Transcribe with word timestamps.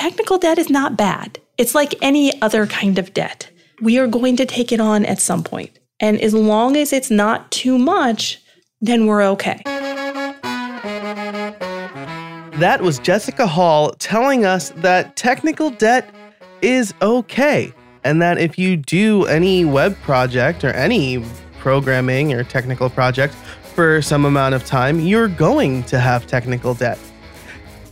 technical 0.00 0.38
debt 0.38 0.58
is 0.58 0.70
not 0.70 0.96
bad. 0.96 1.38
It's 1.58 1.74
like 1.74 1.94
any 2.00 2.40
other 2.40 2.66
kind 2.66 2.98
of 2.98 3.12
debt. 3.12 3.50
We 3.82 3.98
are 3.98 4.06
going 4.06 4.34
to 4.36 4.46
take 4.46 4.72
it 4.72 4.80
on 4.80 5.04
at 5.04 5.20
some 5.20 5.44
point. 5.44 5.78
And 6.00 6.18
as 6.22 6.32
long 6.32 6.74
as 6.74 6.94
it's 6.94 7.10
not 7.10 7.50
too 7.50 7.76
much, 7.76 8.40
then 8.80 9.04
we're 9.04 9.22
okay. 9.24 9.60
That 12.56 12.80
was 12.80 12.98
Jessica 12.98 13.46
Hall 13.46 13.90
telling 13.98 14.46
us 14.46 14.70
that 14.76 15.16
technical 15.16 15.68
debt 15.68 16.08
is 16.62 16.94
okay. 17.02 17.70
And 18.02 18.22
that 18.22 18.38
if 18.38 18.58
you 18.58 18.78
do 18.78 19.26
any 19.26 19.66
web 19.66 19.94
project 20.00 20.64
or 20.64 20.70
any 20.70 21.22
programming 21.58 22.32
or 22.32 22.42
technical 22.42 22.88
project 22.88 23.34
for 23.74 24.00
some 24.00 24.24
amount 24.24 24.54
of 24.54 24.64
time, 24.64 24.98
you're 24.98 25.28
going 25.28 25.82
to 25.84 26.00
have 26.00 26.26
technical 26.26 26.72
debt. 26.72 26.98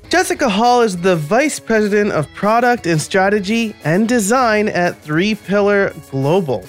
Jessica 0.09 0.49
Hall 0.49 0.81
is 0.81 0.97
the 0.97 1.17
Vice 1.17 1.61
President 1.61 2.13
of 2.13 2.33
Product 2.33 2.87
and 2.87 2.99
Strategy 2.99 3.77
and 3.85 4.09
Design 4.09 4.69
at 4.69 4.99
Three 5.03 5.35
Pillar 5.35 5.93
Global. 6.11 6.65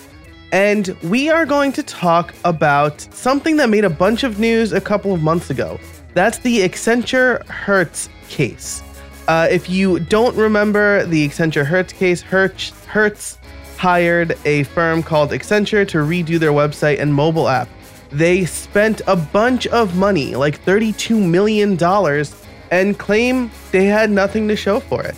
And 0.51 0.89
we 1.03 1.29
are 1.29 1.45
going 1.45 1.71
to 1.71 1.83
talk 1.83 2.33
about 2.43 2.99
something 3.13 3.55
that 3.55 3.69
made 3.69 3.85
a 3.85 3.89
bunch 3.89 4.25
of 4.25 4.39
news 4.39 4.73
a 4.73 4.81
couple 4.81 5.13
of 5.13 5.23
months 5.23 5.51
ago. 5.51 5.79
That's 6.13 6.39
the 6.39 6.59
Accenture 6.67 7.45
Hertz 7.45 8.09
case. 8.27 8.83
Uh, 9.29 9.47
if 9.49 9.69
you 9.69 10.01
don't 10.01 10.35
remember 10.35 11.05
the 11.05 11.25
Accenture 11.25 11.65
Hertz 11.65 11.93
case, 11.93 12.21
Hertz, 12.21 12.71
Hertz 12.87 13.37
hired 13.77 14.37
a 14.43 14.63
firm 14.63 15.01
called 15.01 15.31
Accenture 15.31 15.87
to 15.87 15.99
redo 15.99 16.39
their 16.39 16.51
website 16.51 16.99
and 16.99 17.13
mobile 17.13 17.47
app. 17.47 17.69
They 18.11 18.43
spent 18.43 19.01
a 19.07 19.15
bunch 19.15 19.65
of 19.67 19.95
money, 19.95 20.35
like 20.35 20.61
$32 20.65 21.25
million, 21.25 21.77
and 22.71 22.97
claim 22.97 23.51
they 23.71 23.85
had 23.85 24.09
nothing 24.09 24.47
to 24.47 24.55
show 24.55 24.79
for 24.79 25.03
it. 25.03 25.15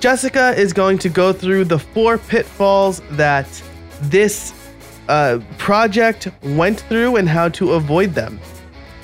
Jessica 0.00 0.54
is 0.56 0.72
going 0.72 0.98
to 0.98 1.08
go 1.08 1.32
through 1.32 1.64
the 1.64 1.78
four 1.78 2.18
pitfalls 2.18 3.00
that 3.10 3.46
this 4.02 4.52
uh, 5.08 5.40
project 5.56 6.28
went 6.42 6.80
through 6.80 7.16
and 7.16 7.28
how 7.28 7.48
to 7.48 7.72
avoid 7.72 8.14
them. 8.14 8.38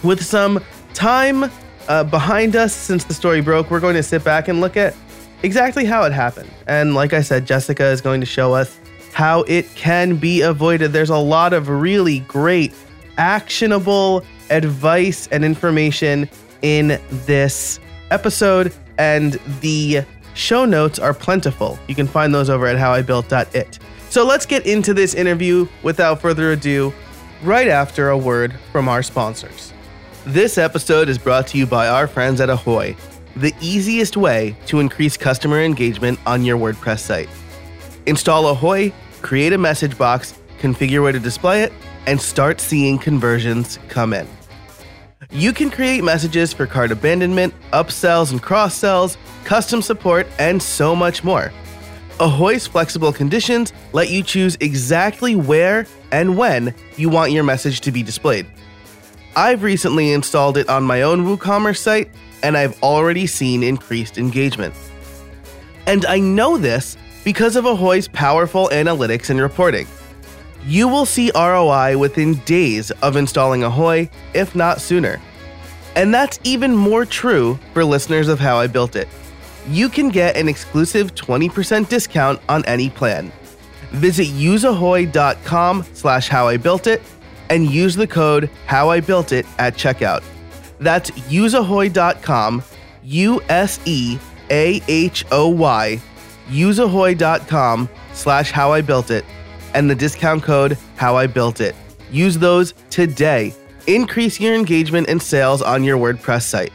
With 0.02 0.24
some 0.24 0.62
time 0.92 1.50
uh, 1.88 2.04
behind 2.04 2.54
us 2.54 2.72
since 2.72 3.04
the 3.04 3.14
story 3.14 3.40
broke, 3.40 3.70
we're 3.70 3.80
going 3.80 3.96
to 3.96 4.02
sit 4.02 4.22
back 4.22 4.48
and 4.48 4.60
look 4.60 4.77
at 4.77 4.94
exactly 5.42 5.84
how 5.84 6.04
it 6.04 6.12
happened. 6.12 6.50
And 6.66 6.94
like 6.94 7.12
I 7.12 7.22
said, 7.22 7.46
Jessica 7.46 7.86
is 7.86 8.00
going 8.00 8.20
to 8.20 8.27
show 8.27 8.54
us 8.54 8.78
how 9.12 9.42
it 9.42 9.66
can 9.74 10.16
be 10.16 10.42
avoided. 10.42 10.92
There's 10.92 11.10
a 11.10 11.16
lot 11.16 11.52
of 11.52 11.68
really 11.68 12.20
great, 12.20 12.72
actionable 13.16 14.24
advice 14.50 15.27
and 15.28 15.44
information 15.44 16.28
in 16.64 16.98
this 17.26 17.78
episode, 18.10 18.72
and 18.96 19.34
the 19.60 20.02
show 20.32 20.64
notes 20.64 20.98
are 20.98 21.12
plentiful. 21.12 21.78
You 21.88 21.94
can 21.94 22.06
find 22.06 22.34
those 22.34 22.48
over 22.48 22.66
at 22.66 22.76
howibuilt.it. 22.76 23.78
So 24.08 24.24
let's 24.24 24.46
get 24.46 24.66
into 24.66 24.94
this 24.94 25.14
interview 25.14 25.68
without 25.82 26.22
further 26.22 26.52
ado, 26.52 26.92
right 27.42 27.68
after 27.68 28.08
a 28.08 28.18
word 28.18 28.54
from 28.72 28.88
our 28.88 29.02
sponsors. 29.02 29.72
This 30.24 30.56
episode 30.56 31.10
is 31.10 31.18
brought 31.18 31.46
to 31.48 31.58
you 31.58 31.66
by 31.66 31.86
our 31.86 32.06
friends 32.06 32.40
at 32.40 32.48
Ahoy, 32.48 32.96
the 33.36 33.52
easiest 33.60 34.16
way 34.16 34.56
to 34.66 34.80
increase 34.80 35.18
customer 35.18 35.60
engagement 35.60 36.18
on 36.24 36.44
your 36.44 36.56
WordPress 36.56 37.00
site. 37.00 37.28
Install 38.06 38.48
Ahoy, 38.48 38.90
create 39.20 39.52
a 39.52 39.58
message 39.58 39.98
box, 39.98 40.38
configure 40.60 41.02
where 41.02 41.12
to 41.12 41.20
display 41.20 41.62
it, 41.62 41.74
and 42.06 42.18
start 42.18 42.58
seeing 42.58 42.98
conversions 42.98 43.78
come 43.88 44.14
in. 44.14 44.26
You 45.30 45.52
can 45.52 45.70
create 45.70 46.04
messages 46.04 46.52
for 46.52 46.66
cart 46.66 46.92
abandonment, 46.92 47.54
upsells 47.72 48.30
and 48.30 48.42
cross 48.42 48.74
sells, 48.74 49.16
custom 49.44 49.82
support, 49.82 50.26
and 50.38 50.62
so 50.62 50.94
much 50.94 51.24
more. 51.24 51.52
Ahoy's 52.20 52.66
flexible 52.66 53.12
conditions 53.12 53.72
let 53.92 54.10
you 54.10 54.22
choose 54.22 54.56
exactly 54.60 55.34
where 55.34 55.86
and 56.12 56.36
when 56.36 56.74
you 56.96 57.08
want 57.08 57.32
your 57.32 57.42
message 57.42 57.80
to 57.80 57.90
be 57.90 58.02
displayed. 58.02 58.46
I've 59.36 59.62
recently 59.64 60.12
installed 60.12 60.56
it 60.56 60.68
on 60.68 60.84
my 60.84 61.02
own 61.02 61.24
WooCommerce 61.24 61.78
site, 61.78 62.10
and 62.42 62.56
I've 62.56 62.80
already 62.83 63.27
seen 63.27 63.64
increased 63.64 64.16
engagement. 64.16 64.74
And 65.86 66.06
I 66.06 66.20
know 66.20 66.56
this 66.56 66.96
because 67.24 67.56
of 67.56 67.64
Ahoy's 67.64 68.06
powerful 68.06 68.68
analytics 68.68 69.30
and 69.30 69.40
reporting. 69.40 69.89
You 70.67 70.89
will 70.89 71.07
see 71.07 71.30
ROI 71.35 71.98
within 71.98 72.35
days 72.45 72.91
of 72.91 73.17
installing 73.17 73.64
Ahoy, 73.64 74.08
if 74.33 74.55
not 74.55 74.80
sooner. 74.80 75.20
And 75.97 76.13
that's 76.13 76.41
even 76.42 76.75
more 76.75 77.05
true 77.05 77.58
for 77.73 77.85
listeners 77.85 78.29
of 78.29 78.41
How 78.41 78.57
I 78.57 78.67
Built 78.67 78.97
It 78.97 79.08
you 79.69 79.89
can 79.89 80.08
get 80.08 80.36
an 80.36 80.48
exclusive 80.48 81.14
20% 81.14 81.89
discount 81.89 82.41
on 82.48 82.64
any 82.67 82.91
plan. 82.91 83.33
Visit 83.92 84.27
useahoy.com 84.29 85.85
slash 85.92 86.29
howibuiltit 86.29 87.01
and 87.51 87.70
use 87.70 87.95
the 87.95 88.07
code 88.07 88.51
howibuiltit 88.67 89.46
at 89.58 89.75
checkout. 89.75 90.23
That's 90.81 91.11
useahoy.com, 91.11 92.63
U-S-E-A-H-O-Y, 93.05 94.20
useahoy.com 96.48 97.89
slash 98.13 98.52
howibuiltit, 98.52 99.25
and 99.74 99.90
the 99.90 99.95
discount 99.95 100.42
code 100.42 100.79
How 100.96 101.17
I 101.17 101.27
Built 101.27 101.61
It. 101.61 101.74
Use 102.11 102.39
those 102.39 102.74
today. 102.90 103.55
Increase 103.86 104.40
your 104.40 104.55
engagement 104.55 105.08
and 105.08 105.20
sales 105.20 105.61
on 105.61 105.85
your 105.85 105.98
WordPress 105.98 106.42
site. 106.42 106.73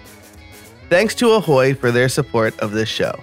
Thanks 0.90 1.16
to 1.16 1.32
Ahoy 1.32 1.74
for 1.74 1.92
their 1.92 2.10
support 2.10 2.60
of 2.60 2.72
this 2.72 2.90
show. 2.90 3.20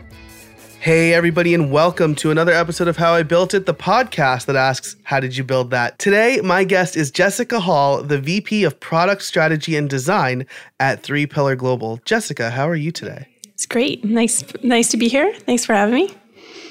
Hey, 0.81 1.15
everybody, 1.15 1.53
and 1.53 1.73
welcome 1.73 2.15
to 2.17 2.31
another 2.31 2.53
episode 2.53 2.87
of 2.87 2.97
How 2.97 3.13
I 3.13 3.25
Built 3.25 3.55
It, 3.55 3.67
the 3.67 3.75
podcast 3.75 4.47
that 4.47 4.55
asks, 4.55 4.95
How 5.03 5.19
did 5.19 5.37
you 5.37 5.43
build 5.43 5.71
that? 5.71 5.99
Today, 5.99 6.41
my 6.45 6.63
guest 6.63 6.97
is 6.97 7.11
Jessica 7.11 7.59
Hall, 7.59 8.03
the 8.03 8.21
VP 8.21 8.63
of 8.63 8.79
Product 8.79 9.21
Strategy 9.23 9.77
and 9.77 9.91
Design 9.91 10.47
at 10.79 11.03
Three 11.03 11.27
Pillar 11.27 11.57
Global. 11.57 11.99
Jessica, 12.05 12.51
how 12.51 12.69
are 12.69 12.77
you 12.77 12.93
today? 12.93 13.27
It's 13.47 13.67
great. 13.67 14.05
Nice, 14.05 14.45
nice 14.63 14.89
to 14.91 14.97
be 14.97 15.09
here. 15.09 15.35
Thanks 15.35 15.65
for 15.65 15.75
having 15.75 15.95
me. 15.95 16.15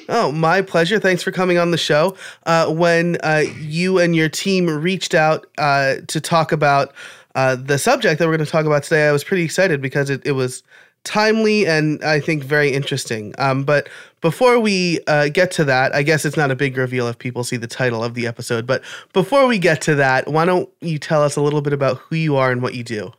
Oh, 0.08 0.32
my 0.32 0.62
pleasure. 0.62 1.00
Thanks 1.00 1.24
for 1.24 1.32
coming 1.32 1.58
on 1.58 1.72
the 1.72 1.78
show. 1.78 2.16
Uh, 2.46 2.72
when 2.72 3.18
uh, 3.24 3.44
you 3.60 4.00
and 4.00 4.16
your 4.16 4.30
team 4.30 4.68
reached 4.68 5.14
out 5.14 5.48
uh, 5.58 5.96
to 6.08 6.22
talk 6.22 6.52
about 6.52 6.94
uh, 7.34 7.56
the 7.56 7.78
subject 7.78 8.20
that 8.20 8.28
we're 8.28 8.38
going 8.38 8.46
to 8.46 8.52
talk 8.52 8.66
about 8.66 8.84
today, 8.84 9.08
I 9.08 9.12
was 9.12 9.24
pretty 9.24 9.44
excited 9.44 9.82
because 9.82 10.10
it, 10.10 10.22
it 10.26 10.34
was 10.34 10.64
timely 11.04 11.66
and 11.66 12.04
I 12.04 12.20
think 12.20 12.44
very 12.44 12.72
interesting. 12.72 13.34
Um, 13.38 13.64
but 13.64 13.90
before 14.22 14.60
we 14.60 15.00
uh, 15.08 15.30
get 15.30 15.52
to 15.52 15.66
that, 15.66 15.94
I 15.94 16.04
guess 16.04 16.26
it's 16.26 16.38
not 16.38 16.52
a 16.52 16.56
big 16.56 16.78
reveal 16.78 17.08
if 17.08 17.18
people 17.18 17.44
see 17.44 17.58
the 17.58 17.68
title 17.68 18.04
of 18.04 18.14
the 18.16 18.28
episode. 18.28 18.66
But 18.66 18.84
before 19.14 19.48
we 19.48 19.60
get 19.60 19.82
to 19.82 19.96
that, 19.96 20.28
why 20.28 20.46
don't 20.46 20.70
you 20.82 20.98
tell 21.00 21.24
us 21.24 21.36
a 21.36 21.42
little 21.42 21.62
bit 21.62 21.74
about 21.74 21.98
who 21.98 22.16
you 22.16 22.36
are 22.36 22.52
and 22.52 22.62
what 22.62 22.74
you 22.74 22.84
do? 22.84 23.12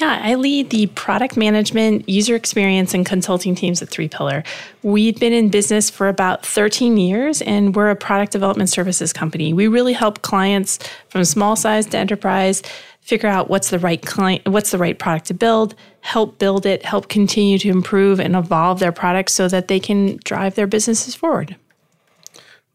Yeah, 0.00 0.20
I 0.22 0.34
lead 0.34 0.68
the 0.68 0.88
product 0.88 1.38
management, 1.38 2.06
user 2.06 2.34
experience, 2.34 2.92
and 2.92 3.06
consulting 3.06 3.54
teams 3.54 3.80
at 3.80 3.88
Three 3.88 4.08
Pillar. 4.08 4.44
We've 4.82 5.18
been 5.18 5.32
in 5.32 5.48
business 5.48 5.88
for 5.88 6.08
about 6.08 6.44
13 6.44 6.98
years, 6.98 7.40
and 7.40 7.74
we're 7.74 7.88
a 7.88 7.96
product 7.96 8.32
development 8.32 8.68
services 8.68 9.14
company. 9.14 9.54
We 9.54 9.68
really 9.68 9.94
help 9.94 10.20
clients 10.20 10.78
from 11.08 11.24
small 11.24 11.56
size 11.56 11.86
to 11.86 11.98
enterprise 11.98 12.62
figure 13.00 13.28
out 13.28 13.48
what's 13.48 13.70
the 13.70 13.78
right 13.78 14.04
client, 14.04 14.46
what's 14.48 14.72
the 14.72 14.78
right 14.78 14.98
product 14.98 15.26
to 15.26 15.34
build, 15.34 15.76
help 16.00 16.38
build 16.38 16.66
it, 16.66 16.84
help 16.84 17.08
continue 17.08 17.56
to 17.56 17.68
improve 17.68 18.18
and 18.18 18.34
evolve 18.34 18.80
their 18.80 18.90
products 18.90 19.32
so 19.32 19.46
that 19.46 19.68
they 19.68 19.78
can 19.78 20.18
drive 20.24 20.56
their 20.56 20.66
businesses 20.66 21.14
forward. 21.14 21.54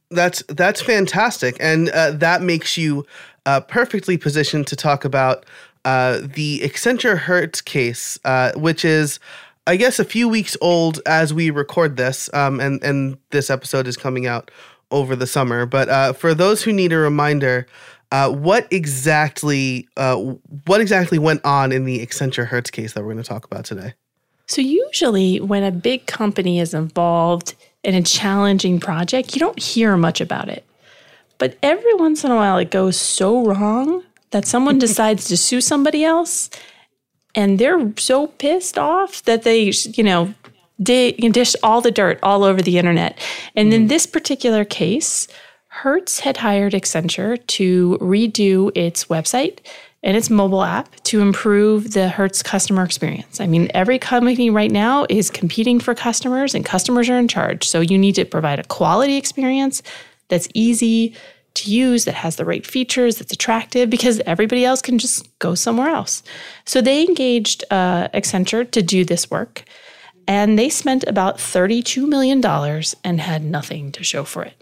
That's 0.09 0.41
that's 0.47 0.81
fantastic, 0.81 1.57
and 1.59 1.89
uh, 1.89 2.11
that 2.11 2.41
makes 2.41 2.77
you 2.77 3.05
uh, 3.45 3.59
perfectly 3.61 4.17
positioned 4.17 4.67
to 4.67 4.75
talk 4.75 5.05
about 5.05 5.45
uh, 5.85 6.19
the 6.21 6.59
Accenture 6.59 7.17
Hertz 7.17 7.61
case, 7.61 8.19
uh, 8.25 8.51
which 8.55 8.85
is. 8.85 9.19
I 9.67 9.75
guess 9.75 9.99
a 9.99 10.03
few 10.03 10.27
weeks 10.27 10.57
old 10.59 11.01
as 11.05 11.35
we 11.35 11.51
record 11.51 11.95
this, 11.95 12.31
um, 12.33 12.59
and 12.59 12.83
and 12.83 13.19
this 13.29 13.51
episode 13.51 13.87
is 13.87 13.95
coming 13.95 14.25
out 14.25 14.49
over 14.89 15.15
the 15.15 15.27
summer. 15.27 15.67
But 15.67 15.87
uh, 15.87 16.13
for 16.13 16.33
those 16.33 16.63
who 16.63 16.73
need 16.73 16.91
a 16.91 16.97
reminder, 16.97 17.67
uh, 18.11 18.29
what 18.29 18.67
exactly 18.71 19.87
uh, 19.97 20.15
what 20.65 20.81
exactly 20.81 21.17
went 21.17 21.43
on 21.45 21.71
in 21.71 21.85
the 21.85 22.05
Accenture 22.05 22.47
Hertz 22.47 22.69
case 22.69 22.93
that 22.93 23.01
we're 23.01 23.13
going 23.13 23.23
to 23.23 23.29
talk 23.29 23.45
about 23.45 23.65
today? 23.65 23.93
So 24.47 24.61
usually, 24.61 25.39
when 25.39 25.63
a 25.63 25.71
big 25.71 26.07
company 26.07 26.59
is 26.59 26.73
involved 26.73 27.55
in 27.83 27.95
a 27.95 28.01
challenging 28.01 28.79
project, 28.79 29.33
you 29.33 29.39
don't 29.39 29.57
hear 29.57 29.95
much 29.95 30.19
about 30.19 30.49
it. 30.49 30.65
But 31.37 31.57
every 31.63 31.93
once 31.95 32.23
in 32.23 32.31
a 32.31 32.35
while, 32.35 32.57
it 32.57 32.69
goes 32.69 32.97
so 32.97 33.45
wrong 33.45 34.03
that 34.31 34.45
someone 34.45 34.79
decides 34.87 35.25
to 35.25 35.37
sue 35.37 35.61
somebody 35.61 36.03
else, 36.03 36.49
and 37.35 37.59
they're 37.59 37.93
so 37.97 38.27
pissed 38.27 38.77
off 38.77 39.23
that 39.23 39.43
they, 39.43 39.71
you 39.93 40.03
know, 40.03 40.33
dish 40.81 41.55
all 41.63 41.81
the 41.81 41.91
dirt 41.91 42.19
all 42.23 42.43
over 42.43 42.61
the 42.61 42.77
internet. 42.77 43.17
And 43.55 43.71
mm. 43.71 43.75
in 43.75 43.87
this 43.87 44.05
particular 44.05 44.65
case, 44.65 45.27
Hertz 45.67 46.19
had 46.19 46.37
hired 46.37 46.73
Accenture 46.73 47.45
to 47.47 47.97
redo 48.01 48.75
its 48.75 49.05
website 49.05 49.59
and 50.03 50.17
its 50.17 50.29
mobile 50.29 50.63
app 50.63 50.95
to 51.03 51.21
improve 51.21 51.93
the 51.93 52.09
Hertz 52.09 52.41
customer 52.41 52.83
experience. 52.83 53.39
I 53.39 53.47
mean, 53.47 53.69
every 53.73 53.99
company 53.99 54.49
right 54.49 54.71
now 54.71 55.05
is 55.09 55.29
competing 55.29 55.79
for 55.79 55.93
customers, 55.93 56.55
and 56.55 56.65
customers 56.65 57.07
are 57.09 57.17
in 57.17 57.27
charge. 57.27 57.67
So 57.67 57.81
you 57.81 57.97
need 57.97 58.15
to 58.15 58.25
provide 58.25 58.59
a 58.59 58.63
quality 58.63 59.15
experience 59.15 59.83
that's 60.27 60.47
easy 60.53 61.15
to 61.53 61.71
use, 61.71 62.05
that 62.05 62.15
has 62.15 62.35
the 62.35 62.45
right 62.45 62.65
features, 62.65 63.17
that's 63.17 63.33
attractive, 63.33 63.89
because 63.89 64.19
everybody 64.25 64.65
else 64.65 64.81
can 64.81 64.97
just 64.97 65.27
go 65.39 65.55
somewhere 65.55 65.89
else. 65.89 66.23
So 66.65 66.81
they 66.81 67.01
engaged 67.01 67.63
uh, 67.71 68.07
Accenture 68.09 68.69
to 68.71 68.81
do 68.81 69.03
this 69.03 69.29
work, 69.29 69.63
and 70.27 70.57
they 70.57 70.69
spent 70.69 71.03
about 71.07 71.37
$32 71.37 72.07
million 72.07 72.43
and 73.03 73.21
had 73.21 73.43
nothing 73.43 73.91
to 73.93 74.03
show 74.03 74.23
for 74.23 74.43
it. 74.43 74.55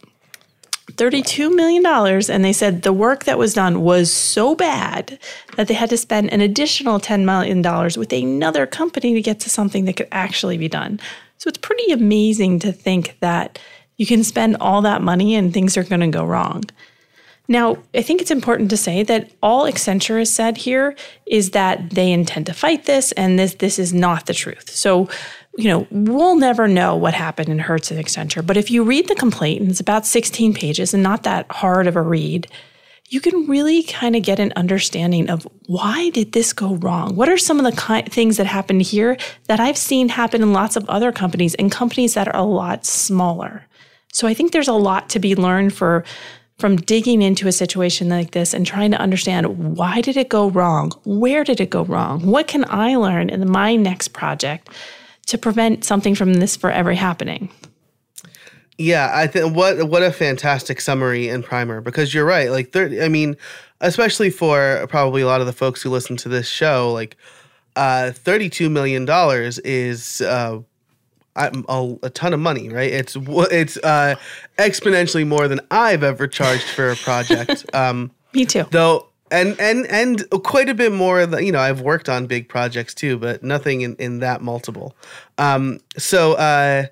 $32 0.94 1.56
million. 1.56 1.86
And 2.30 2.44
they 2.44 2.54
said 2.54 2.82
the 2.82 2.94
work 2.94 3.26
that 3.26 3.38
was 3.38 3.54
done 3.54 3.82
was 3.82 4.12
so 4.12 4.56
bad 4.56 5.20
that 5.56 5.68
they 5.68 5.74
had 5.74 5.90
to 5.92 5.98
spend 5.98 6.32
an 6.34 6.42
additional 6.42 7.00
$10 7.00 7.24
million 7.26 7.62
with 7.98 8.12
another 8.12 8.66
company 8.66 9.14
to 9.14 9.22
get 9.22 9.40
to 9.42 9.50
something 9.50 9.86
that 9.86 9.96
could 9.96 10.08
actually 10.12 10.58
be 10.58 10.68
done. 10.68 11.00
So 11.38 11.48
it's 11.48 11.58
pretty 11.58 11.92
amazing 11.92 12.60
to 12.60 12.72
think 12.72 13.18
that 13.22 13.60
you 14.00 14.06
can 14.06 14.24
spend 14.24 14.58
all 14.60 14.82
that 14.82 15.02
money 15.04 15.36
and 15.36 15.54
things 15.54 15.78
are 15.78 15.84
going 15.84 16.00
to 16.00 16.08
go 16.08 16.24
wrong. 16.24 16.64
Now, 17.50 17.78
I 17.94 18.02
think 18.02 18.22
it's 18.22 18.32
important 18.32 18.70
to 18.70 18.78
say 18.78 19.04
that 19.04 19.32
all 19.44 19.66
Accenture 19.66 20.20
has 20.20 20.34
said 20.34 20.58
here 20.58 20.96
is 21.26 21.52
that 21.52 21.90
they 21.90 22.12
intend 22.12 22.46
to 22.46 22.54
fight 22.54 22.86
this 22.86 23.12
and 23.14 23.38
this 23.38 23.56
this 23.56 23.78
is 23.78 23.94
not 23.94 24.26
the 24.26 24.34
truth. 24.34 24.70
So 24.70 25.10
you 25.58 25.66
know, 25.66 25.88
we'll 25.92 26.38
never 26.38 26.70
know 26.70 26.96
what 26.96 27.14
happened 27.14 27.50
in 27.50 27.60
Hertz 27.60 27.92
and 27.92 28.00
Accenture. 28.00 28.46
But 28.46 28.56
if 28.56 28.72
you 28.72 28.84
read 28.84 29.10
the 29.10 29.16
complaint, 29.16 29.62
and 29.62 29.70
it's 29.70 29.82
about 29.82 30.06
16 30.06 30.54
pages 30.54 30.94
and 30.94 31.04
not 31.04 31.24
that 31.24 31.52
hard 31.52 31.86
of 31.86 31.98
a 31.98 32.02
read, 32.02 32.48
you 33.10 33.20
can 33.20 33.46
really 33.48 33.84
kind 33.84 34.16
of 34.16 34.22
get 34.22 34.40
an 34.40 34.54
understanding 34.56 35.30
of 35.30 35.46
why 35.66 36.12
did 36.12 36.32
this 36.32 36.54
go 36.54 36.76
wrong? 36.76 37.16
What 37.16 37.28
are 37.28 37.38
some 37.38 37.60
of 37.60 37.66
the 37.66 37.82
ki- 37.82 38.10
things 38.10 38.38
that 38.38 38.46
happened 38.46 38.84
here 38.84 39.18
that 39.48 39.60
I've 39.60 39.78
seen 39.78 40.10
happen 40.10 40.42
in 40.44 40.54
lots 40.54 40.78
of 40.78 40.88
other 40.88 41.12
companies 41.12 41.56
and 41.56 41.70
companies 41.70 42.14
that 42.14 42.28
are 42.28 42.36
a 42.36 42.44
lot 42.44 42.86
smaller? 42.86 43.66
So 44.14 44.28
I 44.28 44.34
think 44.34 44.52
there's 44.52 44.68
a 44.68 44.74
lot 44.74 45.10
to 45.10 45.20
be 45.20 45.36
learned 45.36 45.74
for 45.74 46.04
from 46.58 46.76
digging 46.76 47.22
into 47.22 47.48
a 47.48 47.54
situation 47.54 48.10
like 48.10 48.32
this 48.32 48.54
and 48.54 48.66
trying 48.66 48.92
to 48.92 49.00
understand 49.00 49.78
why 49.78 50.02
did 50.02 50.18
it 50.18 50.28
go 50.28 50.50
wrong? 50.50 50.92
Where 51.06 51.46
did 51.46 51.62
it 51.62 51.70
go 51.70 51.86
wrong? 51.86 52.26
What 52.26 52.48
can 52.48 52.66
I 52.68 52.96
learn 52.98 53.30
in 53.30 53.50
my 53.50 53.78
next 53.78 54.10
project 54.10 54.70
to 55.30 55.38
prevent 55.38 55.86
something 55.86 56.16
from 56.16 56.34
this 56.36 56.56
forever 56.56 56.92
happening. 56.94 57.50
Yeah, 58.80 59.12
I 59.14 59.28
think 59.28 59.56
what 59.56 59.88
what 59.88 60.02
a 60.02 60.12
fantastic 60.12 60.82
summary 60.82 61.30
and 61.30 61.44
primer 61.44 61.82
because 61.82 62.14
you're 62.14 62.26
right. 62.26 62.50
Like, 62.50 62.72
30, 62.72 63.02
I 63.02 63.10
mean, 63.10 63.38
especially 63.80 64.32
for 64.32 64.88
probably 64.90 65.22
a 65.22 65.28
lot 65.28 65.40
of 65.42 65.48
the 65.48 65.54
folks 65.54 65.82
who 65.82 65.90
listen 65.90 66.18
to 66.18 66.30
this 66.30 66.48
show, 66.48 66.92
like, 66.94 67.16
uh, 67.76 68.12
thirty-two 68.12 68.70
million 68.70 69.06
dollars 69.06 69.60
is 69.60 70.22
uh, 70.22 70.60
a, 71.40 71.98
a, 72.04 72.10
ton 72.10 72.34
of 72.34 72.40
money, 72.40 72.70
right? 72.70 72.92
It's 72.92 73.16
it's 73.18 73.78
uh, 73.78 74.16
exponentially 74.58 75.26
more 75.26 75.48
than 75.48 75.62
I've 75.72 76.04
ever 76.04 76.28
charged 76.28 76.64
for 76.64 76.92
a 76.92 76.96
project. 76.96 77.66
Um, 77.74 78.12
Me 78.34 78.46
too. 78.46 78.66
Though 78.72 79.10
and 79.32 79.60
and 79.60 79.86
and 79.88 80.30
quite 80.44 80.70
a 80.70 80.74
bit 80.74 80.92
more 80.92 81.26
Than, 81.26 81.46
you 81.46 81.52
know 81.52 81.60
i've 81.60 81.82
worked 81.82 82.10
on 82.10 82.26
big 82.26 82.50
projects 82.50 82.94
too 82.94 83.18
but 83.18 83.44
nothing 83.44 83.82
in, 83.82 83.96
in 83.98 84.20
that 84.20 84.42
multiple 84.42 84.96
um, 85.38 85.80
so 85.98 86.34
uh, 86.34 86.86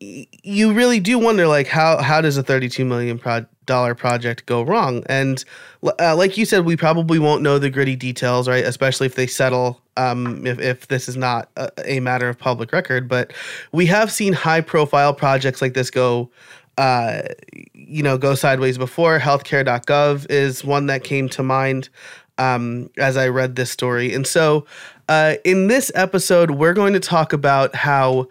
you 0.00 0.72
really 0.72 1.00
do 1.00 1.18
wonder 1.18 1.46
like 1.46 1.66
how 1.66 2.00
how 2.02 2.20
does 2.20 2.36
a 2.36 2.42
32 2.42 2.84
million 2.84 3.18
pro- 3.18 3.46
dollar 3.66 3.94
project 3.94 4.46
go 4.46 4.62
wrong 4.62 5.02
and 5.06 5.44
uh, 5.98 6.16
like 6.16 6.36
you 6.36 6.44
said 6.44 6.64
we 6.64 6.76
probably 6.76 7.18
won't 7.18 7.42
know 7.42 7.58
the 7.58 7.70
gritty 7.70 7.96
details 7.96 8.48
right 8.48 8.64
especially 8.64 9.06
if 9.06 9.14
they 9.14 9.26
settle 9.26 9.80
um, 9.96 10.46
if, 10.46 10.58
if 10.58 10.88
this 10.88 11.08
is 11.08 11.16
not 11.16 11.48
a, 11.56 11.70
a 11.84 12.00
matter 12.00 12.28
of 12.28 12.38
public 12.38 12.72
record 12.72 13.08
but 13.08 13.32
we 13.72 13.86
have 13.86 14.10
seen 14.10 14.32
high 14.32 14.60
profile 14.60 15.14
projects 15.14 15.62
like 15.62 15.74
this 15.74 15.90
go 15.90 16.30
uh, 16.76 17.22
you 17.72 18.02
know, 18.02 18.18
go 18.18 18.34
sideways 18.34 18.78
before. 18.78 19.20
Healthcare.gov 19.20 20.26
is 20.28 20.64
one 20.64 20.86
that 20.86 21.04
came 21.04 21.28
to 21.28 21.42
mind 21.42 21.88
um, 22.38 22.90
as 22.98 23.16
I 23.16 23.28
read 23.28 23.56
this 23.56 23.70
story. 23.70 24.12
And 24.12 24.26
so 24.26 24.66
uh, 25.08 25.34
in 25.44 25.68
this 25.68 25.92
episode, 25.94 26.52
we're 26.52 26.72
going 26.72 26.92
to 26.94 27.00
talk 27.00 27.32
about 27.32 27.74
how 27.74 28.28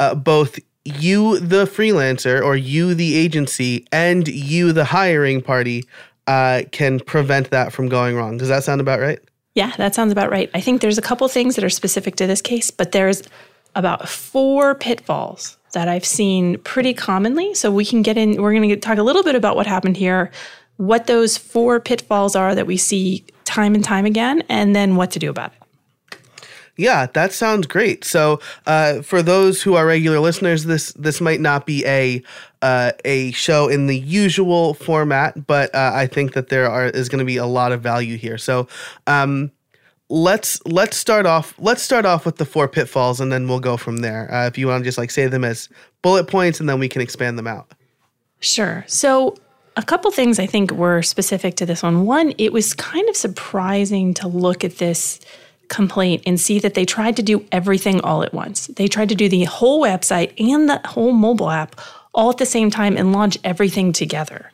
uh, 0.00 0.14
both 0.14 0.58
you, 0.84 1.38
the 1.38 1.64
freelancer, 1.64 2.42
or 2.42 2.56
you, 2.56 2.94
the 2.94 3.14
agency, 3.14 3.86
and 3.92 4.26
you, 4.26 4.72
the 4.72 4.84
hiring 4.84 5.40
party, 5.40 5.84
uh, 6.26 6.62
can 6.72 6.98
prevent 6.98 7.50
that 7.50 7.72
from 7.72 7.88
going 7.88 8.16
wrong. 8.16 8.36
Does 8.36 8.48
that 8.48 8.64
sound 8.64 8.80
about 8.80 9.00
right? 9.00 9.20
Yeah, 9.54 9.74
that 9.76 9.94
sounds 9.94 10.12
about 10.12 10.30
right. 10.30 10.50
I 10.54 10.60
think 10.60 10.80
there's 10.80 10.98
a 10.98 11.02
couple 11.02 11.28
things 11.28 11.56
that 11.56 11.64
are 11.64 11.70
specific 11.70 12.16
to 12.16 12.26
this 12.26 12.40
case, 12.40 12.70
but 12.70 12.92
there's 12.92 13.22
about 13.74 14.08
four 14.08 14.74
pitfalls 14.74 15.58
that 15.72 15.88
I've 15.88 16.04
seen 16.04 16.58
pretty 16.58 16.94
commonly. 16.94 17.54
So 17.54 17.70
we 17.70 17.84
can 17.84 18.02
get 18.02 18.16
in, 18.16 18.40
we're 18.40 18.52
going 18.52 18.68
to 18.68 18.76
talk 18.76 18.98
a 18.98 19.02
little 19.02 19.22
bit 19.22 19.34
about 19.34 19.56
what 19.56 19.66
happened 19.66 19.96
here, 19.96 20.30
what 20.76 21.06
those 21.06 21.36
four 21.36 21.80
pitfalls 21.80 22.34
are 22.36 22.54
that 22.54 22.66
we 22.66 22.76
see 22.76 23.24
time 23.44 23.74
and 23.74 23.84
time 23.84 24.06
again, 24.06 24.42
and 24.48 24.74
then 24.74 24.96
what 24.96 25.10
to 25.12 25.18
do 25.18 25.30
about 25.30 25.52
it. 25.52 25.61
Yeah, 26.76 27.06
that 27.12 27.32
sounds 27.32 27.66
great. 27.66 28.04
So, 28.04 28.40
uh, 28.66 29.02
for 29.02 29.22
those 29.22 29.62
who 29.62 29.74
are 29.74 29.86
regular 29.86 30.20
listeners, 30.20 30.64
this 30.64 30.92
this 30.92 31.20
might 31.20 31.40
not 31.40 31.66
be 31.66 31.84
a 31.84 32.22
uh, 32.62 32.92
a 33.04 33.32
show 33.32 33.68
in 33.68 33.88
the 33.88 33.98
usual 33.98 34.74
format, 34.74 35.46
but 35.46 35.74
uh, 35.74 35.92
I 35.94 36.06
think 36.06 36.32
that 36.32 36.48
there 36.48 36.70
are 36.70 36.86
is 36.86 37.10
going 37.10 37.18
to 37.18 37.26
be 37.26 37.36
a 37.36 37.46
lot 37.46 37.72
of 37.72 37.82
value 37.82 38.16
here. 38.16 38.38
So, 38.38 38.68
um, 39.06 39.52
let's 40.12 40.60
let's 40.66 40.96
start 40.96 41.24
off 41.24 41.54
let's 41.58 41.82
start 41.82 42.04
off 42.04 42.26
with 42.26 42.36
the 42.36 42.44
four 42.44 42.68
pitfalls 42.68 43.18
and 43.18 43.32
then 43.32 43.48
we'll 43.48 43.60
go 43.60 43.78
from 43.78 43.98
there 43.98 44.30
uh, 44.32 44.46
if 44.46 44.58
you 44.58 44.68
want 44.68 44.82
to 44.82 44.84
just 44.84 44.98
like 44.98 45.10
say 45.10 45.26
them 45.26 45.42
as 45.42 45.70
bullet 46.02 46.28
points 46.28 46.60
and 46.60 46.68
then 46.68 46.78
we 46.78 46.86
can 46.86 47.00
expand 47.00 47.38
them 47.38 47.46
out 47.46 47.72
sure 48.38 48.84
so 48.86 49.34
a 49.76 49.82
couple 49.82 50.10
things 50.10 50.38
i 50.38 50.44
think 50.44 50.70
were 50.70 51.00
specific 51.00 51.54
to 51.54 51.64
this 51.64 51.82
one 51.82 52.04
one 52.04 52.34
it 52.36 52.52
was 52.52 52.74
kind 52.74 53.08
of 53.08 53.16
surprising 53.16 54.12
to 54.12 54.28
look 54.28 54.64
at 54.64 54.76
this 54.76 55.18
complaint 55.68 56.22
and 56.26 56.40
see 56.40 56.58
that 56.58 56.74
they 56.74 56.84
tried 56.84 57.16
to 57.16 57.22
do 57.22 57.44
everything 57.52 58.00
all 58.02 58.22
at 58.22 58.34
once 58.34 58.66
they 58.68 58.88
tried 58.88 59.08
to 59.08 59.14
do 59.14 59.28
the 59.28 59.44
whole 59.44 59.82
website 59.82 60.32
and 60.38 60.68
the 60.68 60.80
whole 60.86 61.12
mobile 61.12 61.50
app 61.50 61.80
all 62.14 62.30
at 62.30 62.38
the 62.38 62.46
same 62.46 62.70
time 62.70 62.96
and 62.96 63.12
launch 63.12 63.38
everything 63.44 63.92
together 63.92 64.50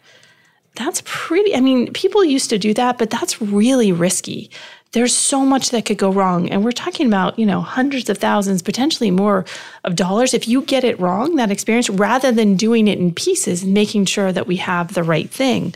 that's 0.76 1.02
pretty 1.04 1.54
i 1.54 1.60
mean 1.60 1.92
people 1.92 2.24
used 2.24 2.50
to 2.50 2.58
do 2.58 2.72
that 2.72 2.98
but 2.98 3.10
that's 3.10 3.42
really 3.42 3.90
risky 3.90 4.50
there's 4.92 5.14
so 5.14 5.44
much 5.44 5.70
that 5.70 5.84
could 5.84 5.98
go 5.98 6.10
wrong. 6.10 6.48
And 6.50 6.64
we're 6.64 6.72
talking 6.72 7.06
about, 7.06 7.38
you 7.38 7.44
know, 7.44 7.60
hundreds 7.60 8.08
of 8.08 8.18
thousands, 8.18 8.62
potentially 8.62 9.10
more 9.10 9.44
of 9.84 9.96
dollars. 9.96 10.32
If 10.32 10.48
you 10.48 10.62
get 10.62 10.84
it 10.84 10.98
wrong, 10.98 11.36
that 11.36 11.50
experience, 11.50 11.90
rather 11.90 12.32
than 12.32 12.56
doing 12.56 12.88
it 12.88 12.98
in 12.98 13.12
pieces 13.12 13.62
and 13.62 13.74
making 13.74 14.06
sure 14.06 14.32
that 14.32 14.46
we 14.46 14.56
have 14.56 14.94
the 14.94 15.02
right 15.02 15.30
thing. 15.30 15.74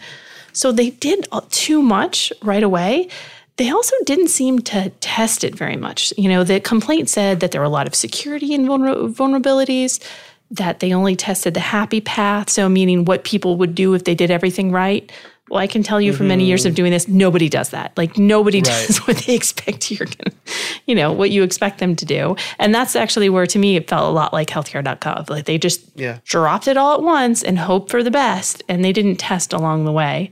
So 0.54 0.72
they 0.72 0.90
did 0.90 1.28
too 1.50 1.82
much 1.82 2.32
right 2.42 2.62
away. 2.62 3.08
They 3.56 3.70
also 3.70 3.94
didn't 4.06 4.28
seem 4.28 4.60
to 4.60 4.90
test 5.00 5.44
it 5.44 5.54
very 5.54 5.76
much. 5.76 6.12
You 6.16 6.28
know, 6.28 6.42
the 6.42 6.60
complaint 6.60 7.08
said 7.08 7.40
that 7.40 7.50
there 7.50 7.60
were 7.60 7.66
a 7.66 7.70
lot 7.70 7.86
of 7.86 7.94
security 7.94 8.54
and 8.54 8.66
vulner- 8.66 9.12
vulnerabilities, 9.12 10.02
that 10.50 10.80
they 10.80 10.92
only 10.92 11.16
tested 11.16 11.54
the 11.54 11.60
happy 11.60 12.00
path. 12.00 12.50
So, 12.50 12.68
meaning 12.68 13.04
what 13.04 13.24
people 13.24 13.56
would 13.56 13.74
do 13.74 13.94
if 13.94 14.04
they 14.04 14.14
did 14.14 14.30
everything 14.30 14.70
right. 14.70 15.10
Well, 15.48 15.60
I 15.60 15.66
can 15.66 15.82
tell 15.82 16.00
you 16.00 16.12
mm-hmm. 16.12 16.18
from 16.18 16.28
many 16.28 16.44
years 16.44 16.64
of 16.64 16.70
mm-hmm. 16.70 16.76
doing 16.76 16.92
this, 16.92 17.08
nobody 17.08 17.48
does 17.48 17.70
that. 17.70 17.92
Like 17.98 18.16
nobody 18.16 18.58
right. 18.58 18.64
does 18.64 18.98
what 19.06 19.18
they 19.18 19.34
expect 19.34 19.90
you're 19.90 20.06
gonna, 20.06 20.34
you 20.86 20.94
know, 20.94 21.12
what 21.12 21.30
you 21.30 21.42
expect 21.42 21.78
them 21.78 21.94
to 21.96 22.06
do. 22.06 22.36
And 22.58 22.74
that's 22.74 22.96
actually 22.96 23.28
where 23.28 23.46
to 23.46 23.58
me 23.58 23.76
it 23.76 23.88
felt 23.88 24.08
a 24.08 24.12
lot 24.12 24.32
like 24.32 24.48
healthcare.gov. 24.48 25.28
Like 25.28 25.44
they 25.44 25.58
just 25.58 25.82
yeah. 25.94 26.20
dropped 26.24 26.68
it 26.68 26.76
all 26.76 26.94
at 26.94 27.02
once 27.02 27.42
and 27.42 27.58
hoped 27.58 27.90
for 27.90 28.02
the 28.02 28.10
best, 28.10 28.62
and 28.68 28.84
they 28.84 28.92
didn't 28.92 29.16
test 29.16 29.52
along 29.52 29.84
the 29.84 29.92
way. 29.92 30.30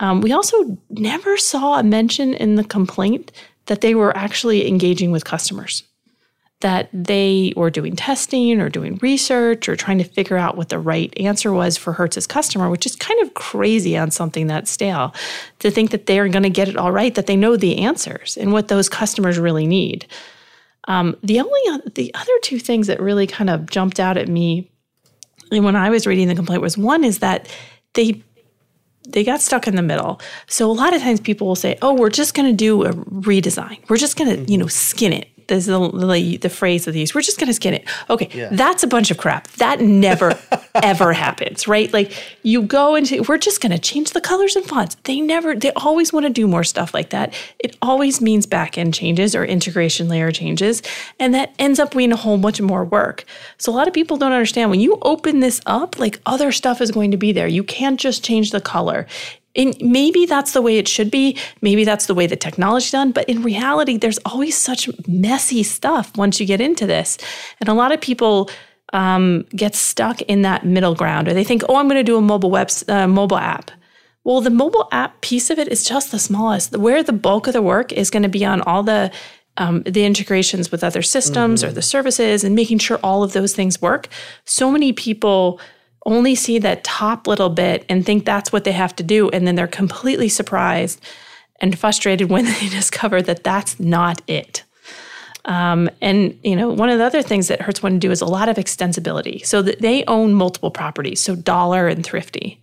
Um, 0.00 0.20
we 0.20 0.32
also 0.32 0.78
never 0.90 1.36
saw 1.36 1.78
a 1.78 1.82
mention 1.82 2.34
in 2.34 2.54
the 2.54 2.64
complaint 2.64 3.32
that 3.66 3.80
they 3.80 3.94
were 3.94 4.16
actually 4.16 4.68
engaging 4.68 5.10
with 5.10 5.24
customers 5.24 5.82
that 6.60 6.88
they 6.92 7.52
were 7.56 7.70
doing 7.70 7.94
testing 7.94 8.60
or 8.60 8.68
doing 8.68 8.98
research 9.00 9.68
or 9.68 9.76
trying 9.76 9.98
to 9.98 10.04
figure 10.04 10.36
out 10.36 10.56
what 10.56 10.70
the 10.70 10.78
right 10.78 11.12
answer 11.18 11.52
was 11.52 11.76
for 11.76 11.92
Hertz's 11.92 12.26
customer, 12.26 12.68
which 12.68 12.84
is 12.84 12.96
kind 12.96 13.20
of 13.22 13.34
crazy 13.34 13.96
on 13.96 14.10
something 14.10 14.48
that 14.48 14.66
stale 14.66 15.14
to 15.60 15.70
think 15.70 15.92
that 15.92 16.06
they're 16.06 16.28
going 16.28 16.42
to 16.42 16.50
get 16.50 16.68
it 16.68 16.76
all 16.76 16.90
right, 16.90 17.14
that 17.14 17.26
they 17.26 17.36
know 17.36 17.56
the 17.56 17.78
answers 17.78 18.36
and 18.36 18.52
what 18.52 18.68
those 18.68 18.88
customers 18.88 19.38
really 19.38 19.68
need. 19.68 20.06
Um, 20.88 21.16
the 21.22 21.40
only 21.40 21.90
the 21.94 22.12
other 22.14 22.32
two 22.42 22.58
things 22.58 22.88
that 22.88 23.00
really 23.00 23.26
kind 23.26 23.50
of 23.50 23.70
jumped 23.70 24.00
out 24.00 24.16
at 24.16 24.26
me 24.26 24.68
when 25.50 25.76
I 25.76 25.90
was 25.90 26.06
reading 26.06 26.28
the 26.28 26.34
complaint 26.34 26.62
was 26.62 26.76
one 26.76 27.04
is 27.04 27.20
that 27.20 27.46
they 27.94 28.22
they 29.08 29.24
got 29.24 29.40
stuck 29.40 29.66
in 29.66 29.76
the 29.76 29.82
middle. 29.82 30.20
So 30.46 30.70
a 30.70 30.72
lot 30.72 30.94
of 30.94 31.02
times 31.02 31.20
people 31.20 31.46
will 31.46 31.56
say, 31.56 31.78
"Oh, 31.82 31.94
we're 31.94 32.10
just 32.10 32.34
going 32.34 32.48
to 32.48 32.56
do 32.56 32.84
a 32.84 32.92
redesign. 32.92 33.78
We're 33.88 33.96
just 33.96 34.16
going 34.16 34.44
to, 34.44 34.52
you 34.52 34.58
know, 34.58 34.66
skin 34.66 35.12
it 35.12 35.28
there's 35.48 35.66
the, 35.66 35.90
the, 35.90 36.36
the 36.36 36.48
phrase 36.48 36.86
of 36.86 36.94
these. 36.94 37.14
We're 37.14 37.22
just 37.22 37.38
going 37.38 37.48
to 37.48 37.54
skin 37.54 37.74
it. 37.74 37.88
Okay, 38.08 38.28
yeah. 38.32 38.50
that's 38.52 38.82
a 38.82 38.86
bunch 38.86 39.10
of 39.10 39.18
crap. 39.18 39.48
That 39.52 39.80
never, 39.80 40.38
ever 40.74 41.12
happens, 41.12 41.66
right? 41.66 41.92
Like 41.92 42.12
you 42.42 42.62
go 42.62 42.94
into, 42.94 43.22
we're 43.22 43.38
just 43.38 43.60
going 43.60 43.72
to 43.72 43.78
change 43.78 44.12
the 44.12 44.20
colors 44.20 44.56
and 44.56 44.64
fonts. 44.64 44.96
They 45.04 45.20
never, 45.20 45.56
they 45.56 45.72
always 45.72 46.12
want 46.12 46.26
to 46.26 46.30
do 46.30 46.46
more 46.46 46.64
stuff 46.64 46.94
like 46.94 47.10
that. 47.10 47.34
It 47.58 47.76
always 47.82 48.20
means 48.20 48.46
back 48.46 48.78
end 48.78 48.94
changes 48.94 49.34
or 49.34 49.44
integration 49.44 50.08
layer 50.08 50.30
changes. 50.30 50.82
And 51.18 51.34
that 51.34 51.54
ends 51.58 51.78
up 51.78 51.94
being 51.94 52.12
a 52.12 52.16
whole 52.16 52.38
bunch 52.38 52.60
more 52.60 52.84
work. 52.84 53.24
So 53.56 53.72
a 53.72 53.74
lot 53.74 53.88
of 53.88 53.94
people 53.94 54.18
don't 54.18 54.32
understand 54.32 54.70
when 54.70 54.80
you 54.80 54.98
open 55.02 55.40
this 55.40 55.60
up, 55.66 55.98
like 55.98 56.20
other 56.26 56.52
stuff 56.52 56.80
is 56.80 56.90
going 56.90 57.10
to 57.10 57.16
be 57.16 57.32
there. 57.32 57.48
You 57.48 57.64
can't 57.64 57.98
just 57.98 58.22
change 58.22 58.50
the 58.50 58.60
color. 58.60 59.06
And 59.56 59.76
maybe 59.80 60.26
that's 60.26 60.52
the 60.52 60.62
way 60.62 60.78
it 60.78 60.86
should 60.86 61.10
be. 61.10 61.36
Maybe 61.62 61.84
that's 61.84 62.06
the 62.06 62.14
way 62.14 62.26
the 62.26 62.36
technology's 62.36 62.90
done. 62.90 63.12
But 63.12 63.28
in 63.28 63.42
reality, 63.42 63.96
there's 63.96 64.18
always 64.18 64.56
such 64.56 64.88
messy 65.08 65.62
stuff 65.62 66.16
once 66.16 66.38
you 66.38 66.46
get 66.46 66.60
into 66.60 66.86
this. 66.86 67.18
And 67.60 67.68
a 67.68 67.74
lot 67.74 67.92
of 67.92 68.00
people 68.00 68.50
um, 68.92 69.44
get 69.54 69.74
stuck 69.74 70.20
in 70.22 70.42
that 70.42 70.64
middle 70.64 70.94
ground, 70.94 71.28
or 71.28 71.34
they 71.34 71.44
think, 71.44 71.62
"Oh, 71.68 71.76
I'm 71.76 71.88
going 71.88 71.98
to 71.98 72.04
do 72.04 72.16
a 72.16 72.22
mobile 72.22 72.50
web 72.50 72.70
uh, 72.88 73.06
mobile 73.06 73.38
app." 73.38 73.70
Well, 74.24 74.40
the 74.40 74.50
mobile 74.50 74.88
app 74.92 75.20
piece 75.20 75.50
of 75.50 75.58
it 75.58 75.68
is 75.68 75.84
just 75.84 76.10
the 76.10 76.18
smallest. 76.18 76.76
Where 76.76 77.02
the 77.02 77.12
bulk 77.12 77.46
of 77.46 77.52
the 77.52 77.62
work 77.62 77.92
is 77.92 78.10
going 78.10 78.22
to 78.22 78.28
be 78.28 78.44
on 78.44 78.60
all 78.62 78.82
the 78.82 79.10
um, 79.56 79.82
the 79.82 80.04
integrations 80.04 80.70
with 80.70 80.82
other 80.82 81.02
systems 81.02 81.60
mm-hmm. 81.60 81.70
or 81.70 81.72
the 81.72 81.82
services 81.82 82.44
and 82.44 82.54
making 82.54 82.78
sure 82.78 82.98
all 83.02 83.22
of 83.22 83.32
those 83.32 83.54
things 83.54 83.82
work. 83.82 84.08
So 84.44 84.70
many 84.70 84.92
people 84.92 85.60
only 86.08 86.34
see 86.34 86.58
that 86.60 86.84
top 86.84 87.26
little 87.26 87.50
bit 87.50 87.84
and 87.88 88.04
think 88.04 88.24
that's 88.24 88.52
what 88.52 88.64
they 88.64 88.72
have 88.72 88.96
to 88.96 89.02
do. 89.02 89.28
And 89.30 89.46
then 89.46 89.54
they're 89.54 89.66
completely 89.66 90.28
surprised 90.28 91.00
and 91.60 91.78
frustrated 91.78 92.30
when 92.30 92.44
they 92.44 92.68
discover 92.68 93.22
that 93.22 93.44
that's 93.44 93.78
not 93.78 94.22
it. 94.26 94.64
Um, 95.44 95.88
and 96.02 96.38
you 96.42 96.56
know, 96.56 96.68
one 96.68 96.90
of 96.90 96.98
the 96.98 97.04
other 97.04 97.22
things 97.22 97.48
that 97.48 97.62
Hertz 97.62 97.82
wanted 97.82 98.00
to 98.00 98.06
do 98.06 98.10
is 98.10 98.20
a 98.20 98.26
lot 98.26 98.48
of 98.48 98.56
extensibility. 98.56 99.44
So 99.46 99.62
that 99.62 99.80
they 99.80 100.04
own 100.04 100.34
multiple 100.34 100.70
properties, 100.70 101.20
so 101.20 101.34
Dollar 101.36 101.88
and 101.88 102.04
Thrifty. 102.04 102.60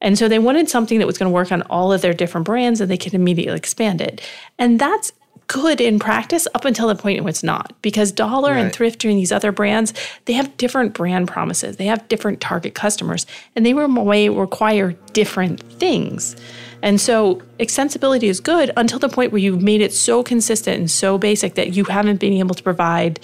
And 0.00 0.18
so 0.18 0.28
they 0.28 0.38
wanted 0.38 0.68
something 0.68 0.98
that 0.98 1.06
was 1.06 1.18
going 1.18 1.30
to 1.30 1.34
work 1.34 1.50
on 1.50 1.62
all 1.62 1.92
of 1.92 2.02
their 2.02 2.12
different 2.12 2.44
brands 2.44 2.80
and 2.80 2.90
they 2.90 2.98
could 2.98 3.14
immediately 3.14 3.56
expand 3.56 4.00
it. 4.00 4.20
And 4.58 4.78
that's 4.78 5.12
good 5.48 5.80
in 5.80 5.98
practice 5.98 6.48
up 6.54 6.64
until 6.64 6.88
the 6.88 6.94
point 6.94 7.18
in 7.18 7.24
which 7.24 7.36
it's 7.36 7.42
not. 7.42 7.72
Because 7.82 8.12
dollar 8.12 8.52
right. 8.52 8.60
and 8.60 8.72
thrifty 8.72 9.08
and 9.08 9.18
these 9.18 9.32
other 9.32 9.52
brands 9.52 9.92
they 10.24 10.32
have 10.32 10.56
different 10.56 10.94
brand 10.94 11.28
promises. 11.28 11.76
They 11.76 11.86
have 11.86 12.06
different 12.08 12.40
target 12.40 12.74
customers. 12.74 13.26
And 13.54 13.64
they 13.64 13.72
may 13.72 14.28
require 14.28 14.92
different 15.12 15.62
things. 15.74 16.36
And 16.82 17.00
so 17.00 17.42
extensibility 17.58 18.24
is 18.24 18.40
good 18.40 18.70
until 18.76 18.98
the 18.98 19.08
point 19.08 19.32
where 19.32 19.40
you've 19.40 19.62
made 19.62 19.80
it 19.80 19.92
so 19.92 20.22
consistent 20.22 20.78
and 20.78 20.90
so 20.90 21.18
basic 21.18 21.54
that 21.54 21.74
you 21.74 21.84
haven't 21.84 22.20
been 22.20 22.34
able 22.34 22.54
to 22.54 22.62
provide 22.62 23.20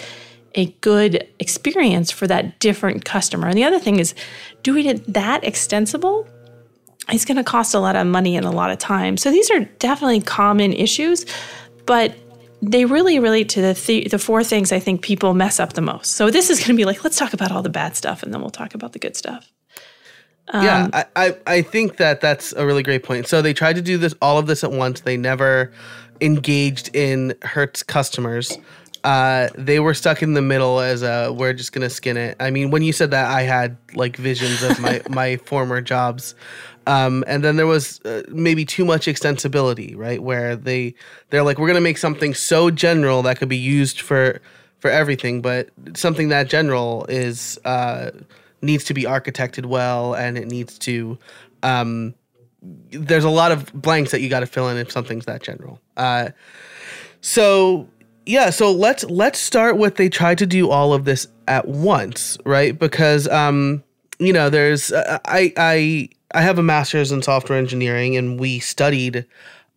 a 0.55 0.67
good 0.83 1.26
experience 1.38 2.11
for 2.11 2.26
that 2.26 2.59
different 2.61 3.05
customer. 3.05 3.49
And 3.49 3.57
the 3.57 3.64
other 3.64 3.79
thing 3.79 3.99
is 3.99 4.14
doing 4.62 4.87
it 4.87 5.12
that 5.12 5.45
extensible 5.45 6.26
it's 7.09 7.25
going 7.25 7.37
to 7.37 7.45
cost 7.45 7.75
a 7.75 7.81
lot 7.81 7.97
of 7.97 8.07
money 8.07 8.37
and 8.37 8.47
a 8.47 8.50
lot 8.50 8.71
of 8.71 8.79
time. 8.79 9.17
So 9.17 9.31
these 9.33 9.50
are 9.50 9.61
definitely 9.81 10.21
common 10.21 10.73
issues 10.73 11.26
but 11.87 12.15
they 12.62 12.85
really 12.85 13.19
relate 13.19 13.49
to 13.51 13.61
the 13.61 13.75
th- 13.75 14.11
the 14.11 14.19
four 14.19 14.45
things 14.45 14.73
I 14.73 14.79
think 14.79 15.03
people 15.03 15.35
mess 15.35 15.59
up 15.59 15.73
the 15.73 15.81
most. 15.81 16.12
So 16.12 16.31
this 16.31 16.49
is 16.49 16.59
going 16.59 16.69
to 16.69 16.77
be 16.77 16.85
like, 16.85 17.03
let's 17.03 17.17
talk 17.17 17.33
about 17.33 17.51
all 17.51 17.62
the 17.62 17.69
bad 17.69 17.97
stuff, 17.97 18.23
and 18.23 18.33
then 18.33 18.41
we'll 18.41 18.51
talk 18.51 18.75
about 18.75 18.93
the 18.93 18.99
good 18.99 19.17
stuff. 19.17 19.51
Um, 20.49 20.65
yeah, 20.65 20.89
I, 20.93 21.05
I, 21.17 21.37
I 21.47 21.62
think 21.62 21.97
that 21.97 22.21
that's 22.21 22.53
a 22.53 22.67
really 22.67 22.83
great 22.83 23.03
point. 23.03 23.27
So 23.27 23.43
they 23.43 23.53
tried 23.53 23.77
to 23.77 23.83
do 23.83 23.99
this 23.99 24.15
all 24.21 24.39
of 24.39 24.47
this 24.47 24.65
at 24.65 24.71
once. 24.71 25.01
They 25.01 25.17
never 25.17 25.73
engaged 26.21 26.95
in 26.95 27.35
Hertz 27.43 27.83
customers. 27.83 28.59
Uh, 29.05 29.49
they 29.57 29.81
were 29.81 29.95
stuck 29.95 30.23
in 30.23 30.35
the 30.35 30.43
middle 30.43 30.79
as 30.79 31.03
a 31.03 31.33
we're 31.33 31.53
just 31.53 31.73
gonna 31.73 31.91
skin 31.91 32.17
it. 32.17 32.37
I 32.39 32.51
mean, 32.51 32.71
when 32.71 32.83
you 32.83 32.93
said 32.93 33.11
that, 33.11 33.31
I 33.31 33.43
had 33.43 33.77
like 33.95 34.17
visions 34.17 34.62
of 34.62 34.79
my 34.79 35.03
my 35.09 35.37
former 35.39 35.81
jobs. 35.81 36.37
Um, 36.87 37.25
and 37.27 37.45
then 37.45 37.57
there 37.57 37.67
was 37.67 38.01
uh, 38.01 38.23
maybe 38.29 38.65
too 38.65 38.85
much 38.85 39.07
extensibility, 39.07 39.97
right? 39.97 40.23
Where 40.23 40.57
they 40.57 40.95
they're 41.31 41.43
like, 41.43 41.59
we're 41.59 41.69
gonna 41.69 41.81
make 41.81 41.99
something 41.99 42.35
so 42.35 42.71
general 42.71 43.23
that 43.23 43.39
could 43.39 43.49
be 43.49 43.57
used 43.57 44.01
for 44.01 44.41
for 44.79 44.91
everything, 44.91 45.41
but 45.41 45.71
something 45.95 46.29
that 46.31 46.49
general 46.49 47.07
is 47.09 47.59
uh, 47.65 48.11
needs 48.62 48.85
to 48.85 48.95
be 48.95 49.05
architected 49.05 49.67
well, 49.67 50.15
and 50.15 50.37
it 50.37 50.49
needs 50.49 50.79
to. 50.81 51.19
Um, 51.62 52.15
there's 52.91 53.25
a 53.25 53.31
lot 53.31 53.53
of 53.53 53.73
blanks 53.73 54.11
that 54.12 54.21
you 54.21 54.29
got 54.29 54.41
to 54.41 54.47
fill 54.47 54.69
in 54.69 54.77
if 54.77 54.91
something's 54.91 55.25
that 55.27 55.43
general. 55.43 55.81
Uh, 55.97 56.31
so 57.21 57.89
yeah, 58.27 58.51
so 58.51 58.73
let's 58.73 59.05
let's 59.05 59.39
start 59.39 59.79
with 59.79 59.97
they 59.97 60.09
tried 60.09 60.39
to 60.39 60.47
do 60.47 60.71
all 60.71 60.93
of 60.93 61.05
this 61.05 61.27
at 61.49 61.69
once, 61.69 62.39
right? 62.45 62.79
Because 62.79 63.29
um, 63.29 63.83
you 64.19 64.33
know, 64.33 64.51
there's 64.51 64.93
uh, 64.93 65.19
I 65.27 65.53
I 65.57 66.09
I 66.35 66.43
have 66.43 66.59
a 66.59 66.62
master's 66.62 67.12
in 67.12 67.23
software 67.23 67.59
engineering, 67.59 68.17
and 68.17 68.39
we 68.39 68.59
studied 68.59 69.27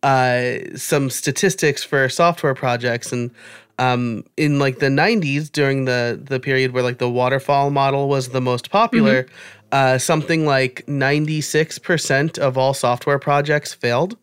uh, 0.02 0.58
some 0.74 1.10
statistics 1.10 1.82
for 1.82 2.08
software 2.08 2.54
projects, 2.54 3.12
and 3.12 3.30
um, 3.78 4.24
in 4.36 4.58
like 4.58 4.78
the 4.78 4.86
90s, 4.86 5.50
during 5.50 5.84
the 5.84 6.20
the 6.22 6.40
period 6.40 6.72
where 6.72 6.82
like 6.82 6.98
the 6.98 7.10
waterfall 7.10 7.70
model 7.70 8.08
was 8.08 8.30
the 8.30 8.40
most 8.40 8.70
popular, 8.70 9.24
mm-hmm. 9.24 9.34
uh, 9.72 9.98
something 9.98 10.46
like 10.46 10.84
96% 10.86 12.38
of 12.38 12.56
all 12.56 12.74
software 12.74 13.18
projects 13.18 13.74
failed, 13.74 14.16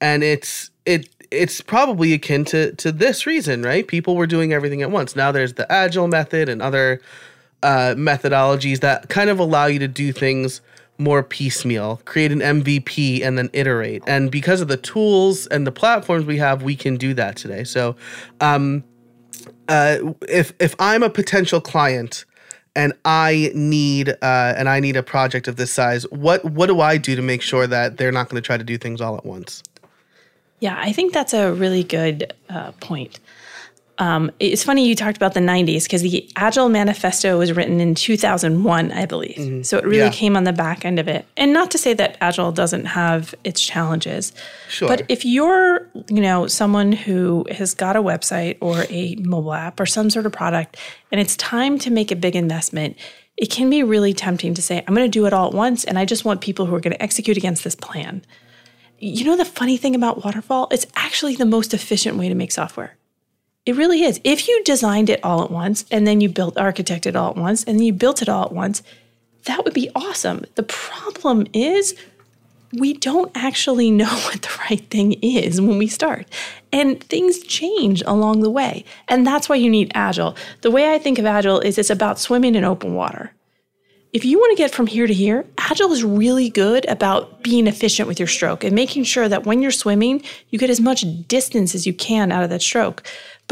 and 0.00 0.22
it's 0.22 0.70
it 0.86 1.08
it's 1.30 1.60
probably 1.60 2.12
akin 2.12 2.44
to 2.46 2.72
to 2.76 2.92
this 2.92 3.26
reason, 3.26 3.62
right? 3.62 3.86
People 3.86 4.16
were 4.16 4.26
doing 4.26 4.52
everything 4.52 4.82
at 4.82 4.90
once. 4.90 5.16
Now 5.16 5.32
there's 5.32 5.54
the 5.54 5.70
agile 5.72 6.08
method 6.08 6.48
and 6.48 6.60
other 6.60 7.00
uh, 7.62 7.94
methodologies 7.96 8.80
that 8.80 9.08
kind 9.08 9.30
of 9.30 9.38
allow 9.38 9.66
you 9.66 9.78
to 9.78 9.88
do 9.88 10.12
things 10.12 10.60
more 10.98 11.22
piecemeal, 11.22 12.00
create 12.04 12.32
an 12.32 12.40
MVP 12.40 13.24
and 13.24 13.36
then 13.36 13.50
iterate. 13.52 14.02
And 14.06 14.30
because 14.30 14.60
of 14.60 14.68
the 14.68 14.76
tools 14.76 15.46
and 15.48 15.66
the 15.66 15.72
platforms 15.72 16.24
we 16.26 16.38
have, 16.38 16.62
we 16.62 16.76
can 16.76 16.96
do 16.96 17.14
that 17.14 17.36
today. 17.36 17.64
So, 17.64 17.96
um, 18.40 18.84
uh, 19.68 19.98
if 20.28 20.52
if 20.60 20.74
I'm 20.78 21.02
a 21.02 21.10
potential 21.10 21.60
client 21.60 22.24
and 22.76 22.92
I 23.04 23.50
need 23.54 24.10
uh, 24.10 24.54
and 24.56 24.68
I 24.68 24.80
need 24.80 24.96
a 24.96 25.02
project 25.02 25.48
of 25.48 25.56
this 25.56 25.72
size, 25.72 26.04
what 26.10 26.44
what 26.44 26.66
do 26.66 26.80
I 26.80 26.96
do 26.96 27.16
to 27.16 27.22
make 27.22 27.42
sure 27.42 27.66
that 27.66 27.96
they're 27.96 28.12
not 28.12 28.28
going 28.28 28.40
to 28.40 28.46
try 28.46 28.56
to 28.56 28.64
do 28.64 28.78
things 28.78 29.00
all 29.00 29.16
at 29.16 29.24
once? 29.24 29.62
Yeah, 30.60 30.76
I 30.78 30.92
think 30.92 31.12
that's 31.12 31.34
a 31.34 31.52
really 31.52 31.82
good 31.82 32.32
uh, 32.48 32.70
point. 32.80 33.18
Um, 34.02 34.32
it's 34.40 34.64
funny 34.64 34.88
you 34.88 34.96
talked 34.96 35.16
about 35.16 35.34
the 35.34 35.38
90s 35.38 35.84
because 35.84 36.02
the 36.02 36.28
Agile 36.34 36.68
Manifesto 36.68 37.38
was 37.38 37.52
written 37.52 37.80
in 37.80 37.94
2001, 37.94 38.90
I 38.90 39.06
believe. 39.06 39.36
Mm-hmm. 39.36 39.62
So 39.62 39.78
it 39.78 39.84
really 39.84 39.98
yeah. 39.98 40.10
came 40.10 40.36
on 40.36 40.42
the 40.42 40.52
back 40.52 40.84
end 40.84 40.98
of 40.98 41.06
it. 41.06 41.24
And 41.36 41.52
not 41.52 41.70
to 41.70 41.78
say 41.78 41.94
that 41.94 42.16
Agile 42.20 42.50
doesn't 42.50 42.86
have 42.86 43.32
its 43.44 43.62
challenges. 43.62 44.32
Sure. 44.68 44.88
But 44.88 45.04
if 45.08 45.24
you're, 45.24 45.88
you 46.08 46.20
know, 46.20 46.48
someone 46.48 46.90
who 46.90 47.46
has 47.52 47.74
got 47.74 47.94
a 47.94 48.02
website 48.02 48.58
or 48.60 48.86
a 48.90 49.14
mobile 49.20 49.54
app 49.54 49.78
or 49.78 49.86
some 49.86 50.10
sort 50.10 50.26
of 50.26 50.32
product 50.32 50.78
and 51.12 51.20
it's 51.20 51.36
time 51.36 51.78
to 51.78 51.90
make 51.92 52.10
a 52.10 52.16
big 52.16 52.34
investment, 52.34 52.96
it 53.36 53.52
can 53.52 53.70
be 53.70 53.84
really 53.84 54.12
tempting 54.12 54.52
to 54.54 54.62
say, 54.62 54.78
I'm 54.78 54.96
going 54.96 55.08
to 55.08 55.16
do 55.16 55.26
it 55.26 55.32
all 55.32 55.46
at 55.46 55.54
once 55.54 55.84
and 55.84 55.96
I 55.96 56.06
just 56.06 56.24
want 56.24 56.40
people 56.40 56.66
who 56.66 56.74
are 56.74 56.80
going 56.80 56.92
to 56.92 57.00
execute 57.00 57.36
against 57.36 57.62
this 57.62 57.76
plan. 57.76 58.24
You 58.98 59.24
know 59.26 59.36
the 59.36 59.44
funny 59.44 59.76
thing 59.76 59.94
about 59.94 60.24
waterfall? 60.24 60.66
It's 60.72 60.88
actually 60.96 61.36
the 61.36 61.46
most 61.46 61.72
efficient 61.72 62.18
way 62.18 62.28
to 62.28 62.34
make 62.34 62.50
software 62.50 62.96
it 63.64 63.76
really 63.76 64.02
is. 64.02 64.20
If 64.24 64.48
you 64.48 64.62
designed 64.64 65.08
it 65.08 65.20
all 65.22 65.42
at 65.44 65.50
once 65.50 65.84
and 65.90 66.06
then 66.06 66.20
you 66.20 66.28
built 66.28 66.56
architected 66.56 67.14
all 67.14 67.30
at 67.30 67.36
once 67.36 67.62
and 67.64 67.78
then 67.78 67.86
you 67.86 67.92
built 67.92 68.20
it 68.20 68.28
all 68.28 68.44
at 68.44 68.52
once, 68.52 68.82
that 69.44 69.64
would 69.64 69.74
be 69.74 69.90
awesome. 69.94 70.44
The 70.56 70.62
problem 70.64 71.46
is 71.52 71.94
we 72.72 72.94
don't 72.94 73.30
actually 73.34 73.90
know 74.02 74.06
what 74.06 74.42
the 74.42 74.58
right 74.70 74.84
thing 74.90 75.12
is 75.22 75.60
when 75.60 75.78
we 75.78 75.86
start. 75.86 76.26
And 76.72 77.02
things 77.04 77.40
change 77.42 78.02
along 78.02 78.40
the 78.40 78.50
way. 78.50 78.84
And 79.08 79.26
that's 79.26 79.48
why 79.48 79.56
you 79.56 79.70
need 79.70 79.92
Agile. 79.94 80.36
The 80.62 80.70
way 80.70 80.92
I 80.92 80.98
think 80.98 81.18
of 81.18 81.26
Agile 81.26 81.60
is 81.60 81.78
it's 81.78 81.90
about 81.90 82.18
swimming 82.18 82.54
in 82.54 82.64
open 82.64 82.94
water. 82.94 83.32
If 84.12 84.26
you 84.26 84.38
want 84.38 84.50
to 84.54 84.62
get 84.62 84.74
from 84.74 84.88
here 84.88 85.06
to 85.06 85.14
here, 85.14 85.46
Agile 85.56 85.90
is 85.92 86.04
really 86.04 86.50
good 86.50 86.84
about 86.86 87.42
being 87.42 87.66
efficient 87.66 88.06
with 88.06 88.18
your 88.18 88.28
stroke 88.28 88.62
and 88.62 88.74
making 88.74 89.04
sure 89.04 89.26
that 89.26 89.46
when 89.46 89.62
you're 89.62 89.70
swimming, 89.70 90.22
you 90.50 90.58
get 90.58 90.68
as 90.68 90.80
much 90.80 91.04
distance 91.28 91.74
as 91.74 91.86
you 91.86 91.94
can 91.94 92.30
out 92.30 92.44
of 92.44 92.50
that 92.50 92.60
stroke. 92.60 93.02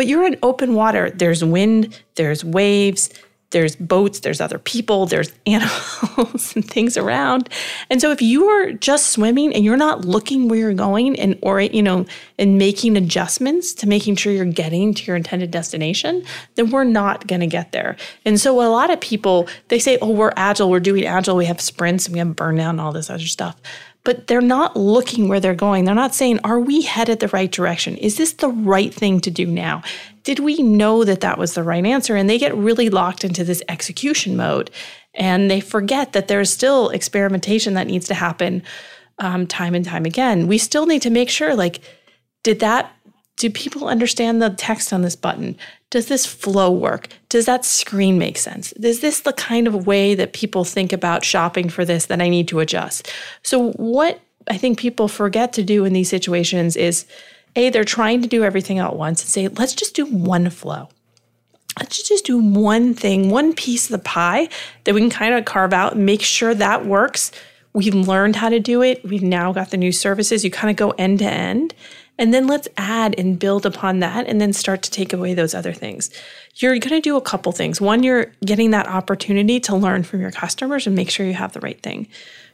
But 0.00 0.06
you're 0.06 0.24
in 0.24 0.38
open 0.42 0.72
water. 0.72 1.10
There's 1.10 1.44
wind, 1.44 2.02
there's 2.14 2.42
waves, 2.42 3.10
there's 3.50 3.76
boats, 3.76 4.20
there's 4.20 4.40
other 4.40 4.58
people, 4.58 5.04
there's 5.04 5.30
animals 5.46 6.56
and 6.56 6.64
things 6.64 6.96
around. 6.96 7.50
And 7.90 8.00
so 8.00 8.10
if 8.10 8.22
you 8.22 8.46
are 8.46 8.72
just 8.72 9.08
swimming 9.08 9.54
and 9.54 9.62
you're 9.62 9.76
not 9.76 10.06
looking 10.06 10.48
where 10.48 10.58
you're 10.58 10.72
going 10.72 11.20
and 11.20 11.38
or 11.42 11.60
you 11.60 11.82
know 11.82 12.06
and 12.38 12.56
making 12.56 12.96
adjustments 12.96 13.74
to 13.74 13.86
making 13.86 14.16
sure 14.16 14.32
you're 14.32 14.46
getting 14.46 14.94
to 14.94 15.04
your 15.04 15.16
intended 15.16 15.50
destination, 15.50 16.24
then 16.54 16.70
we're 16.70 16.84
not 16.84 17.26
going 17.26 17.40
to 17.42 17.46
get 17.46 17.72
there. 17.72 17.98
And 18.24 18.40
so 18.40 18.58
a 18.62 18.72
lot 18.72 18.88
of 18.88 19.02
people 19.02 19.48
they 19.68 19.78
say, 19.78 19.98
"Oh, 20.00 20.12
we're 20.12 20.32
agile, 20.34 20.70
we're 20.70 20.80
doing 20.80 21.04
agile, 21.04 21.36
we 21.36 21.44
have 21.44 21.60
sprints, 21.60 22.06
and 22.06 22.14
we 22.14 22.20
have 22.20 22.28
burnout 22.28 22.70
and 22.70 22.80
all 22.80 22.92
this 22.92 23.10
other 23.10 23.26
stuff." 23.26 23.60
But 24.04 24.26
they're 24.26 24.40
not 24.40 24.76
looking 24.76 25.28
where 25.28 25.40
they're 25.40 25.54
going. 25.54 25.84
They're 25.84 25.94
not 25.94 26.14
saying, 26.14 26.40
Are 26.44 26.60
we 26.60 26.82
headed 26.82 27.20
the 27.20 27.28
right 27.28 27.50
direction? 27.50 27.96
Is 27.96 28.16
this 28.16 28.34
the 28.34 28.48
right 28.48 28.92
thing 28.92 29.20
to 29.20 29.30
do 29.30 29.46
now? 29.46 29.82
Did 30.22 30.38
we 30.38 30.62
know 30.62 31.04
that 31.04 31.20
that 31.20 31.38
was 31.38 31.54
the 31.54 31.62
right 31.62 31.84
answer? 31.84 32.16
And 32.16 32.28
they 32.28 32.38
get 32.38 32.56
really 32.56 32.90
locked 32.90 33.24
into 33.24 33.44
this 33.44 33.62
execution 33.68 34.36
mode 34.36 34.70
and 35.14 35.50
they 35.50 35.60
forget 35.60 36.12
that 36.12 36.28
there's 36.28 36.52
still 36.52 36.88
experimentation 36.90 37.74
that 37.74 37.86
needs 37.86 38.06
to 38.08 38.14
happen 38.14 38.62
um, 39.18 39.46
time 39.46 39.74
and 39.74 39.84
time 39.84 40.04
again. 40.04 40.46
We 40.46 40.58
still 40.58 40.86
need 40.86 41.02
to 41.02 41.10
make 41.10 41.28
sure, 41.28 41.54
like, 41.54 41.80
did 42.42 42.60
that 42.60 42.94
do 43.40 43.48
people 43.48 43.88
understand 43.88 44.42
the 44.42 44.50
text 44.50 44.92
on 44.92 45.00
this 45.00 45.16
button? 45.16 45.56
Does 45.88 46.08
this 46.08 46.26
flow 46.26 46.70
work? 46.70 47.08
Does 47.30 47.46
that 47.46 47.64
screen 47.64 48.18
make 48.18 48.36
sense? 48.36 48.72
Is 48.72 49.00
this 49.00 49.20
the 49.20 49.32
kind 49.32 49.66
of 49.66 49.86
way 49.86 50.14
that 50.14 50.34
people 50.34 50.62
think 50.62 50.92
about 50.92 51.24
shopping 51.24 51.70
for 51.70 51.86
this 51.86 52.04
that 52.06 52.20
I 52.20 52.28
need 52.28 52.48
to 52.48 52.60
adjust? 52.60 53.10
So, 53.42 53.72
what 53.72 54.20
I 54.46 54.58
think 54.58 54.78
people 54.78 55.08
forget 55.08 55.54
to 55.54 55.62
do 55.62 55.86
in 55.86 55.94
these 55.94 56.10
situations 56.10 56.76
is 56.76 57.06
A, 57.56 57.70
they're 57.70 57.82
trying 57.82 58.20
to 58.20 58.28
do 58.28 58.44
everything 58.44 58.78
at 58.78 58.94
once 58.94 59.22
and 59.22 59.30
say, 59.30 59.48
let's 59.48 59.74
just 59.74 59.94
do 59.94 60.04
one 60.04 60.50
flow. 60.50 60.90
Let's 61.78 62.06
just 62.06 62.26
do 62.26 62.36
one 62.36 62.92
thing, 62.92 63.30
one 63.30 63.54
piece 63.54 63.86
of 63.86 63.92
the 63.92 64.04
pie 64.04 64.50
that 64.84 64.94
we 64.94 65.00
can 65.00 65.08
kind 65.08 65.34
of 65.34 65.46
carve 65.46 65.72
out 65.72 65.94
and 65.94 66.04
make 66.04 66.20
sure 66.20 66.54
that 66.54 66.84
works. 66.84 67.32
We've 67.72 67.94
learned 67.94 68.36
how 68.36 68.50
to 68.50 68.60
do 68.60 68.82
it. 68.82 69.02
We've 69.02 69.22
now 69.22 69.52
got 69.52 69.70
the 69.70 69.78
new 69.78 69.92
services. 69.92 70.44
You 70.44 70.50
kind 70.50 70.70
of 70.70 70.76
go 70.76 70.90
end 70.98 71.20
to 71.20 71.26
end. 71.26 71.74
And 72.20 72.34
then 72.34 72.46
let's 72.46 72.68
add 72.76 73.14
and 73.18 73.38
build 73.38 73.64
upon 73.64 74.00
that 74.00 74.26
and 74.26 74.38
then 74.42 74.52
start 74.52 74.82
to 74.82 74.90
take 74.90 75.14
away 75.14 75.32
those 75.32 75.54
other 75.54 75.72
things. 75.72 76.10
You're 76.56 76.78
going 76.78 76.90
to 76.90 77.00
do 77.00 77.16
a 77.16 77.20
couple 77.22 77.50
things. 77.50 77.80
One, 77.80 78.02
you're 78.02 78.26
getting 78.44 78.72
that 78.72 78.86
opportunity 78.86 79.58
to 79.60 79.74
learn 79.74 80.02
from 80.02 80.20
your 80.20 80.30
customers 80.30 80.86
and 80.86 80.94
make 80.94 81.08
sure 81.08 81.24
you 81.24 81.32
have 81.32 81.54
the 81.54 81.60
right 81.60 81.82
thing. 81.82 82.08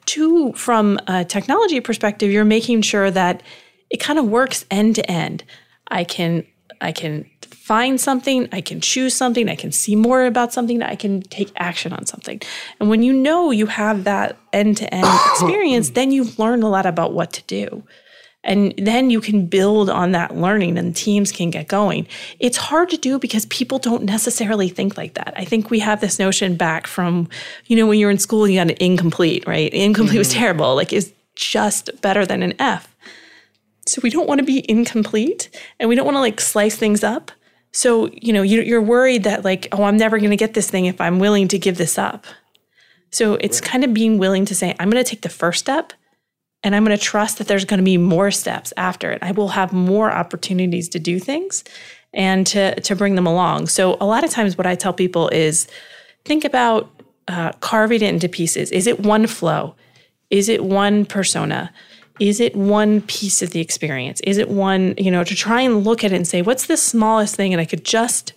Two, 0.06 0.52
from 0.52 1.00
a 1.08 1.24
technology 1.24 1.80
perspective, 1.80 2.30
you're 2.30 2.44
making 2.44 2.82
sure 2.82 3.10
that 3.10 3.42
it 3.90 3.96
kind 3.96 4.20
of 4.20 4.26
works 4.26 4.64
end 4.70 4.94
to 4.94 5.10
end. 5.10 5.42
I 5.88 6.04
can 6.04 6.46
I 6.80 6.92
can 6.92 7.28
find 7.50 8.00
something, 8.00 8.48
I 8.52 8.60
can 8.60 8.80
choose 8.80 9.14
something, 9.14 9.48
I 9.48 9.56
can 9.56 9.72
see 9.72 9.96
more 9.96 10.26
about 10.26 10.52
something, 10.52 10.82
I 10.82 10.94
can 10.94 11.22
take 11.22 11.50
action 11.56 11.92
on 11.92 12.06
something. 12.06 12.40
And 12.78 12.88
when 12.88 13.02
you 13.02 13.12
know 13.12 13.50
you 13.50 13.66
have 13.66 14.04
that 14.04 14.36
end 14.52 14.76
to 14.76 14.94
end 14.94 15.06
experience, 15.30 15.90
then 15.90 16.12
you 16.12 16.26
learn 16.38 16.62
a 16.62 16.68
lot 16.68 16.86
about 16.86 17.12
what 17.12 17.32
to 17.32 17.42
do. 17.44 17.82
And 18.46 18.72
then 18.78 19.10
you 19.10 19.20
can 19.20 19.46
build 19.46 19.90
on 19.90 20.12
that 20.12 20.36
learning 20.36 20.78
and 20.78 20.94
teams 20.94 21.32
can 21.32 21.50
get 21.50 21.66
going. 21.66 22.06
It's 22.38 22.56
hard 22.56 22.88
to 22.90 22.96
do 22.96 23.18
because 23.18 23.44
people 23.46 23.80
don't 23.80 24.04
necessarily 24.04 24.68
think 24.68 24.96
like 24.96 25.14
that. 25.14 25.34
I 25.36 25.44
think 25.44 25.68
we 25.68 25.80
have 25.80 26.00
this 26.00 26.20
notion 26.20 26.56
back 26.56 26.86
from, 26.86 27.28
you 27.66 27.76
know, 27.76 27.86
when 27.86 27.98
you're 27.98 28.10
in 28.10 28.18
school, 28.18 28.46
you 28.46 28.58
got 28.58 28.70
an 28.70 28.76
incomplete, 28.80 29.46
right? 29.48 29.74
Incomplete 29.74 30.12
mm-hmm. 30.12 30.18
was 30.18 30.32
terrible. 30.32 30.76
Like 30.76 30.92
it's 30.92 31.10
just 31.34 32.00
better 32.00 32.24
than 32.24 32.42
an 32.42 32.54
F. 32.60 32.96
So 33.84 34.00
we 34.02 34.10
don't 34.10 34.28
want 34.28 34.38
to 34.38 34.46
be 34.46 34.64
incomplete 34.70 35.50
and 35.80 35.88
we 35.88 35.96
don't 35.96 36.06
want 36.06 36.14
to 36.14 36.20
like 36.20 36.40
slice 36.40 36.76
things 36.76 37.02
up. 37.02 37.32
So, 37.72 38.10
you 38.12 38.32
know, 38.32 38.42
you're 38.42 38.80
worried 38.80 39.24
that 39.24 39.44
like, 39.44 39.68
oh, 39.72 39.82
I'm 39.82 39.96
never 39.96 40.18
going 40.18 40.30
to 40.30 40.36
get 40.36 40.54
this 40.54 40.70
thing 40.70 40.86
if 40.86 41.00
I'm 41.00 41.18
willing 41.18 41.48
to 41.48 41.58
give 41.58 41.78
this 41.78 41.98
up. 41.98 42.24
So 43.10 43.34
it's 43.34 43.60
kind 43.60 43.82
of 43.82 43.92
being 43.92 44.18
willing 44.18 44.44
to 44.46 44.54
say, 44.54 44.74
I'm 44.78 44.88
going 44.88 45.02
to 45.02 45.08
take 45.08 45.22
the 45.22 45.28
first 45.28 45.58
step 45.58 45.92
and 46.66 46.74
I'm 46.74 46.84
going 46.84 46.98
to 46.98 47.02
trust 47.02 47.38
that 47.38 47.46
there's 47.46 47.64
going 47.64 47.78
to 47.78 47.84
be 47.84 47.96
more 47.96 48.32
steps 48.32 48.72
after 48.76 49.12
it. 49.12 49.22
I 49.22 49.30
will 49.30 49.50
have 49.50 49.72
more 49.72 50.10
opportunities 50.10 50.88
to 50.88 50.98
do 50.98 51.20
things 51.20 51.62
and 52.12 52.44
to 52.48 52.80
to 52.80 52.96
bring 52.96 53.14
them 53.14 53.26
along. 53.26 53.68
So 53.68 53.96
a 54.00 54.04
lot 54.04 54.24
of 54.24 54.30
times, 54.30 54.58
what 54.58 54.66
I 54.66 54.74
tell 54.74 54.92
people 54.92 55.28
is 55.28 55.68
think 56.24 56.44
about 56.44 56.90
uh, 57.28 57.52
carving 57.60 58.02
it 58.02 58.12
into 58.12 58.28
pieces. 58.28 58.72
Is 58.72 58.88
it 58.88 58.98
one 58.98 59.28
flow? 59.28 59.76
Is 60.28 60.48
it 60.48 60.64
one 60.64 61.06
persona? 61.06 61.72
Is 62.18 62.40
it 62.40 62.56
one 62.56 63.00
piece 63.02 63.42
of 63.42 63.50
the 63.50 63.60
experience? 63.60 64.20
Is 64.24 64.36
it 64.36 64.48
one, 64.48 64.94
you 64.98 65.12
know, 65.12 65.22
to 65.22 65.36
try 65.36 65.60
and 65.60 65.84
look 65.84 66.02
at 66.02 66.10
it 66.10 66.16
and 66.16 66.26
say, 66.26 66.42
what's 66.42 66.66
the 66.66 66.76
smallest 66.76 67.36
thing? 67.36 67.52
And 67.52 67.60
I 67.60 67.64
could 67.64 67.84
just 67.84 68.32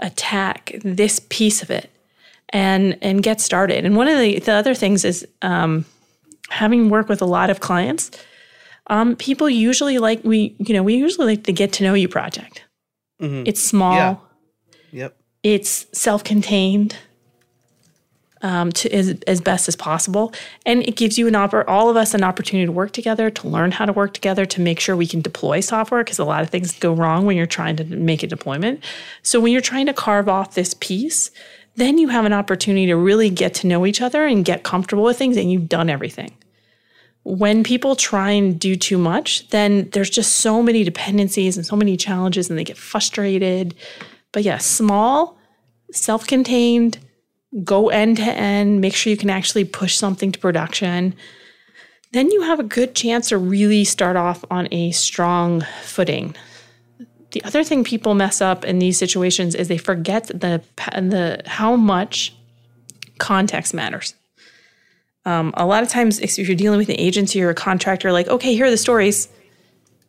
attack 0.00 0.72
this 0.84 1.18
piece 1.30 1.62
of 1.62 1.70
it 1.70 1.90
and 2.50 2.98
and 3.00 3.22
get 3.22 3.40
started. 3.40 3.86
And 3.86 3.96
one 3.96 4.08
of 4.08 4.18
the, 4.18 4.38
the 4.38 4.52
other 4.52 4.74
things 4.74 5.02
is 5.02 5.26
um, 5.40 5.86
having 6.54 6.88
worked 6.88 7.08
with 7.08 7.22
a 7.22 7.26
lot 7.26 7.50
of 7.50 7.60
clients, 7.60 8.10
um, 8.88 9.16
people 9.16 9.48
usually 9.50 9.98
like 9.98 10.22
we, 10.24 10.54
you 10.58 10.74
know, 10.74 10.82
we 10.82 10.94
usually 10.94 11.26
like 11.26 11.44
the 11.44 11.52
get 11.52 11.72
to 11.74 11.84
know 11.84 11.94
you 11.94 12.08
project. 12.08 12.62
Mm-hmm. 13.20 13.44
It's 13.46 13.60
small. 13.60 13.94
Yeah. 13.94 14.16
Yep. 14.92 15.16
It's 15.42 15.86
self-contained. 15.92 16.96
Um, 18.42 18.72
to 18.72 18.92
as, 18.92 19.18
as 19.26 19.40
best 19.40 19.68
as 19.68 19.76
possible, 19.76 20.34
and 20.66 20.82
it 20.82 20.96
gives 20.96 21.16
you 21.16 21.26
an 21.26 21.32
oppor- 21.32 21.64
all 21.66 21.88
of 21.88 21.96
us 21.96 22.12
an 22.12 22.22
opportunity 22.22 22.66
to 22.66 22.72
work 22.72 22.90
together, 22.92 23.30
to 23.30 23.48
learn 23.48 23.70
how 23.70 23.86
to 23.86 23.92
work 23.94 24.12
together, 24.12 24.44
to 24.44 24.60
make 24.60 24.78
sure 24.80 24.94
we 24.94 25.06
can 25.06 25.22
deploy 25.22 25.60
software 25.60 26.04
because 26.04 26.18
a 26.18 26.26
lot 26.26 26.42
of 26.42 26.50
things 26.50 26.78
go 26.78 26.92
wrong 26.92 27.24
when 27.24 27.38
you're 27.38 27.46
trying 27.46 27.74
to 27.76 27.84
make 27.84 28.22
a 28.22 28.26
deployment. 28.26 28.84
So 29.22 29.40
when 29.40 29.50
you're 29.50 29.62
trying 29.62 29.86
to 29.86 29.94
carve 29.94 30.28
off 30.28 30.52
this 30.52 30.74
piece, 30.74 31.30
then 31.76 31.96
you 31.96 32.08
have 32.08 32.26
an 32.26 32.34
opportunity 32.34 32.84
to 32.84 32.96
really 32.96 33.30
get 33.30 33.54
to 33.54 33.66
know 33.66 33.86
each 33.86 34.02
other 34.02 34.26
and 34.26 34.44
get 34.44 34.62
comfortable 34.62 35.04
with 35.04 35.16
things, 35.16 35.38
and 35.38 35.50
you've 35.50 35.70
done 35.70 35.88
everything. 35.88 36.30
When 37.24 37.64
people 37.64 37.96
try 37.96 38.30
and 38.32 38.60
do 38.60 38.76
too 38.76 38.98
much, 38.98 39.48
then 39.48 39.88
there's 39.90 40.10
just 40.10 40.38
so 40.38 40.62
many 40.62 40.84
dependencies 40.84 41.56
and 41.56 41.64
so 41.64 41.74
many 41.74 41.96
challenges, 41.96 42.50
and 42.50 42.58
they 42.58 42.64
get 42.64 42.76
frustrated. 42.76 43.74
But 44.32 44.42
yeah, 44.42 44.58
small, 44.58 45.38
self 45.90 46.26
contained, 46.26 46.98
go 47.62 47.88
end 47.88 48.18
to 48.18 48.24
end, 48.24 48.80
make 48.80 48.94
sure 48.94 49.10
you 49.10 49.16
can 49.16 49.30
actually 49.30 49.64
push 49.64 49.96
something 49.96 50.32
to 50.32 50.38
production. 50.38 51.14
Then 52.12 52.30
you 52.30 52.42
have 52.42 52.60
a 52.60 52.64
good 52.64 52.94
chance 52.94 53.30
to 53.30 53.38
really 53.38 53.84
start 53.84 54.16
off 54.16 54.44
on 54.50 54.68
a 54.70 54.90
strong 54.92 55.62
footing. 55.82 56.36
The 57.32 57.42
other 57.42 57.64
thing 57.64 57.82
people 57.82 58.14
mess 58.14 58.40
up 58.40 58.64
in 58.64 58.78
these 58.78 58.98
situations 58.98 59.54
is 59.54 59.66
they 59.66 59.78
forget 59.78 60.28
the 60.28 60.62
the 60.76 61.42
how 61.46 61.74
much 61.74 62.34
context 63.18 63.74
matters. 63.74 64.14
Um, 65.26 65.54
a 65.56 65.64
lot 65.64 65.82
of 65.82 65.88
times, 65.88 66.18
if 66.20 66.38
you're 66.38 66.56
dealing 66.56 66.78
with 66.78 66.88
an 66.88 66.98
agency 66.98 67.42
or 67.42 67.50
a 67.50 67.54
contractor, 67.54 68.12
like, 68.12 68.28
okay, 68.28 68.54
here 68.54 68.66
are 68.66 68.70
the 68.70 68.76
stories, 68.76 69.28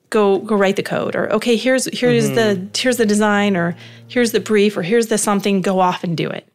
go 0.10 0.39
go 0.39 0.56
write 0.56 0.75
the 0.75 0.84
code, 0.84 1.15
or 1.15 1.32
okay, 1.34 1.56
here's 1.56 1.86
here's 1.97 2.25
mm-hmm. 2.25 2.36
the 2.36 2.80
here's 2.80 2.97
the 2.97 3.06
design, 3.06 3.56
or 3.56 3.75
here's 4.08 4.32
the 4.32 4.39
brief, 4.39 4.75
or 4.75 4.82
here's 4.82 5.08
the 5.08 5.17
something, 5.17 5.62
go 5.62 5.80
off 5.80 6.04
and 6.04 6.17
do 6.17 6.30
it. 6.30 6.47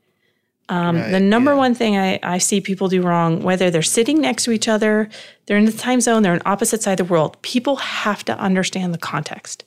Um, 0.69 0.97
right, 0.97 1.11
the 1.11 1.21
number 1.21 1.51
yeah. 1.51 1.59
one 1.59 1.75
thing 1.75 1.99
I, 1.99 2.21
I 2.23 2.39
see 2.39 2.61
people 2.61 2.89
do 2.89 3.03
wrong, 3.03 3.43
whether 3.43 3.71
they're 3.71 3.83
sitting 3.83 4.21
next 4.21 4.45
to 4.45 4.53
each 4.53 4.69
other, 4.69 5.09
they're 5.47 5.57
in 5.57 5.65
the 5.65 5.73
time 5.73 6.01
zone, 6.01 6.23
they're 6.23 6.33
on 6.33 6.43
opposite 6.47 6.81
side 6.81 7.01
of 7.01 7.09
the 7.09 7.13
world, 7.13 7.41
people 7.43 7.77
have 7.77 8.25
to 8.27 8.39
understand 8.39 8.95
the 8.95 8.99
context. 8.99 9.65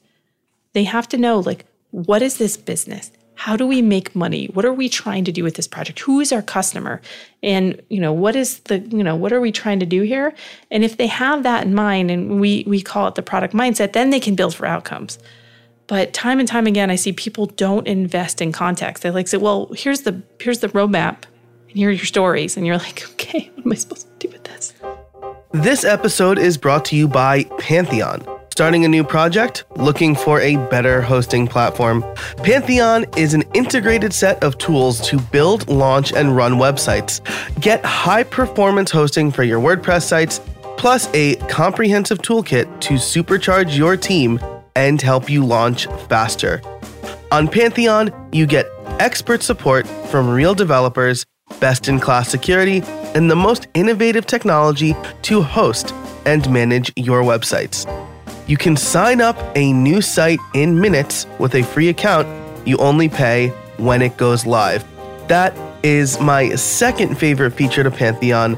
They 0.72 0.86
have 0.86 1.10
to 1.10 1.18
know, 1.18 1.40
like, 1.40 1.66
what 1.92 2.22
is 2.22 2.38
this 2.38 2.56
business? 2.56 3.12
How 3.44 3.58
do 3.58 3.68
we 3.68 3.82
make 3.82 4.16
money? 4.16 4.46
What 4.54 4.64
are 4.64 4.72
we 4.72 4.88
trying 4.88 5.26
to 5.26 5.32
do 5.34 5.44
with 5.44 5.56
this 5.56 5.68
project? 5.68 6.00
Who 6.00 6.22
is 6.22 6.32
our 6.32 6.42
customer? 6.42 7.02
And, 7.44 7.82
you 7.90 8.00
know, 8.00 8.14
what 8.14 8.38
is 8.38 8.60
the, 8.60 8.80
you 8.80 9.04
know, 9.04 9.18
what 9.18 9.34
are 9.34 9.42
we 9.42 9.52
trying 9.52 9.82
to 9.82 9.86
do 9.86 10.04
here? 10.04 10.34
And 10.72 10.86
if 10.86 10.96
they 10.96 11.08
have 11.08 11.44
that 11.44 11.66
in 11.66 11.76
mind 11.76 12.10
and 12.10 12.40
we 12.40 12.64
we 12.66 12.82
call 12.82 13.06
it 13.10 13.16
the 13.16 13.22
product 13.22 13.54
mindset, 13.54 13.92
then 13.92 14.12
they 14.12 14.20
can 14.22 14.36
build 14.36 14.56
for 14.56 14.66
outcomes. 14.66 15.20
But 15.88 16.14
time 16.14 16.40
and 16.40 16.48
time 16.48 16.68
again, 16.68 16.90
I 16.90 16.96
see 16.96 17.12
people 17.12 17.48
don't 17.48 17.86
invest 17.86 18.40
in 18.42 18.54
context. 18.54 19.04
They 19.04 19.12
like 19.12 19.28
say, 19.28 19.40
well, 19.40 19.70
here's 19.76 20.04
the 20.04 20.22
here's 20.40 20.60
the 20.60 20.70
roadmap 20.70 21.26
and 21.68 21.78
here 21.78 21.90
are 21.90 21.92
your 21.92 22.06
stories. 22.06 22.56
And 22.56 22.66
you're 22.66 22.78
like, 22.78 23.04
okay, 23.12 23.52
what 23.56 23.66
am 23.66 23.72
I 23.74 23.76
supposed 23.76 24.08
to 24.08 24.26
do 24.26 24.32
with 24.32 24.46
this? 24.46 24.74
This 25.52 25.84
episode 25.84 26.40
is 26.40 26.58
brought 26.58 26.86
to 26.86 26.96
you 26.96 27.10
by 27.10 27.44
Pantheon. 27.60 28.26
Starting 28.54 28.86
a 28.86 28.88
new 28.88 29.04
project? 29.04 29.64
Looking 29.78 30.14
for 30.14 30.40
a 30.40 30.58
better 30.70 31.02
hosting 31.02 31.48
platform? 31.48 32.06
Pantheon 32.44 33.04
is 33.18 33.34
an 33.34 33.42
integrated 33.56 34.14
set 34.14 34.44
of 34.44 34.60
tools 34.60 35.02
to 35.10 35.18
build, 35.20 35.68
launch, 35.68 36.14
and 36.14 36.36
run 36.36 36.54
websites. 36.60 37.20
Get 37.60 37.84
high 37.84 38.22
performance 38.22 38.92
hosting 38.92 39.32
for 39.32 39.42
your 39.42 39.60
WordPress 39.60 40.04
sites, 40.04 40.40
plus 40.78 41.10
a 41.16 41.38
comprehensive 41.48 42.20
toolkit 42.20 42.80
to 42.82 42.94
supercharge 42.94 43.76
your 43.76 43.98
team 43.98 44.40
and 44.76 45.02
help 45.02 45.32
you 45.32 45.44
launch 45.44 45.88
faster. 46.08 46.62
On 47.32 47.48
Pantheon, 47.48 48.14
you 48.32 48.46
get 48.46 48.68
expert 49.00 49.42
support 49.42 49.88
from 49.88 50.30
real 50.30 50.54
developers, 50.54 51.26
best 51.60 51.88
in 51.88 52.00
class 52.00 52.30
security, 52.30 52.84
and 53.16 53.32
the 53.32 53.36
most 53.36 53.66
innovative 53.74 54.28
technology 54.28 54.96
to 55.24 55.42
host 55.42 55.92
and 56.28 56.48
manage 56.52 56.94
your 56.96 57.24
websites. 57.24 57.88
You 58.54 58.58
can 58.58 58.78
sign 58.78 59.20
up 59.20 59.36
a 59.56 59.74
new 59.74 60.00
site 60.00 60.40
in 60.54 60.80
minutes 60.80 61.26
with 61.40 61.56
a 61.56 61.64
free 61.64 61.90
account. 61.90 62.28
You 62.68 62.78
only 62.78 63.10
pay 63.10 63.48
when 63.78 64.04
it 64.04 64.16
goes 64.16 64.46
live. 64.46 64.86
That 65.28 65.58
is 65.82 66.20
my 66.20 66.54
second 66.54 67.18
favorite 67.18 67.54
feature 67.54 67.82
to 67.82 67.90
Pantheon, 67.90 68.56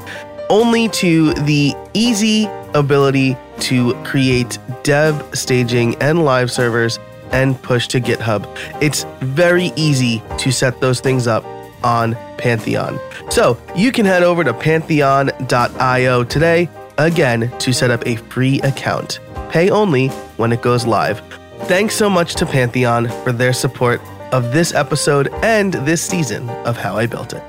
only 0.49 0.89
to 0.89 1.33
the 1.35 1.73
easy 1.93 2.45
ability 2.73 3.37
to 3.61 3.93
create 4.03 4.59
dev, 4.83 5.29
staging, 5.33 5.95
and 6.01 6.25
live 6.25 6.51
servers 6.51 6.99
and 7.31 7.59
push 7.63 7.87
to 7.87 8.01
GitHub. 8.01 8.53
It's 8.81 9.05
very 9.21 9.71
easy 9.77 10.21
to 10.39 10.51
set 10.51 10.81
those 10.81 10.99
things 10.99 11.25
up 11.25 11.45
on 11.85 12.17
Pantheon. 12.37 12.99
So 13.29 13.57
you 13.77 13.93
can 13.93 14.05
head 14.05 14.23
over 14.23 14.43
to 14.43 14.53
pantheon.io 14.53 16.25
today 16.25 16.69
again 16.97 17.49
to 17.59 17.71
set 17.71 17.91
up 17.91 18.05
a 18.05 18.17
free 18.17 18.59
account. 18.59 19.21
Pay 19.55 19.69
only 19.69 20.09
when 20.35 20.51
it 20.51 20.61
goes 20.61 20.85
live. 20.85 21.21
Thanks 21.59 21.95
so 21.95 22.09
much 22.09 22.35
to 22.35 22.45
Pantheon 22.45 23.07
for 23.23 23.31
their 23.31 23.53
support 23.53 24.01
of 24.33 24.51
this 24.51 24.73
episode 24.73 25.29
and 25.43 25.75
this 25.75 26.01
season 26.01 26.49
of 26.65 26.75
How 26.75 26.97
I 26.97 27.05
Built 27.05 27.31
It. 27.31 27.41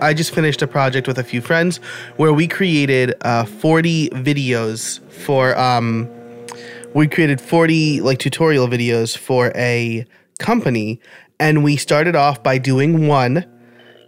I 0.00 0.14
just 0.14 0.34
finished 0.34 0.62
a 0.62 0.66
project 0.66 1.06
with 1.06 1.18
a 1.18 1.22
few 1.22 1.42
friends 1.42 1.80
where 2.16 2.32
we 2.32 2.48
created 2.48 3.12
uh, 3.20 3.44
40 3.44 4.08
videos 4.08 5.00
for 5.10 5.54
um, 5.58 6.08
we 6.94 7.06
created 7.08 7.42
40 7.42 8.00
like 8.00 8.18
tutorial 8.18 8.66
videos 8.66 9.18
for 9.18 9.52
a 9.54 10.06
company 10.38 10.98
and 11.38 11.62
we 11.62 11.76
started 11.76 12.16
off 12.16 12.42
by 12.42 12.56
doing 12.56 13.06
one 13.06 13.44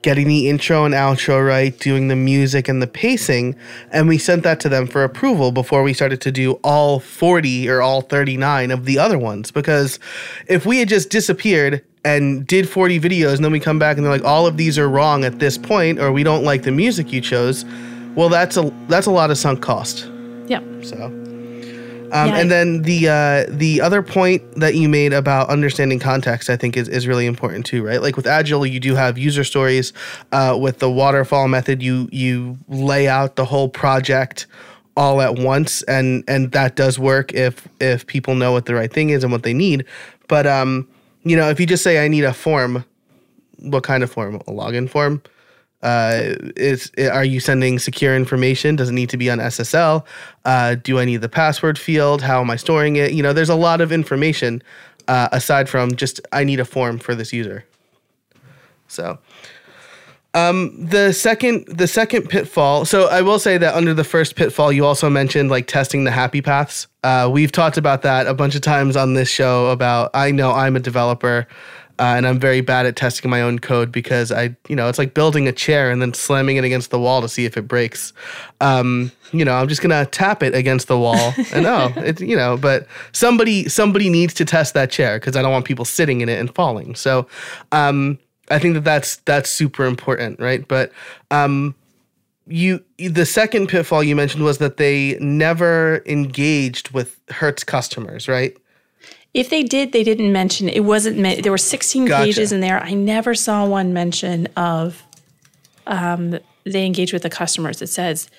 getting 0.08 0.26
the 0.26 0.48
intro 0.48 0.86
and 0.86 0.94
outro 0.94 1.46
right 1.46 1.78
doing 1.80 2.08
the 2.08 2.16
music 2.16 2.66
and 2.66 2.80
the 2.80 2.86
pacing 2.86 3.54
and 3.92 4.08
we 4.08 4.16
sent 4.16 4.42
that 4.42 4.58
to 4.58 4.66
them 4.66 4.86
for 4.86 5.04
approval 5.04 5.52
before 5.52 5.82
we 5.82 5.92
started 5.92 6.18
to 6.18 6.32
do 6.32 6.52
all 6.64 6.98
40 6.98 7.68
or 7.68 7.82
all 7.82 8.00
39 8.00 8.70
of 8.70 8.86
the 8.86 8.98
other 8.98 9.18
ones 9.18 9.50
because 9.50 9.98
if 10.46 10.64
we 10.64 10.78
had 10.78 10.88
just 10.88 11.10
disappeared 11.10 11.84
and 12.06 12.46
did 12.46 12.66
40 12.66 12.98
videos 12.98 13.34
and 13.36 13.44
then 13.44 13.52
we 13.52 13.60
come 13.60 13.78
back 13.78 13.98
and 13.98 14.06
they're 14.06 14.10
like 14.10 14.24
all 14.24 14.46
of 14.46 14.56
these 14.56 14.78
are 14.78 14.88
wrong 14.88 15.24
at 15.24 15.40
this 15.40 15.58
point 15.58 15.98
or 15.98 16.10
we 16.10 16.22
don't 16.22 16.42
like 16.42 16.62
the 16.62 16.72
music 16.72 17.12
you 17.12 17.20
chose 17.20 17.66
well 18.14 18.30
that's 18.30 18.56
a 18.56 18.72
that's 18.88 19.06
a 19.06 19.10
lot 19.10 19.30
of 19.30 19.36
sunk 19.36 19.60
cost 19.60 20.08
Yep. 20.46 20.64
so 20.86 20.96
um, 22.12 22.30
and 22.30 22.50
then 22.50 22.82
the 22.82 23.08
uh, 23.08 23.46
the 23.48 23.80
other 23.80 24.02
point 24.02 24.42
that 24.56 24.74
you 24.74 24.88
made 24.88 25.12
about 25.12 25.48
understanding 25.48 25.98
context, 25.98 26.48
I 26.48 26.56
think, 26.56 26.76
is, 26.76 26.88
is 26.88 27.06
really 27.06 27.26
important 27.26 27.66
too, 27.66 27.84
right? 27.84 28.00
Like 28.00 28.16
with 28.16 28.26
Agile, 28.26 28.66
you 28.66 28.80
do 28.80 28.94
have 28.94 29.18
user 29.18 29.44
stories. 29.44 29.92
Uh, 30.32 30.56
with 30.60 30.78
the 30.78 30.90
waterfall 30.90 31.48
method, 31.48 31.82
you 31.82 32.08
you 32.12 32.58
lay 32.68 33.08
out 33.08 33.36
the 33.36 33.44
whole 33.44 33.68
project 33.68 34.46
all 34.96 35.20
at 35.20 35.38
once, 35.38 35.82
and 35.82 36.24
and 36.28 36.52
that 36.52 36.76
does 36.76 36.98
work 36.98 37.32
if 37.34 37.68
if 37.80 38.06
people 38.06 38.34
know 38.34 38.52
what 38.52 38.66
the 38.66 38.74
right 38.74 38.92
thing 38.92 39.10
is 39.10 39.22
and 39.22 39.32
what 39.32 39.42
they 39.42 39.54
need. 39.54 39.84
But 40.28 40.46
um, 40.46 40.88
you 41.24 41.36
know, 41.36 41.48
if 41.48 41.60
you 41.60 41.66
just 41.66 41.82
say 41.82 42.04
I 42.04 42.08
need 42.08 42.24
a 42.24 42.32
form, 42.32 42.84
what 43.58 43.82
kind 43.82 44.02
of 44.02 44.10
form? 44.10 44.36
A 44.36 44.52
login 44.52 44.88
form? 44.88 45.22
Uh, 45.82 46.34
is 46.56 46.90
are 46.98 47.24
you 47.24 47.38
sending 47.38 47.78
secure 47.78 48.16
information? 48.16 48.74
Does 48.74 48.88
it 48.88 48.92
need 48.92 49.10
to 49.10 49.16
be 49.16 49.30
on 49.30 49.38
SSL? 49.38 50.04
Uh, 50.44 50.74
do 50.74 50.98
I 50.98 51.04
need 51.04 51.18
the 51.18 51.28
password 51.28 51.78
field? 51.78 52.22
How 52.22 52.40
am 52.40 52.50
I 52.50 52.56
storing 52.56 52.96
it? 52.96 53.12
You 53.12 53.22
know, 53.22 53.32
there's 53.32 53.48
a 53.48 53.54
lot 53.54 53.80
of 53.80 53.92
information 53.92 54.62
uh, 55.06 55.28
aside 55.32 55.68
from 55.68 55.94
just 55.94 56.20
I 56.32 56.44
need 56.44 56.58
a 56.58 56.64
form 56.64 56.98
for 56.98 57.14
this 57.14 57.32
user. 57.32 57.64
So, 58.88 59.18
um, 60.34 60.84
the 60.84 61.12
second 61.12 61.66
the 61.68 61.86
second 61.86 62.28
pitfall. 62.28 62.84
So 62.84 63.06
I 63.06 63.22
will 63.22 63.38
say 63.38 63.56
that 63.58 63.74
under 63.74 63.94
the 63.94 64.04
first 64.04 64.36
pitfall, 64.36 64.72
you 64.72 64.84
also 64.84 65.08
mentioned 65.08 65.48
like 65.50 65.66
testing 65.66 66.04
the 66.04 66.10
happy 66.10 66.42
paths. 66.42 66.86
Uh, 67.04 67.28
we've 67.32 67.52
talked 67.52 67.76
about 67.76 68.02
that 68.02 68.26
a 68.26 68.34
bunch 68.34 68.54
of 68.54 68.60
times 68.60 68.96
on 68.96 69.14
this 69.14 69.30
show. 69.30 69.68
About 69.68 70.10
I 70.14 70.32
know 70.32 70.52
I'm 70.52 70.76
a 70.76 70.80
developer. 70.80 71.46
Uh, 71.98 72.14
and 72.16 72.26
I'm 72.26 72.38
very 72.38 72.60
bad 72.60 72.86
at 72.86 72.94
testing 72.96 73.30
my 73.30 73.42
own 73.42 73.58
code 73.58 73.90
because 73.90 74.30
I, 74.30 74.56
you 74.68 74.76
know, 74.76 74.88
it's 74.88 74.98
like 74.98 75.14
building 75.14 75.48
a 75.48 75.52
chair 75.52 75.90
and 75.90 76.00
then 76.00 76.14
slamming 76.14 76.56
it 76.56 76.64
against 76.64 76.90
the 76.90 76.98
wall 76.98 77.20
to 77.22 77.28
see 77.28 77.44
if 77.44 77.56
it 77.56 77.62
breaks. 77.62 78.12
Um, 78.60 79.10
you 79.32 79.44
know, 79.44 79.54
I'm 79.54 79.68
just 79.68 79.82
gonna 79.82 80.06
tap 80.06 80.42
it 80.42 80.54
against 80.54 80.88
the 80.88 80.98
wall 80.98 81.34
and 81.52 81.66
oh, 81.66 81.92
it, 81.96 82.20
you 82.20 82.36
know, 82.36 82.56
but 82.56 82.86
somebody 83.12 83.68
somebody 83.68 84.08
needs 84.08 84.32
to 84.34 84.44
test 84.44 84.74
that 84.74 84.90
chair 84.90 85.18
because 85.18 85.36
I 85.36 85.42
don't 85.42 85.52
want 85.52 85.64
people 85.64 85.84
sitting 85.84 86.20
in 86.20 86.28
it 86.28 86.38
and 86.38 86.54
falling. 86.54 86.94
So, 86.94 87.26
um, 87.72 88.18
I 88.50 88.58
think 88.58 88.74
that 88.74 88.84
that's 88.84 89.16
that's 89.16 89.50
super 89.50 89.84
important, 89.84 90.40
right? 90.40 90.66
But 90.66 90.92
um, 91.30 91.74
you 92.46 92.82
the 92.98 93.26
second 93.26 93.68
pitfall 93.68 94.02
you 94.02 94.16
mentioned 94.16 94.44
was 94.44 94.58
that 94.58 94.76
they 94.76 95.18
never 95.20 96.02
engaged 96.06 96.90
with 96.90 97.20
Hertz 97.30 97.64
customers, 97.64 98.28
right? 98.28 98.56
If 99.34 99.50
they 99.50 99.62
did, 99.62 99.92
they 99.92 100.02
didn't 100.02 100.32
mention 100.32 100.68
it 100.68 100.84
wasn't 100.84 101.18
meant. 101.18 101.42
There 101.42 101.52
were 101.52 101.58
16 101.58 102.06
Gotcha. 102.06 102.24
pages 102.24 102.52
in 102.52 102.60
there. 102.60 102.82
I 102.82 102.94
never 102.94 103.34
saw 103.34 103.66
one 103.66 103.92
mention 103.92 104.48
of 104.56 105.02
um, 105.86 106.38
they 106.64 106.86
engage 106.86 107.12
with 107.12 107.22
the 107.22 107.30
customers. 107.30 107.82
It 107.82 107.88
says 107.88 108.30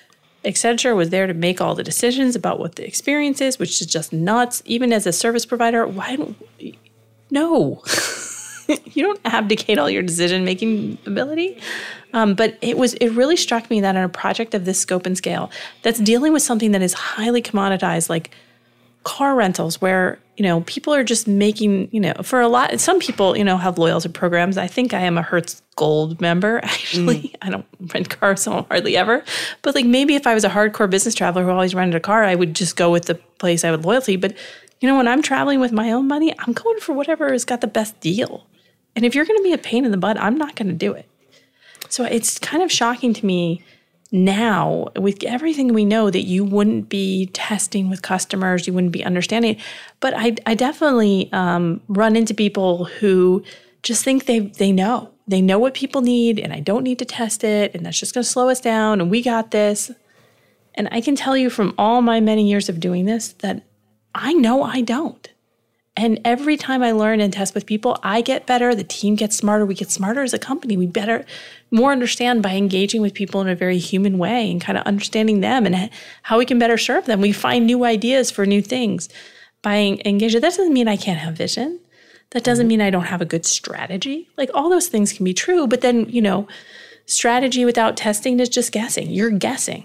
Accenture 0.44 0.96
was 0.96 1.10
there 1.10 1.26
to 1.26 1.34
make 1.34 1.60
all 1.60 1.74
the 1.74 1.82
decisions 1.82 2.34
about 2.34 2.58
what 2.58 2.76
the 2.76 2.86
experience 2.86 3.40
is, 3.40 3.58
which 3.58 3.80
is 3.80 3.86
just 3.86 4.12
nuts. 4.12 4.62
Even 4.64 4.92
as 4.92 5.06
a 5.06 5.12
service 5.12 5.44
provider, 5.44 5.86
why 5.86 6.16
don't 6.16 6.36
no? 7.30 7.82
you 8.68 9.02
don't 9.02 9.20
abdicate 9.24 9.78
all 9.78 9.90
your 9.90 10.02
decision 10.02 10.44
making 10.44 10.98
ability. 11.06 11.60
Um, 12.12 12.34
but 12.34 12.56
it 12.62 12.78
was 12.78 12.94
it 12.94 13.10
really 13.10 13.36
struck 13.36 13.70
me 13.70 13.80
that 13.82 13.96
in 13.96 14.02
a 14.02 14.08
project 14.08 14.54
of 14.54 14.64
this 14.64 14.80
scope 14.80 15.06
and 15.06 15.16
scale, 15.16 15.50
that's 15.82 16.00
dealing 16.00 16.32
with 16.32 16.42
something 16.42 16.72
that 16.72 16.82
is 16.82 16.94
highly 16.94 17.42
commoditized, 17.42 18.08
like 18.08 18.30
car 19.04 19.34
rentals 19.34 19.80
where 19.80 20.18
you 20.36 20.42
know 20.42 20.60
people 20.62 20.94
are 20.94 21.04
just 21.04 21.26
making 21.26 21.88
you 21.92 22.00
know 22.00 22.14
for 22.22 22.40
a 22.40 22.48
lot 22.48 22.78
some 22.80 22.98
people 22.98 23.36
you 23.36 23.44
know 23.44 23.56
have 23.56 23.78
loyalty 23.78 24.08
programs. 24.08 24.58
I 24.58 24.66
think 24.66 24.92
i 24.92 25.00
am 25.00 25.16
a 25.16 25.22
hertz 25.22 25.62
gold 25.76 26.20
member 26.20 26.60
actually. 26.62 27.20
Mm. 27.20 27.34
I 27.42 27.50
don't 27.50 27.66
rent 27.92 28.10
cars 28.10 28.42
so 28.42 28.62
hardly 28.70 28.96
ever. 28.96 29.24
But 29.62 29.74
like 29.74 29.86
maybe 29.86 30.14
if 30.14 30.26
i 30.26 30.34
was 30.34 30.44
a 30.44 30.50
hardcore 30.50 30.90
business 30.90 31.14
traveler 31.14 31.44
who 31.44 31.50
always 31.50 31.74
rented 31.74 31.96
a 31.96 32.00
car 32.00 32.24
i 32.24 32.34
would 32.34 32.54
just 32.54 32.76
go 32.76 32.90
with 32.90 33.06
the 33.06 33.14
place 33.38 33.64
i 33.64 33.70
would 33.70 33.84
loyalty. 33.84 34.16
But 34.16 34.36
you 34.80 34.88
know 34.88 34.96
when 34.96 35.08
i'm 35.08 35.22
traveling 35.22 35.60
with 35.60 35.72
my 35.72 35.92
own 35.92 36.06
money 36.08 36.34
i'm 36.38 36.52
going 36.52 36.80
for 36.80 36.92
whatever 36.92 37.32
has 37.32 37.44
got 37.44 37.60
the 37.60 37.66
best 37.66 37.98
deal. 38.00 38.46
And 38.96 39.04
if 39.04 39.14
you're 39.14 39.24
going 39.24 39.38
to 39.38 39.44
be 39.44 39.52
a 39.52 39.58
pain 39.58 39.84
in 39.84 39.90
the 39.90 39.96
butt 39.96 40.20
i'm 40.20 40.36
not 40.36 40.56
going 40.56 40.68
to 40.68 40.74
do 40.74 40.92
it. 40.92 41.06
So 41.88 42.04
it's 42.04 42.38
kind 42.38 42.62
of 42.62 42.70
shocking 42.70 43.14
to 43.14 43.26
me 43.26 43.64
now 44.12 44.88
with 44.96 45.22
everything 45.24 45.72
we 45.72 45.84
know 45.84 46.10
that 46.10 46.22
you 46.22 46.44
wouldn't 46.44 46.88
be 46.88 47.26
testing 47.26 47.88
with 47.88 48.02
customers, 48.02 48.66
you 48.66 48.72
wouldn't 48.72 48.92
be 48.92 49.04
understanding. 49.04 49.56
But 50.00 50.14
I, 50.16 50.36
I 50.46 50.54
definitely 50.54 51.28
um, 51.32 51.80
run 51.88 52.16
into 52.16 52.34
people 52.34 52.86
who 52.86 53.44
just 53.82 54.04
think 54.04 54.26
they 54.26 54.40
they 54.40 54.72
know 54.72 55.10
they 55.30 55.40
know 55.40 55.60
what 55.60 55.74
people 55.74 56.02
need, 56.02 56.40
and 56.40 56.52
I 56.52 56.58
don't 56.58 56.82
need 56.82 56.98
to 56.98 57.04
test 57.04 57.44
it, 57.44 57.72
and 57.74 57.86
that's 57.86 58.00
just 58.00 58.14
going 58.14 58.24
to 58.24 58.28
slow 58.28 58.48
us 58.48 58.60
down, 58.60 59.00
and 59.00 59.10
we 59.10 59.22
got 59.22 59.52
this. 59.52 59.92
And 60.74 60.88
I 60.90 61.00
can 61.00 61.14
tell 61.14 61.36
you 61.36 61.50
from 61.50 61.74
all 61.78 62.02
my 62.02 62.20
many 62.20 62.48
years 62.48 62.68
of 62.68 62.80
doing 62.80 63.04
this 63.04 63.28
that 63.34 63.62
I 64.14 64.32
know 64.32 64.62
I 64.64 64.80
don't. 64.80 65.29
And 66.00 66.18
every 66.24 66.56
time 66.56 66.82
I 66.82 66.92
learn 66.92 67.20
and 67.20 67.30
test 67.30 67.54
with 67.54 67.66
people, 67.66 67.98
I 68.02 68.22
get 68.22 68.46
better. 68.46 68.74
The 68.74 68.82
team 68.82 69.16
gets 69.16 69.36
smarter. 69.36 69.66
We 69.66 69.74
get 69.74 69.90
smarter 69.90 70.22
as 70.22 70.32
a 70.32 70.38
company. 70.38 70.74
We 70.74 70.86
better, 70.86 71.26
more 71.70 71.92
understand 71.92 72.42
by 72.42 72.54
engaging 72.54 73.02
with 73.02 73.12
people 73.12 73.42
in 73.42 73.48
a 73.48 73.54
very 73.54 73.76
human 73.76 74.16
way 74.16 74.50
and 74.50 74.62
kind 74.62 74.78
of 74.78 74.86
understanding 74.86 75.40
them 75.40 75.66
and 75.66 75.90
how 76.22 76.38
we 76.38 76.46
can 76.46 76.58
better 76.58 76.78
serve 76.78 77.04
them. 77.04 77.20
We 77.20 77.32
find 77.32 77.66
new 77.66 77.84
ideas 77.84 78.30
for 78.30 78.46
new 78.46 78.62
things 78.62 79.10
by 79.60 79.98
engaging. 80.06 80.40
That 80.40 80.56
doesn't 80.56 80.72
mean 80.72 80.88
I 80.88 80.96
can't 80.96 81.20
have 81.20 81.34
vision. 81.34 81.80
That 82.30 82.44
doesn't 82.44 82.64
mm-hmm. 82.64 82.68
mean 82.68 82.80
I 82.80 82.88
don't 82.88 83.04
have 83.04 83.20
a 83.20 83.26
good 83.26 83.44
strategy. 83.44 84.30
Like 84.38 84.48
all 84.54 84.70
those 84.70 84.88
things 84.88 85.12
can 85.12 85.24
be 85.24 85.34
true, 85.34 85.66
but 85.66 85.82
then, 85.82 86.08
you 86.08 86.22
know, 86.22 86.48
strategy 87.04 87.66
without 87.66 87.98
testing 87.98 88.40
is 88.40 88.48
just 88.48 88.72
guessing. 88.72 89.10
You're 89.10 89.28
guessing 89.28 89.84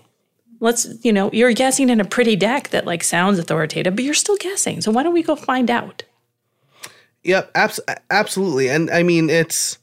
let's 0.59 0.87
you 1.03 1.11
know 1.11 1.29
you're 1.33 1.53
guessing 1.53 1.89
in 1.89 1.99
a 1.99 2.05
pretty 2.05 2.35
deck 2.35 2.69
that 2.69 2.85
like 2.85 3.03
sounds 3.03 3.39
authoritative 3.39 3.95
but 3.95 4.03
you're 4.03 4.13
still 4.13 4.37
guessing 4.37 4.81
so 4.81 4.91
why 4.91 5.03
don't 5.03 5.13
we 5.13 5.23
go 5.23 5.35
find 5.35 5.69
out 5.69 6.03
Yep, 7.25 7.51
abs- 7.55 7.79
absolutely. 8.11 8.69
And 8.69 8.89
I 8.91 9.01
mean, 9.01 9.31
it's, 9.31 9.79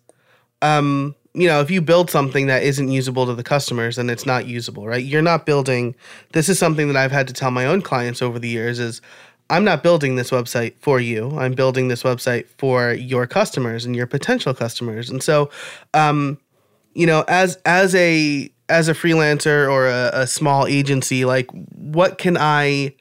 um, 0.62 1.16
you 1.34 1.48
know, 1.48 1.60
if 1.60 1.70
you 1.72 1.80
build 1.80 2.08
something 2.08 2.46
that 2.46 2.62
isn't 2.62 2.88
usable 2.88 3.26
to 3.26 3.34
the 3.34 3.42
customers, 3.42 3.96
then 3.96 4.08
it's 4.08 4.24
not 4.24 4.46
usable, 4.46 4.86
right? 4.86 5.04
You're 5.04 5.22
not 5.22 5.44
building. 5.44 5.96
This 6.32 6.48
is 6.48 6.58
something 6.58 6.86
that 6.86 6.96
I've 6.96 7.10
had 7.10 7.26
to 7.26 7.34
tell 7.34 7.50
my 7.50 7.66
own 7.66 7.82
clients 7.82 8.22
over 8.22 8.38
the 8.38 8.48
years: 8.48 8.78
is 8.78 9.00
I'm 9.50 9.64
not 9.64 9.82
building 9.82 10.14
this 10.14 10.30
website 10.30 10.74
for 10.78 11.00
you. 11.00 11.36
I'm 11.36 11.54
building 11.54 11.88
this 11.88 12.04
website 12.04 12.46
for 12.58 12.92
your 12.92 13.26
customers 13.26 13.84
and 13.84 13.96
your 13.96 14.06
potential 14.06 14.54
customers. 14.54 15.10
And 15.10 15.22
so, 15.22 15.50
um, 15.94 16.38
you 16.94 17.06
know, 17.06 17.24
as 17.26 17.56
as 17.64 17.92
a 17.96 18.51
as 18.68 18.88
a 18.88 18.94
freelancer 18.94 19.70
or 19.70 19.86
a, 19.88 20.10
a 20.12 20.26
small 20.26 20.66
agency, 20.66 21.24
like 21.24 21.50
what 21.50 22.18
can 22.18 22.36
I 22.38 22.94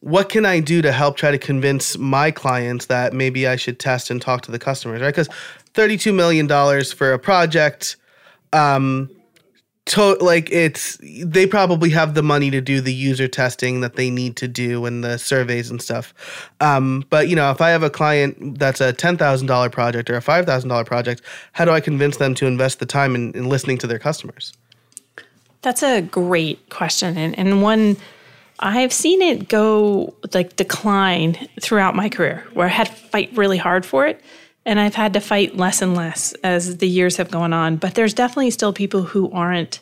what 0.00 0.28
can 0.28 0.46
I 0.46 0.60
do 0.60 0.80
to 0.82 0.92
help 0.92 1.16
try 1.16 1.30
to 1.30 1.38
convince 1.38 1.98
my 1.98 2.30
clients 2.30 2.86
that 2.86 3.12
maybe 3.12 3.46
I 3.48 3.56
should 3.56 3.80
test 3.80 4.10
and 4.10 4.22
talk 4.22 4.42
to 4.42 4.52
the 4.52 4.58
customers, 4.58 5.00
right? 5.00 5.08
Because 5.08 5.28
$32 5.74 6.14
million 6.14 6.48
for 6.84 7.12
a 7.12 7.18
project, 7.18 7.96
um, 8.52 9.10
to, 9.86 10.14
like 10.20 10.50
it's, 10.52 10.98
they 11.00 11.46
probably 11.46 11.90
have 11.90 12.14
the 12.14 12.22
money 12.22 12.50
to 12.50 12.60
do 12.60 12.80
the 12.80 12.92
user 12.92 13.26
testing 13.26 13.80
that 13.80 13.96
they 13.96 14.10
need 14.10 14.36
to 14.36 14.46
do 14.46 14.84
and 14.84 15.02
the 15.02 15.18
surveys 15.18 15.70
and 15.70 15.80
stuff. 15.80 16.12
Um, 16.60 17.04
but, 17.08 17.28
you 17.28 17.34
know, 17.34 17.50
if 17.50 17.60
I 17.60 17.70
have 17.70 17.82
a 17.82 17.90
client 17.90 18.58
that's 18.58 18.80
a 18.80 18.92
$10,000 18.92 19.72
project 19.72 20.10
or 20.10 20.16
a 20.16 20.20
$5,000 20.20 20.86
project, 20.86 21.22
how 21.52 21.64
do 21.64 21.70
I 21.70 21.80
convince 21.80 22.18
them 22.18 22.34
to 22.34 22.46
invest 22.46 22.80
the 22.80 22.86
time 22.86 23.14
in, 23.14 23.32
in 23.32 23.48
listening 23.48 23.78
to 23.78 23.86
their 23.86 23.98
customers? 23.98 24.52
That's 25.62 25.82
a 25.82 26.00
great 26.02 26.68
question. 26.70 27.16
And, 27.16 27.38
and 27.38 27.62
one, 27.62 27.96
I've 28.60 28.92
seen 28.92 29.22
it 29.22 29.48
go 29.48 30.14
like 30.34 30.56
decline 30.56 31.48
throughout 31.60 31.94
my 31.94 32.08
career 32.08 32.46
where 32.52 32.66
I 32.66 32.70
had 32.70 32.88
to 32.88 32.92
fight 32.92 33.36
really 33.36 33.58
hard 33.58 33.86
for 33.86 34.06
it. 34.06 34.20
And 34.64 34.78
I've 34.78 34.94
had 34.94 35.14
to 35.14 35.20
fight 35.20 35.56
less 35.56 35.80
and 35.80 35.94
less 35.94 36.34
as 36.44 36.76
the 36.76 36.88
years 36.88 37.16
have 37.16 37.30
gone 37.30 37.52
on. 37.52 37.76
But 37.76 37.94
there's 37.94 38.12
definitely 38.12 38.50
still 38.50 38.72
people 38.72 39.02
who 39.02 39.30
aren't 39.30 39.80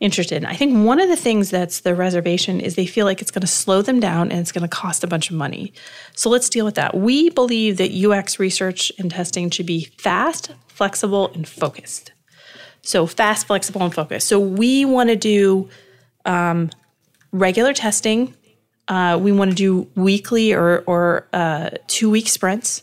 interested. 0.00 0.44
I 0.44 0.54
think 0.54 0.84
one 0.84 1.00
of 1.00 1.08
the 1.08 1.16
things 1.16 1.50
that's 1.50 1.80
the 1.80 1.94
reservation 1.94 2.60
is 2.60 2.74
they 2.74 2.86
feel 2.86 3.06
like 3.06 3.22
it's 3.22 3.30
going 3.30 3.40
to 3.40 3.46
slow 3.46 3.82
them 3.82 4.00
down 4.00 4.30
and 4.30 4.40
it's 4.40 4.52
going 4.52 4.62
to 4.62 4.68
cost 4.68 5.02
a 5.02 5.06
bunch 5.06 5.30
of 5.30 5.36
money. 5.36 5.72
So 6.14 6.28
let's 6.28 6.48
deal 6.48 6.64
with 6.64 6.74
that. 6.74 6.94
We 6.94 7.30
believe 7.30 7.78
that 7.78 7.92
UX 7.92 8.38
research 8.38 8.92
and 8.98 9.10
testing 9.10 9.50
should 9.50 9.66
be 9.66 9.86
fast, 9.98 10.52
flexible, 10.68 11.32
and 11.32 11.48
focused. 11.48 12.12
So 12.84 13.06
fast, 13.06 13.46
flexible, 13.46 13.82
and 13.82 13.94
focused. 13.94 14.28
So 14.28 14.38
we 14.38 14.84
want 14.84 15.08
to 15.08 15.16
do 15.16 15.68
um, 16.24 16.70
regular 17.32 17.72
testing. 17.72 18.34
Uh, 18.88 19.18
we 19.20 19.32
want 19.32 19.50
to 19.50 19.56
do 19.56 19.88
weekly 19.94 20.52
or, 20.52 20.84
or 20.86 21.26
uh, 21.32 21.70
two 21.86 22.10
week 22.10 22.28
sprints 22.28 22.82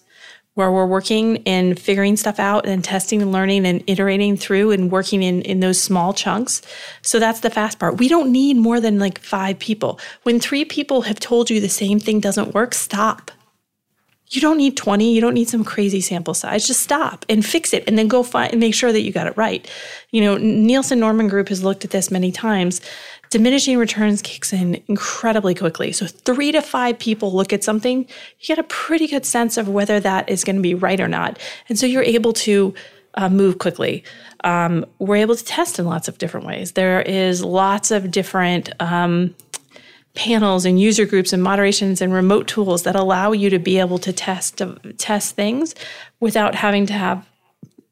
where 0.55 0.71
we're 0.71 0.85
working 0.85 1.41
and 1.45 1.79
figuring 1.79 2.17
stuff 2.17 2.39
out 2.39 2.65
and 2.65 2.83
testing 2.83 3.21
and 3.21 3.31
learning 3.31 3.65
and 3.65 3.83
iterating 3.87 4.35
through 4.35 4.71
and 4.71 4.91
working 4.91 5.23
in, 5.23 5.41
in 5.43 5.61
those 5.61 5.79
small 5.79 6.13
chunks. 6.13 6.61
So 7.01 7.19
that's 7.19 7.39
the 7.39 7.49
fast 7.49 7.79
part. 7.79 7.97
We 7.97 8.09
don't 8.09 8.31
need 8.31 8.57
more 8.57 8.81
than 8.81 8.99
like 8.99 9.19
five 9.19 9.59
people. 9.59 9.99
When 10.23 10.39
three 10.39 10.65
people 10.65 11.03
have 11.03 11.19
told 11.19 11.49
you 11.49 11.61
the 11.61 11.69
same 11.69 11.99
thing 11.99 12.19
doesn't 12.19 12.53
work, 12.53 12.73
stop. 12.73 13.31
You 14.32 14.41
don't 14.41 14.58
need 14.58 14.78
20. 14.78 15.13
You 15.13 15.22
don't 15.22 15.34
need 15.34 15.50
some 15.50 15.63
crazy 15.63 16.02
sample 16.02 16.34
size. 16.34 16.65
Just 16.65 16.82
stop 16.82 17.26
and 17.30 17.46
fix 17.46 17.74
it 17.74 17.84
and 17.88 17.98
then 17.98 18.08
go 18.08 18.24
find 18.24 18.52
and 18.52 18.60
make 18.60 18.74
sure 18.74 18.91
that 18.91 19.02
you 19.02 19.12
got 19.12 19.28
it 19.28 19.36
right. 19.36 19.70
You 20.12 20.22
know, 20.22 20.38
Nielsen 20.38 21.00
Norman 21.00 21.28
Group 21.28 21.50
has 21.50 21.63
looked 21.63 21.84
at 21.84 21.91
this 21.91 22.10
many 22.10 22.32
times 22.32 22.82
diminishing 23.32 23.78
returns 23.78 24.22
kicks 24.22 24.54
in 24.54 24.84
incredibly 24.88 25.56
quickly. 25.56 25.91
So, 25.91 26.06
three 26.06 26.52
to 26.52 26.62
five 26.62 27.00
people 27.00 27.34
look 27.34 27.52
at 27.52 27.63
something, 27.63 28.02
you 28.02 28.46
get 28.46 28.60
a 28.60 28.63
pretty 28.63 29.08
good 29.08 29.26
sense 29.26 29.58
of 29.58 29.67
whether 29.67 30.00
that 30.00 30.30
is 30.30 30.44
going 30.44 30.58
to 30.58 30.62
be 30.62 30.76
right 30.76 31.00
or 31.00 31.08
not. 31.08 31.39
And 31.67 31.80
so, 31.80 31.86
you're 31.86 32.04
able 32.04 32.34
to 32.34 32.76
uh, 33.15 33.30
move 33.30 33.58
quickly. 33.58 34.04
Um, 34.44 34.86
we're 35.00 35.17
able 35.17 35.36
to 35.36 35.44
test 35.44 35.80
in 35.80 35.86
lots 35.86 36.08
of 36.08 36.17
different 36.17 36.46
ways. 36.46 36.74
There 36.74 37.02
is 37.02 37.44
lots 37.44 37.91
of 37.91 38.12
different 38.12 38.70
um, 38.82 39.34
panels 40.13 40.65
and 40.65 40.80
user 40.80 41.06
groups 41.06 41.32
and 41.32 41.41
moderations 41.41 42.02
and 42.02 42.13
remote 42.13 42.47
tools 42.47 42.84
that 42.84 42.95
allow 42.95 43.32
you 43.32 43.50
to 43.50 43.60
be 43.60 43.80
able 43.80 43.97
to 43.97 44.12
test 44.12 44.62
test 44.97 45.36
things 45.36 45.74
without 46.19 46.56
having 46.56 46.86
to 46.86 46.93
have 46.93 47.26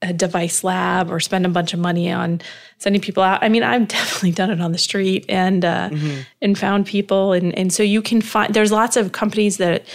a 0.01 0.13
device 0.13 0.63
lab 0.63 1.11
or 1.11 1.19
spend 1.19 1.45
a 1.45 1.49
bunch 1.49 1.73
of 1.73 1.79
money 1.79 2.11
on 2.11 2.41
sending 2.77 3.01
people 3.01 3.21
out. 3.21 3.43
I 3.43 3.49
mean, 3.49 3.63
I've 3.63 3.87
definitely 3.87 4.31
done 4.31 4.49
it 4.49 4.61
on 4.61 4.71
the 4.71 4.77
street 4.77 5.25
and 5.29 5.63
uh, 5.63 5.89
mm-hmm. 5.89 6.21
and 6.41 6.57
found 6.57 6.85
people, 6.85 7.33
and 7.33 7.57
and 7.57 7.71
so 7.73 7.83
you 7.83 8.01
can 8.01 8.21
find. 8.21 8.53
There's 8.53 8.71
lots 8.71 8.97
of 8.97 9.11
companies 9.11 9.57
that 9.57 9.85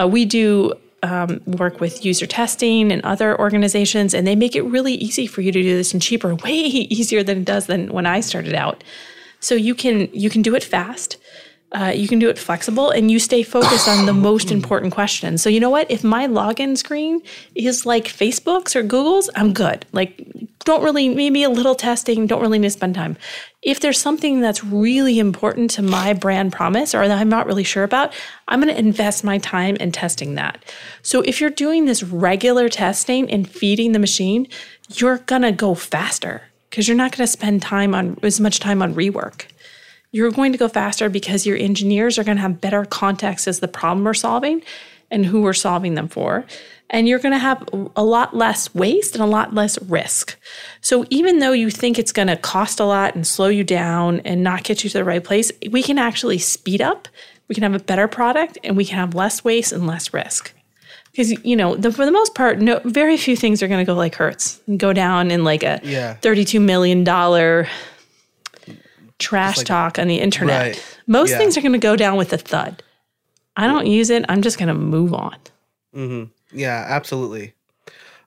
uh, 0.00 0.08
we 0.08 0.24
do 0.24 0.74
um, 1.02 1.40
work 1.46 1.80
with 1.80 2.04
user 2.04 2.26
testing 2.26 2.92
and 2.92 3.02
other 3.02 3.38
organizations, 3.38 4.14
and 4.14 4.26
they 4.26 4.36
make 4.36 4.56
it 4.56 4.62
really 4.62 4.94
easy 4.94 5.26
for 5.26 5.40
you 5.40 5.52
to 5.52 5.62
do 5.62 5.76
this 5.76 5.92
and 5.92 6.02
cheaper, 6.02 6.34
way 6.44 6.52
easier 6.52 7.22
than 7.22 7.38
it 7.38 7.44
does 7.44 7.66
than 7.66 7.92
when 7.92 8.06
I 8.06 8.20
started 8.20 8.54
out. 8.54 8.82
So 9.40 9.54
you 9.54 9.74
can 9.74 10.08
you 10.12 10.30
can 10.30 10.42
do 10.42 10.54
it 10.54 10.64
fast. 10.64 11.18
Uh, 11.72 11.92
you 11.94 12.06
can 12.06 12.18
do 12.18 12.28
it 12.28 12.38
flexible 12.38 12.90
and 12.90 13.10
you 13.10 13.18
stay 13.18 13.42
focused 13.42 13.88
on 13.88 14.04
the 14.04 14.12
most 14.12 14.50
important 14.50 14.92
questions. 14.92 15.42
So, 15.42 15.48
you 15.48 15.58
know 15.58 15.70
what? 15.70 15.90
If 15.90 16.04
my 16.04 16.26
login 16.26 16.76
screen 16.76 17.22
is 17.54 17.86
like 17.86 18.04
Facebook's 18.04 18.76
or 18.76 18.82
Google's, 18.82 19.30
I'm 19.34 19.54
good. 19.54 19.86
Like, 19.92 20.22
don't 20.64 20.84
really, 20.84 21.08
maybe 21.08 21.42
a 21.42 21.48
little 21.48 21.74
testing, 21.74 22.26
don't 22.26 22.42
really 22.42 22.58
need 22.58 22.68
to 22.68 22.72
spend 22.72 22.94
time. 22.94 23.16
If 23.62 23.80
there's 23.80 23.98
something 23.98 24.40
that's 24.40 24.62
really 24.62 25.18
important 25.18 25.70
to 25.72 25.82
my 25.82 26.12
brand 26.12 26.52
promise 26.52 26.94
or 26.94 27.08
that 27.08 27.18
I'm 27.18 27.30
not 27.30 27.46
really 27.46 27.64
sure 27.64 27.84
about, 27.84 28.12
I'm 28.48 28.60
going 28.60 28.72
to 28.72 28.78
invest 28.78 29.24
my 29.24 29.38
time 29.38 29.76
in 29.76 29.92
testing 29.92 30.34
that. 30.34 30.62
So, 31.02 31.22
if 31.22 31.40
you're 31.40 31.50
doing 31.50 31.86
this 31.86 32.02
regular 32.02 32.68
testing 32.68 33.30
and 33.30 33.48
feeding 33.48 33.92
the 33.92 33.98
machine, 33.98 34.46
you're 34.94 35.18
going 35.18 35.42
to 35.42 35.52
go 35.52 35.74
faster 35.74 36.42
because 36.68 36.86
you're 36.86 36.96
not 36.96 37.16
going 37.16 37.26
to 37.26 37.32
spend 37.32 37.62
time 37.62 37.94
on 37.94 38.18
as 38.22 38.40
much 38.40 38.60
time 38.60 38.82
on 38.82 38.94
rework 38.94 39.46
you're 40.12 40.30
going 40.30 40.52
to 40.52 40.58
go 40.58 40.68
faster 40.68 41.08
because 41.08 41.44
your 41.46 41.56
engineers 41.56 42.18
are 42.18 42.24
going 42.24 42.36
to 42.36 42.42
have 42.42 42.60
better 42.60 42.84
context 42.84 43.48
as 43.48 43.60
the 43.60 43.68
problem 43.68 44.04
we're 44.04 44.14
solving 44.14 44.62
and 45.10 45.26
who 45.26 45.42
we're 45.42 45.52
solving 45.52 45.94
them 45.94 46.06
for. 46.06 46.44
And 46.90 47.08
you're 47.08 47.18
going 47.18 47.32
to 47.32 47.38
have 47.38 47.66
a 47.96 48.04
lot 48.04 48.36
less 48.36 48.74
waste 48.74 49.14
and 49.14 49.24
a 49.24 49.26
lot 49.26 49.54
less 49.54 49.80
risk. 49.82 50.38
So 50.82 51.06
even 51.08 51.38
though 51.38 51.52
you 51.52 51.70
think 51.70 51.98
it's 51.98 52.12
going 52.12 52.28
to 52.28 52.36
cost 52.36 52.78
a 52.78 52.84
lot 52.84 53.14
and 53.14 53.26
slow 53.26 53.48
you 53.48 53.64
down 53.64 54.20
and 54.20 54.44
not 54.44 54.62
get 54.64 54.84
you 54.84 54.90
to 54.90 54.98
the 54.98 55.04
right 55.04 55.24
place, 55.24 55.50
we 55.70 55.82
can 55.82 55.96
actually 55.96 56.36
speed 56.36 56.82
up. 56.82 57.08
We 57.48 57.54
can 57.54 57.62
have 57.62 57.74
a 57.74 57.82
better 57.82 58.08
product 58.08 58.58
and 58.62 58.76
we 58.76 58.84
can 58.84 58.98
have 58.98 59.14
less 59.14 59.42
waste 59.42 59.72
and 59.72 59.86
less 59.86 60.12
risk. 60.12 60.52
Because 61.10 61.30
you 61.44 61.56
know, 61.56 61.76
the, 61.76 61.92
for 61.92 62.04
the 62.04 62.12
most 62.12 62.34
part, 62.34 62.58
no, 62.58 62.80
very 62.84 63.16
few 63.16 63.36
things 63.36 63.62
are 63.62 63.68
going 63.68 63.84
to 63.84 63.90
go 63.90 63.94
like 63.94 64.14
Hertz 64.14 64.60
and 64.66 64.78
go 64.78 64.92
down 64.92 65.30
in 65.30 65.44
like 65.44 65.62
a 65.62 65.78
yeah. 65.82 66.14
thirty-two 66.14 66.60
million 66.60 67.04
dollar 67.04 67.68
trash 69.18 69.58
like, 69.58 69.66
talk 69.66 69.98
on 69.98 70.08
the 70.08 70.20
internet. 70.20 70.74
Right. 70.74 70.98
Most 71.06 71.30
yeah. 71.30 71.38
things 71.38 71.56
are 71.56 71.60
going 71.60 71.72
to 71.72 71.78
go 71.78 71.96
down 71.96 72.16
with 72.16 72.32
a 72.32 72.38
thud. 72.38 72.82
I 73.56 73.66
don't 73.66 73.86
use 73.86 74.10
it. 74.10 74.24
I'm 74.28 74.42
just 74.42 74.58
going 74.58 74.68
to 74.68 74.74
move 74.74 75.12
on. 75.12 75.36
Mm-hmm. 75.94 76.30
Yeah, 76.56 76.84
absolutely. 76.88 77.54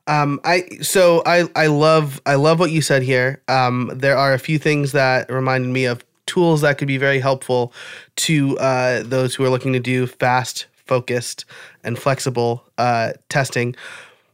Um, 0.08 0.40
I 0.44 0.68
so 0.82 1.24
I 1.26 1.50
I 1.56 1.66
love 1.68 2.22
I 2.26 2.36
love 2.36 2.60
what 2.60 2.70
you 2.70 2.82
said 2.82 3.02
here. 3.02 3.42
Um, 3.48 3.92
there 3.94 4.18
are 4.18 4.34
a 4.34 4.40
few 4.40 4.60
things 4.60 4.92
that 4.92 5.32
reminded 5.32 5.72
me 5.72 5.86
of 5.86 6.06
tools 6.28 6.62
that 6.62 6.78
could 6.78 6.88
be 6.88 6.98
very 6.98 7.20
helpful 7.20 7.74
to 8.18 8.58
uh, 8.60 9.04
those 9.04 9.34
who 9.34 9.44
are 9.44 9.50
looking 9.50 9.74
to 9.74 9.80
do 9.80 10.06
fast, 10.06 10.68
focused, 10.86 11.46
and 11.84 11.98
flexible 11.98 12.64
uh, 12.78 13.14
testing. 13.30 13.76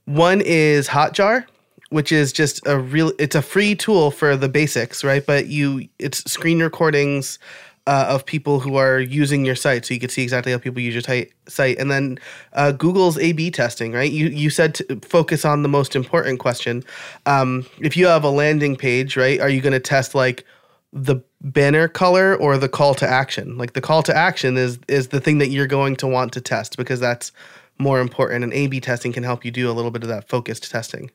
One 0.06 0.42
is 0.42 0.90
Hotjar 0.90 1.46
which 1.92 2.12
is 2.12 2.32
just 2.32 2.66
a 2.66 2.80
real 2.80 3.12
it's 3.20 3.36
a 3.36 3.42
free 3.42 3.76
tool 3.76 4.12
for 4.12 4.36
the 4.36 4.50
basics 4.50 5.04
right? 5.04 5.26
But 5.26 5.48
you 5.48 5.88
it's 6.00 6.20
screen 6.32 6.62
recordings 6.62 7.38
uh, 7.86 8.06
of 8.10 8.26
people 8.26 8.60
who 8.60 8.76
are 8.76 9.00
using 9.00 9.44
your 9.44 9.56
site. 9.56 9.86
So 9.86 9.94
you 9.94 10.00
can 10.00 10.10
see 10.10 10.24
exactly 10.24 10.52
how 10.52 10.60
people 10.60 10.82
use 10.82 10.94
your 10.94 11.02
t- 11.02 11.32
site. 11.48 11.78
And 11.80 11.92
then 11.92 12.20
uh, 12.54 12.72
google's 12.72 13.18
a 13.18 13.34
b 13.34 13.52
testing 13.52 13.92
right? 13.92 14.12
You 14.12 14.28
you 14.28 14.50
said 14.50 14.76
to 14.76 15.00
focus 15.02 15.44
on 15.44 15.64
the 15.64 15.70
most 15.70 15.96
important 15.96 16.40
question. 16.40 16.84
Um, 17.26 17.66
if 17.80 17.98
you 17.98 18.08
have 18.08 18.24
a 18.24 18.30
landing 18.30 18.76
page 18.78 19.18
right 19.18 19.40
are 19.40 19.50
you 19.50 19.62
going 19.62 19.74
to 19.74 19.80
test 19.80 20.16
like 20.16 20.46
the 20.94 21.18
banner 21.42 21.88
color 21.88 22.36
or 22.36 22.58
the 22.58 22.70
call 22.70 22.96
to 22.96 23.08
action? 23.08 23.58
Like 23.58 23.74
the 23.74 23.82
call 23.82 24.02
to 24.04 24.16
action 24.16 24.56
is 24.56 24.80
is 24.88 25.10
the 25.10 25.20
thing 25.20 25.40
that 25.40 25.50
you're 25.50 25.68
going 25.68 25.98
to 25.98 26.08
want 26.08 26.32
to 26.34 26.42
test 26.42 26.78
because 26.78 27.02
that's 27.02 27.34
more 27.78 28.00
important. 28.00 28.46
And 28.46 28.54
a 28.54 28.68
b 28.68 28.80
testing 28.80 29.12
can 29.12 29.24
help 29.24 29.44
you 29.44 29.52
do 29.52 29.70
a 29.70 29.74
little 29.74 29.92
bit 29.92 30.04
of 30.04 30.10
that 30.10 30.30
focused 30.30 30.72
testing 30.72 31.12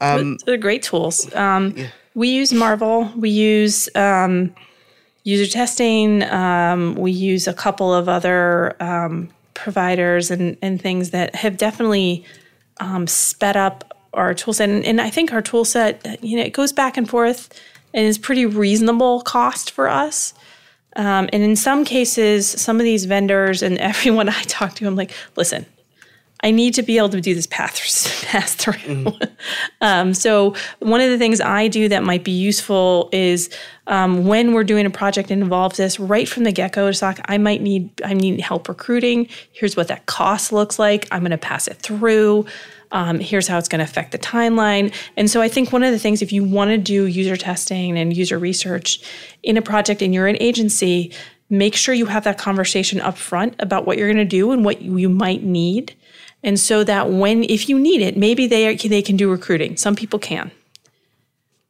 um, 0.00 0.38
They're 0.46 0.56
great 0.56 0.82
tools. 0.82 1.32
Um, 1.34 1.74
yeah. 1.76 1.88
We 2.14 2.28
use 2.30 2.52
Marvel. 2.52 3.10
We 3.16 3.30
use 3.30 3.88
um, 3.94 4.54
user 5.24 5.50
testing. 5.50 6.22
Um, 6.24 6.94
we 6.94 7.12
use 7.12 7.46
a 7.46 7.54
couple 7.54 7.94
of 7.94 8.08
other 8.08 8.76
um, 8.82 9.30
providers 9.54 10.30
and, 10.30 10.56
and 10.62 10.80
things 10.80 11.10
that 11.10 11.34
have 11.34 11.56
definitely 11.56 12.24
um, 12.78 13.06
sped 13.06 13.56
up 13.56 13.96
our 14.14 14.34
tool 14.34 14.52
set. 14.52 14.68
And, 14.68 14.84
and 14.84 15.00
I 15.00 15.10
think 15.10 15.32
our 15.32 15.42
tool 15.42 15.64
set, 15.64 16.04
you 16.22 16.36
know, 16.36 16.42
it 16.42 16.52
goes 16.52 16.72
back 16.72 16.96
and 16.96 17.08
forth 17.08 17.48
and 17.94 18.06
is 18.06 18.18
pretty 18.18 18.46
reasonable 18.46 19.20
cost 19.22 19.70
for 19.70 19.88
us. 19.88 20.34
Um, 20.96 21.28
and 21.32 21.42
in 21.42 21.54
some 21.54 21.84
cases, 21.84 22.48
some 22.48 22.78
of 22.78 22.84
these 22.84 23.04
vendors 23.04 23.62
and 23.62 23.78
everyone 23.78 24.28
I 24.28 24.42
talk 24.42 24.74
to, 24.76 24.86
I'm 24.86 24.96
like, 24.96 25.12
listen, 25.36 25.66
I 26.42 26.50
need 26.50 26.74
to 26.74 26.82
be 26.82 26.96
able 26.96 27.10
to 27.10 27.20
do 27.20 27.34
this 27.34 27.46
pass, 27.46 28.24
pass 28.26 28.54
through. 28.54 28.72
Mm-hmm. 28.72 29.24
um, 29.80 30.14
so 30.14 30.54
one 30.78 31.00
of 31.00 31.10
the 31.10 31.18
things 31.18 31.40
I 31.40 31.68
do 31.68 31.88
that 31.88 32.02
might 32.02 32.24
be 32.24 32.30
useful 32.30 33.08
is 33.12 33.50
um, 33.86 34.26
when 34.26 34.52
we're 34.52 34.64
doing 34.64 34.86
a 34.86 34.90
project 34.90 35.28
that 35.28 35.38
involves 35.38 35.76
this, 35.76 36.00
right 36.00 36.28
from 36.28 36.44
the 36.44 36.52
get 36.52 36.72
go, 36.72 36.90
talk, 36.92 37.20
I 37.26 37.38
might 37.38 37.60
need 37.60 37.90
I 38.04 38.14
need 38.14 38.40
help 38.40 38.68
recruiting. 38.68 39.28
Here's 39.52 39.76
what 39.76 39.88
that 39.88 40.06
cost 40.06 40.52
looks 40.52 40.78
like. 40.78 41.06
I'm 41.10 41.20
going 41.20 41.30
to 41.32 41.38
pass 41.38 41.68
it 41.68 41.76
through. 41.76 42.46
Um, 42.92 43.20
here's 43.20 43.46
how 43.46 43.58
it's 43.58 43.68
going 43.68 43.78
to 43.78 43.84
affect 43.84 44.12
the 44.12 44.18
timeline. 44.18 44.92
And 45.16 45.30
so 45.30 45.40
I 45.40 45.48
think 45.48 45.72
one 45.72 45.84
of 45.84 45.92
the 45.92 45.98
things, 45.98 46.22
if 46.22 46.32
you 46.32 46.42
want 46.42 46.70
to 46.70 46.78
do 46.78 47.06
user 47.06 47.36
testing 47.36 47.96
and 47.96 48.16
user 48.16 48.38
research 48.38 49.00
in 49.44 49.56
a 49.56 49.62
project 49.62 50.02
and 50.02 50.12
you're 50.12 50.26
an 50.26 50.36
agency, 50.40 51.12
make 51.48 51.76
sure 51.76 51.94
you 51.94 52.06
have 52.06 52.24
that 52.24 52.38
conversation 52.38 53.00
up 53.00 53.16
front 53.16 53.54
about 53.60 53.86
what 53.86 53.96
you're 53.96 54.08
going 54.08 54.16
to 54.16 54.24
do 54.24 54.50
and 54.50 54.64
what 54.64 54.82
you 54.82 55.08
might 55.08 55.42
need 55.42 55.94
and 56.42 56.58
so 56.58 56.84
that 56.84 57.10
when, 57.10 57.44
if 57.44 57.68
you 57.68 57.78
need 57.78 58.00
it, 58.00 58.16
maybe 58.16 58.46
they, 58.46 58.66
are, 58.66 58.74
they 58.74 59.02
can 59.02 59.16
do 59.16 59.30
recruiting. 59.30 59.76
Some 59.76 59.94
people 59.94 60.18
can. 60.18 60.50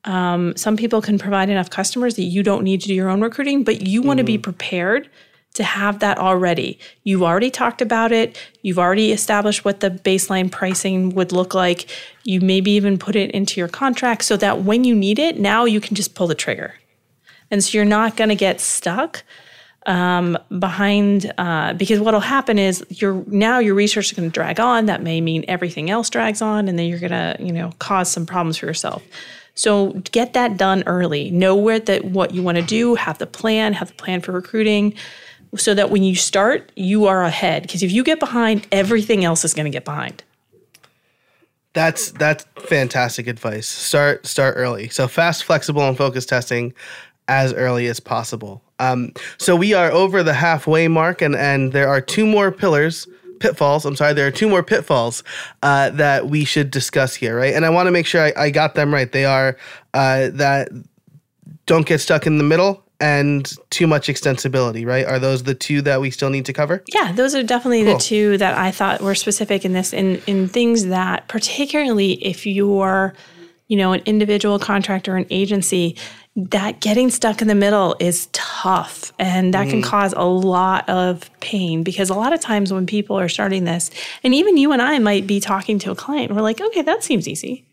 Um, 0.04 0.56
some 0.56 0.76
people 0.76 1.02
can 1.02 1.18
provide 1.18 1.50
enough 1.50 1.68
customers 1.68 2.14
that 2.16 2.22
you 2.22 2.42
don't 2.42 2.64
need 2.64 2.80
to 2.82 2.88
do 2.88 2.94
your 2.94 3.10
own 3.10 3.20
recruiting, 3.20 3.64
but 3.64 3.86
you 3.86 4.00
want 4.00 4.18
to 4.18 4.24
be 4.24 4.34
mm-hmm. 4.34 4.42
prepared 4.42 5.10
to 5.54 5.64
have 5.64 5.98
that 5.98 6.16
already. 6.16 6.78
You've 7.02 7.22
already 7.22 7.50
talked 7.50 7.82
about 7.82 8.12
it. 8.12 8.38
You've 8.62 8.78
already 8.78 9.12
established 9.12 9.64
what 9.64 9.80
the 9.80 9.90
baseline 9.90 10.50
pricing 10.50 11.10
would 11.16 11.32
look 11.32 11.54
like. 11.54 11.88
You 12.22 12.40
maybe 12.40 12.70
even 12.72 12.98
put 12.98 13.16
it 13.16 13.32
into 13.32 13.60
your 13.60 13.68
contract 13.68 14.24
so 14.24 14.36
that 14.36 14.62
when 14.62 14.84
you 14.84 14.94
need 14.94 15.18
it, 15.18 15.38
now 15.38 15.64
you 15.64 15.80
can 15.80 15.96
just 15.96 16.14
pull 16.14 16.28
the 16.28 16.34
trigger. 16.36 16.74
And 17.50 17.64
so 17.64 17.76
you're 17.76 17.84
not 17.84 18.16
going 18.16 18.28
to 18.28 18.36
get 18.36 18.60
stuck 18.60 19.24
um, 19.90 20.38
behind 20.60 21.32
uh, 21.36 21.74
because 21.74 21.98
what'll 21.98 22.20
happen 22.20 22.58
is 22.60 22.84
your 22.88 23.24
now 23.26 23.58
your 23.58 23.74
research 23.74 24.06
is 24.06 24.12
going 24.16 24.30
to 24.30 24.32
drag 24.32 24.60
on. 24.60 24.86
That 24.86 25.02
may 25.02 25.20
mean 25.20 25.44
everything 25.48 25.90
else 25.90 26.08
drags 26.08 26.40
on, 26.40 26.68
and 26.68 26.78
then 26.78 26.86
you're 26.86 27.00
going 27.00 27.10
to 27.10 27.36
you 27.40 27.52
know 27.52 27.72
cause 27.80 28.10
some 28.10 28.24
problems 28.24 28.56
for 28.56 28.66
yourself. 28.66 29.02
So 29.54 29.90
get 30.12 30.32
that 30.34 30.56
done 30.56 30.84
early. 30.86 31.32
Know 31.32 31.56
where 31.56 31.80
that 31.80 32.04
what 32.04 32.32
you 32.32 32.42
want 32.42 32.56
to 32.56 32.62
do, 32.62 32.94
have 32.94 33.18
the 33.18 33.26
plan, 33.26 33.72
have 33.72 33.88
the 33.88 33.94
plan 33.94 34.20
for 34.20 34.30
recruiting 34.30 34.94
so 35.56 35.74
that 35.74 35.90
when 35.90 36.04
you 36.04 36.14
start, 36.14 36.70
you 36.76 37.06
are 37.06 37.24
ahead 37.24 37.62
because 37.62 37.82
if 37.82 37.90
you 37.90 38.04
get 38.04 38.20
behind, 38.20 38.68
everything 38.70 39.24
else 39.24 39.44
is 39.44 39.54
going 39.54 39.64
to 39.64 39.70
get 39.70 39.84
behind. 39.84 40.22
That's 41.72 42.12
that's 42.12 42.44
fantastic 42.58 43.26
advice. 43.26 43.66
Start 43.66 44.24
start 44.24 44.54
early. 44.56 44.88
So 44.88 45.08
fast, 45.08 45.44
flexible, 45.44 45.82
and 45.82 45.96
focused 45.96 46.28
testing 46.28 46.74
as 47.26 47.52
early 47.52 47.86
as 47.88 47.98
possible. 48.00 48.62
Um, 48.80 49.12
so 49.38 49.54
we 49.54 49.74
are 49.74 49.90
over 49.92 50.22
the 50.22 50.34
halfway 50.34 50.88
mark, 50.88 51.22
and 51.22 51.36
and 51.36 51.72
there 51.72 51.88
are 51.88 52.00
two 52.00 52.26
more 52.26 52.50
pillars 52.50 53.06
pitfalls. 53.40 53.84
I'm 53.84 53.96
sorry, 53.96 54.12
there 54.12 54.26
are 54.26 54.30
two 54.30 54.48
more 54.48 54.62
pitfalls 54.62 55.24
uh, 55.62 55.90
that 55.90 56.28
we 56.28 56.44
should 56.44 56.70
discuss 56.70 57.14
here, 57.14 57.36
right? 57.36 57.54
And 57.54 57.64
I 57.64 57.70
want 57.70 57.86
to 57.86 57.90
make 57.90 58.06
sure 58.06 58.22
I, 58.22 58.32
I, 58.36 58.50
got 58.50 58.74
them 58.74 58.92
right. 58.92 59.10
They 59.10 59.24
are 59.24 59.56
uh, 59.94 60.28
that 60.34 60.68
don't 61.66 61.86
get 61.86 62.00
stuck 62.00 62.26
in 62.26 62.38
the 62.38 62.44
middle 62.44 62.84
and 63.00 63.50
too 63.70 63.86
much 63.86 64.08
extensibility, 64.08 64.86
right? 64.86 65.06
Are 65.06 65.18
those 65.18 65.42
the 65.42 65.54
two 65.54 65.80
that 65.82 66.00
we 66.00 66.10
still 66.10 66.30
need 66.30 66.44
to 66.46 66.52
cover? 66.52 66.84
Yeah, 66.92 67.12
those 67.12 67.34
are 67.34 67.42
definitely 67.42 67.84
cool. 67.84 67.94
the 67.94 68.00
two 68.00 68.38
that 68.38 68.56
I 68.56 68.70
thought 68.70 69.00
were 69.00 69.14
specific 69.14 69.64
in 69.64 69.72
this 69.72 69.92
in 69.92 70.22
in 70.26 70.46
things 70.46 70.86
that 70.86 71.26
particularly 71.28 72.12
if 72.24 72.46
you're, 72.46 73.14
you 73.68 73.78
know, 73.78 73.92
an 73.92 74.02
individual 74.04 74.58
contractor 74.58 75.16
an 75.16 75.26
agency, 75.30 75.96
that 76.36 76.80
getting 76.80 77.10
stuck 77.10 77.42
in 77.42 77.48
the 77.48 77.54
middle 77.54 77.96
is 77.98 78.28
tough 78.32 79.12
and 79.18 79.52
that 79.52 79.66
mm. 79.66 79.70
can 79.70 79.82
cause 79.82 80.14
a 80.16 80.24
lot 80.24 80.88
of 80.88 81.28
pain 81.40 81.82
because 81.82 82.08
a 82.08 82.14
lot 82.14 82.32
of 82.32 82.40
times 82.40 82.72
when 82.72 82.86
people 82.86 83.18
are 83.18 83.28
starting 83.28 83.64
this 83.64 83.90
and 84.22 84.32
even 84.32 84.56
you 84.56 84.70
and 84.70 84.80
I 84.80 84.98
might 85.00 85.26
be 85.26 85.40
talking 85.40 85.78
to 85.80 85.90
a 85.90 85.96
client 85.96 86.32
we're 86.32 86.40
like 86.40 86.60
okay 86.60 86.82
that 86.82 87.02
seems 87.02 87.26
easy. 87.26 87.64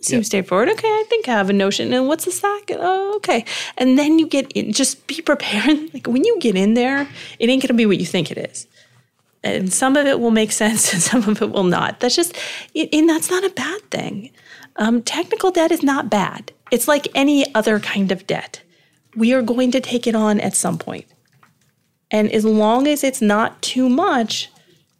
Seems 0.00 0.20
yep. 0.20 0.26
straightforward. 0.26 0.68
Okay 0.68 0.86
I 0.86 1.04
think 1.08 1.28
I 1.28 1.32
have 1.32 1.50
a 1.50 1.52
notion. 1.52 1.92
And 1.92 2.06
what's 2.06 2.24
the 2.24 2.30
stack? 2.30 2.70
Oh 2.70 3.14
okay. 3.16 3.44
And 3.76 3.98
then 3.98 4.20
you 4.20 4.28
get 4.28 4.52
in 4.52 4.72
just 4.72 5.06
be 5.08 5.20
prepared. 5.20 5.76
Like 5.92 6.06
when 6.06 6.24
you 6.24 6.38
get 6.38 6.54
in 6.54 6.74
there 6.74 7.08
it 7.40 7.48
ain't 7.48 7.62
going 7.62 7.68
to 7.68 7.74
be 7.74 7.86
what 7.86 7.98
you 7.98 8.06
think 8.06 8.30
it 8.30 8.38
is. 8.38 8.68
And 9.42 9.72
some 9.72 9.96
of 9.96 10.06
it 10.06 10.20
will 10.20 10.30
make 10.30 10.52
sense 10.62 10.92
and 10.92 11.02
some 11.02 11.24
of 11.24 11.42
it 11.42 11.50
will 11.50 11.64
not. 11.64 11.98
That's 11.98 12.14
just 12.14 12.38
and 12.76 13.08
that's 13.08 13.28
not 13.28 13.42
a 13.42 13.50
bad 13.50 13.90
thing 13.90 14.30
um, 14.78 15.02
technical 15.02 15.50
debt 15.50 15.70
is 15.70 15.82
not 15.82 16.08
bad 16.10 16.52
it's 16.70 16.88
like 16.88 17.08
any 17.14 17.52
other 17.54 17.80
kind 17.80 18.12
of 18.12 18.26
debt. 18.26 18.62
We 19.16 19.32
are 19.32 19.42
going 19.42 19.70
to 19.72 19.80
take 19.80 20.06
it 20.06 20.14
on 20.14 20.40
at 20.40 20.54
some 20.54 20.78
point. 20.78 21.06
And 22.10 22.30
as 22.32 22.44
long 22.44 22.86
as 22.86 23.04
it's 23.04 23.20
not 23.20 23.60
too 23.62 23.88
much, 23.88 24.50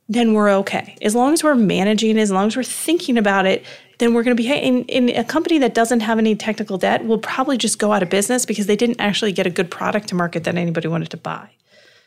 then 0.09 0.33
we're 0.33 0.51
okay. 0.51 0.97
As 1.03 1.15
long 1.15 1.33
as 1.33 1.45
we're 1.45 1.55
managing, 1.55 2.19
as 2.19 2.31
long 2.31 2.47
as 2.47 2.57
we're 2.57 2.63
thinking 2.63 3.19
about 3.19 3.47
it, 3.47 3.65
then 3.99 4.15
we're 4.15 4.23
going 4.23 4.37
to 4.37 4.43
be 4.43 4.51
in, 4.51 4.85
in 4.85 5.09
a 5.11 5.25
company 5.25 5.59
that 5.59 5.75
doesn't 5.75 6.01
have 6.01 6.19
any 6.19 6.37
technical 6.37 6.79
debt 6.79 7.05
will 7.05 7.19
probably 7.19 7.59
just 7.59 7.79
go 7.79 7.93
out 7.93 8.03
of 8.03 8.09
business 8.09 8.47
because 8.47 8.67
they 8.67 8.77
didn't 8.77 9.01
actually 9.01 9.33
get 9.33 9.47
a 9.47 9.51
good 9.51 9.71
product 9.71 10.09
to 10.09 10.15
market 10.15 10.45
that 10.45 10.57
anybody 10.57 10.89
wanted 10.89 11.11
to 11.11 11.17
buy. 11.17 11.51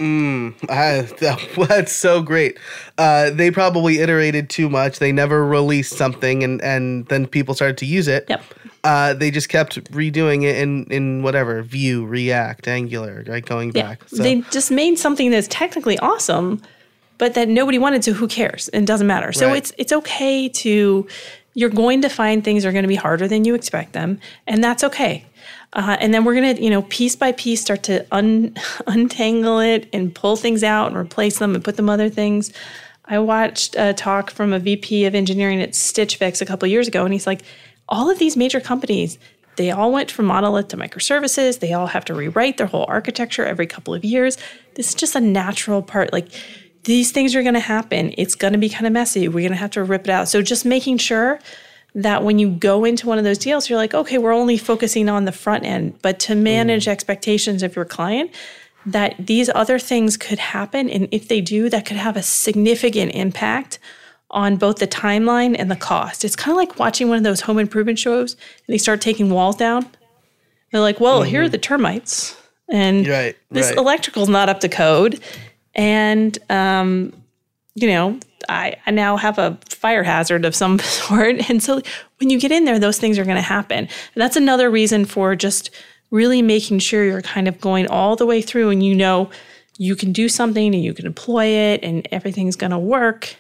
Mm, 0.02 0.56
I, 0.68 1.02
that's 1.68 1.92
so 1.92 2.24
great. 2.24 2.58
Uh, 2.98 3.30
they 3.30 3.52
probably 3.52 4.00
iterated 4.00 4.50
too 4.50 4.68
much. 4.68 4.98
They 4.98 5.12
never 5.12 5.46
released 5.46 5.96
something, 5.96 6.44
and 6.44 6.60
and 6.62 7.06
then 7.08 7.28
people 7.28 7.54
started 7.54 7.78
to 7.80 7.86
use 7.86 8.08
it. 8.08 8.26
Yep. 8.28 8.44
Uh, 8.84 9.14
they 9.14 9.30
just 9.30 9.50
kept 9.50 9.76
redoing 9.92 10.44
it 10.44 10.58
in 10.58 10.86
in 10.86 11.22
whatever 11.22 11.62
Vue, 11.62 12.04
React, 12.04 12.68
Angular, 12.68 13.24
right? 13.28 13.46
Going 13.46 13.74
yeah. 13.76 13.90
back. 13.90 14.10
So. 14.10 14.24
They 14.24 14.42
just 14.50 14.72
made 14.72 14.98
something 14.98 15.30
that's 15.30 15.48
technically 15.48 16.00
awesome, 16.00 16.64
but 17.20 17.36
that 17.36 17.48
nobody 17.48 17.78
wanted. 17.78 18.04
So 18.04 18.14
who 18.14 18.28
cares? 18.28 18.72
It 18.74 18.86
doesn't 18.86 19.08
matter. 19.08 19.32
So 19.32 19.50
right. 19.50 19.58
it's 19.58 19.72
it's 19.78 19.94
okay 19.94 20.50
to. 20.50 21.08
You're 21.54 21.70
going 21.70 22.02
to 22.04 22.10
find 22.10 22.46
things 22.46 22.66
are 22.66 22.72
going 22.72 22.86
to 22.86 22.88
be 22.88 22.96
harder 22.96 23.28
than 23.28 23.44
you 23.44 23.56
expect 23.56 23.92
them, 23.92 24.20
and 24.48 24.64
that's 24.64 24.86
okay. 24.86 25.26
Uh, 25.74 25.96
and 26.00 26.14
then 26.14 26.26
we're 26.26 26.36
going 26.36 26.56
to, 26.56 26.62
you 26.62 26.70
know, 26.70 26.82
piece 26.84 27.16
by 27.16 27.32
piece 27.32 27.62
start 27.62 27.84
to 27.84 28.06
un- 28.12 28.56
untangle 28.88 29.60
it 29.60 29.88
and 29.94 30.14
pull 30.14 30.36
things 30.36 30.64
out 30.64 30.88
and 30.88 30.98
replace 30.98 31.40
them 31.40 31.56
and 31.56 31.64
put 31.64 31.78
them 31.78 31.90
other 31.90 32.10
things. 32.10 32.52
I 33.06 33.20
watched 33.20 33.76
a 33.78 33.94
talk 33.94 34.32
from 34.32 34.54
a 34.54 34.60
VP 34.60 35.06
of 35.06 35.16
engineering 35.16 35.62
at 35.62 35.76
Stitch 35.76 36.18
Fix 36.18 36.42
a 36.42 36.46
couple 36.46 36.68
years 36.68 36.88
ago, 36.88 37.04
and 37.04 37.14
he's 37.14 37.28
like, 37.28 37.42
all 37.90 38.10
of 38.10 38.20
these 38.20 38.38
major 38.38 38.62
companies, 38.62 39.18
they 39.58 39.70
all 39.70 39.92
went 39.92 40.10
from 40.10 40.26
monolith 40.26 40.70
to 40.70 40.78
microservices. 40.78 41.60
They 41.60 41.74
all 41.74 41.88
have 41.88 42.06
to 42.06 42.14
rewrite 42.14 42.58
their 42.58 42.68
whole 42.68 42.86
architecture 42.88 43.46
every 43.46 43.68
couple 43.68 43.94
of 43.94 44.06
years. 44.06 44.38
This 44.76 44.90
is 44.90 44.96
just 44.96 45.16
a 45.16 45.20
natural 45.20 45.82
part. 45.82 46.14
Like 46.14 46.30
these 46.84 47.12
things 47.12 47.36
are 47.36 47.42
going 47.42 47.54
to 47.54 47.60
happen. 47.60 48.14
It's 48.18 48.36
going 48.36 48.54
to 48.54 48.60
be 48.60 48.70
kind 48.70 48.88
of 48.88 48.94
messy. 48.94 49.28
We're 49.28 49.42
going 49.42 49.52
to 49.52 49.58
have 49.58 49.72
to 49.72 49.84
rip 49.84 50.06
it 50.06 50.10
out. 50.10 50.30
So 50.30 50.42
just 50.42 50.66
making 50.66 50.98
sure 50.98 51.40
that 51.94 52.24
when 52.24 52.40
you 52.40 52.50
go 52.50 52.86
into 52.86 53.08
one 53.08 53.18
of 53.18 53.24
those 53.24 53.38
deals, 53.38 53.70
you're 53.70 53.78
like, 53.78 53.94
okay, 53.94 54.18
we're 54.18 54.34
only 54.34 54.58
focusing 54.58 55.10
on 55.10 55.26
the 55.26 55.32
front 55.32 55.66
end, 55.66 56.00
but 56.02 56.20
to 56.22 56.36
manage 56.36 56.86
mm. 56.86 56.92
expectations 56.92 57.64
of 57.64 57.76
your 57.76 57.86
client, 57.86 58.32
that 58.86 59.16
these 59.20 59.50
other 59.54 59.78
things 59.78 60.18
could 60.18 60.40
happen. 60.40 60.90
And 60.90 61.08
if 61.12 61.28
they 61.28 61.42
do, 61.42 61.70
that 61.70 61.86
could 61.86 61.98
have 61.98 62.16
a 62.16 62.24
significant 62.24 63.14
impact 63.14 63.78
on 64.32 64.56
both 64.56 64.78
the 64.78 64.88
timeline 64.88 65.56
and 65.60 65.70
the 65.70 65.76
cost. 65.76 66.24
It's 66.24 66.36
kind 66.36 66.52
of 66.52 66.58
like 66.58 66.80
watching 66.80 67.10
one 67.10 67.18
of 67.18 67.24
those 67.24 67.42
home 67.42 67.60
improvement 67.60 68.00
shows 68.00 68.34
and 68.34 68.74
they 68.74 68.78
start 68.78 69.02
taking 69.02 69.30
walls 69.30 69.58
down. 69.58 69.86
They're 70.72 70.82
like, 70.82 71.02
well, 71.02 71.22
mm-hmm. 71.22 71.30
here 71.30 71.42
are 71.42 71.46
mm-hmm. 71.46 71.52
the 71.52 71.58
termites. 71.58 72.38
And 72.70 73.06
right, 73.06 73.36
this 73.50 73.68
right. 73.68 73.78
electrical's 73.78 74.30
not 74.30 74.48
up 74.48 74.62
to 74.62 74.70
code. 74.70 75.22
And, 75.76 76.38
um, 76.50 77.12
you 77.76 77.90
know, 77.90 78.20
I, 78.50 78.76
I 78.86 78.92
now 78.92 79.18
have 79.18 79.38
a 79.38 79.58
fire 79.70 80.04
hazard 80.04 80.46
of 80.46 80.56
some 80.56 80.80
sort. 80.80 81.50
And 81.50 81.62
so 81.62 81.82
when 82.20 82.30
you 82.30 82.40
get 82.40 82.52
in 82.52 82.66
there, 82.66 82.80
those 82.80 82.98
things 82.98 83.18
are 83.18 83.26
going 83.26 83.36
to 83.36 83.42
happen. 83.42 83.80
And 83.80 83.90
that's 84.16 84.36
another 84.36 84.70
reason 84.70 85.06
for 85.06 85.36
just 85.36 85.72
really 86.12 86.42
making 86.42 86.80
sure 86.80 87.04
you're 87.06 87.22
kind 87.22 87.48
of 87.48 87.60
going 87.62 87.88
all 87.88 88.16
the 88.16 88.26
way 88.26 88.42
through 88.42 88.70
and 88.70 88.84
you 88.84 88.94
know 88.94 89.30
you 89.78 89.96
can 89.96 90.12
do 90.12 90.30
something 90.30 90.76
and 90.76 90.84
you 90.84 90.94
can 90.94 91.06
deploy 91.06 91.46
it 91.46 91.84
and 91.84 92.08
everything's 92.12 92.56
going 92.56 92.72
to 92.72 92.78
work. 92.78 93.36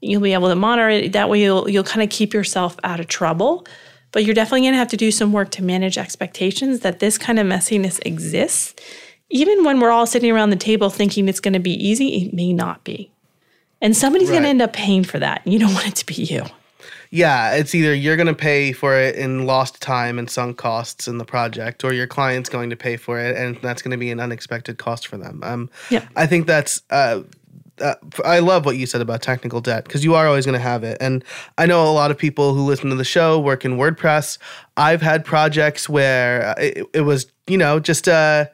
You'll 0.00 0.20
be 0.20 0.34
able 0.34 0.48
to 0.48 0.54
monitor 0.54 0.90
it. 0.90 1.12
That 1.12 1.30
way 1.30 1.42
you'll 1.42 1.68
you'll 1.68 1.82
kind 1.82 2.02
of 2.02 2.10
keep 2.10 2.34
yourself 2.34 2.76
out 2.84 3.00
of 3.00 3.08
trouble. 3.08 3.66
But 4.12 4.24
you're 4.24 4.34
definitely 4.34 4.60
going 4.60 4.74
to 4.74 4.78
have 4.78 4.88
to 4.88 4.96
do 4.96 5.10
some 5.10 5.32
work 5.32 5.50
to 5.52 5.64
manage 5.64 5.98
expectations 5.98 6.80
that 6.80 7.00
this 7.00 7.18
kind 7.18 7.40
of 7.40 7.46
messiness 7.48 8.00
exists. 8.06 8.74
Even 9.30 9.64
when 9.64 9.80
we're 9.80 9.90
all 9.90 10.06
sitting 10.06 10.30
around 10.30 10.50
the 10.50 10.56
table 10.56 10.90
thinking 10.90 11.28
it's 11.28 11.40
going 11.40 11.54
to 11.54 11.58
be 11.58 11.72
easy, 11.72 12.26
it 12.26 12.32
may 12.32 12.52
not 12.52 12.84
be. 12.84 13.10
And 13.84 13.94
somebody's 13.94 14.30
right. 14.30 14.36
going 14.36 14.44
to 14.44 14.48
end 14.48 14.62
up 14.62 14.72
paying 14.72 15.04
for 15.04 15.18
that. 15.18 15.46
You 15.46 15.58
don't 15.58 15.74
want 15.74 15.86
it 15.86 15.96
to 15.96 16.06
be 16.06 16.14
you. 16.14 16.44
Yeah, 17.10 17.52
it's 17.52 17.74
either 17.74 17.94
you're 17.94 18.16
going 18.16 18.28
to 18.28 18.34
pay 18.34 18.72
for 18.72 18.98
it 18.98 19.14
in 19.14 19.44
lost 19.44 19.82
time 19.82 20.18
and 20.18 20.28
sunk 20.28 20.56
costs 20.56 21.06
in 21.06 21.18
the 21.18 21.24
project, 21.24 21.84
or 21.84 21.92
your 21.92 22.06
client's 22.06 22.48
going 22.48 22.70
to 22.70 22.76
pay 22.76 22.96
for 22.96 23.20
it, 23.20 23.36
and 23.36 23.56
that's 23.60 23.82
going 23.82 23.90
to 23.90 23.98
be 23.98 24.10
an 24.10 24.20
unexpected 24.20 24.78
cost 24.78 25.06
for 25.06 25.18
them. 25.18 25.40
Um, 25.44 25.70
yeah. 25.90 26.08
I 26.16 26.26
think 26.26 26.46
that's. 26.46 26.80
Uh, 26.88 27.22
uh, 27.80 27.94
I 28.24 28.38
love 28.38 28.64
what 28.64 28.76
you 28.76 28.86
said 28.86 29.00
about 29.00 29.20
technical 29.20 29.60
debt 29.60 29.84
because 29.84 30.02
you 30.02 30.14
are 30.14 30.28
always 30.28 30.46
going 30.46 30.58
to 30.58 30.62
have 30.62 30.82
it. 30.84 30.96
And 31.00 31.24
I 31.58 31.66
know 31.66 31.84
a 31.86 31.92
lot 31.92 32.12
of 32.12 32.16
people 32.16 32.54
who 32.54 32.64
listen 32.64 32.88
to 32.90 32.96
the 32.96 33.04
show 33.04 33.38
work 33.38 33.64
in 33.64 33.76
WordPress. 33.76 34.38
I've 34.76 35.02
had 35.02 35.24
projects 35.24 35.88
where 35.88 36.54
it, 36.56 36.86
it 36.94 37.00
was, 37.00 37.26
you 37.48 37.58
know, 37.58 37.80
just 37.80 38.06
uh, 38.06 38.46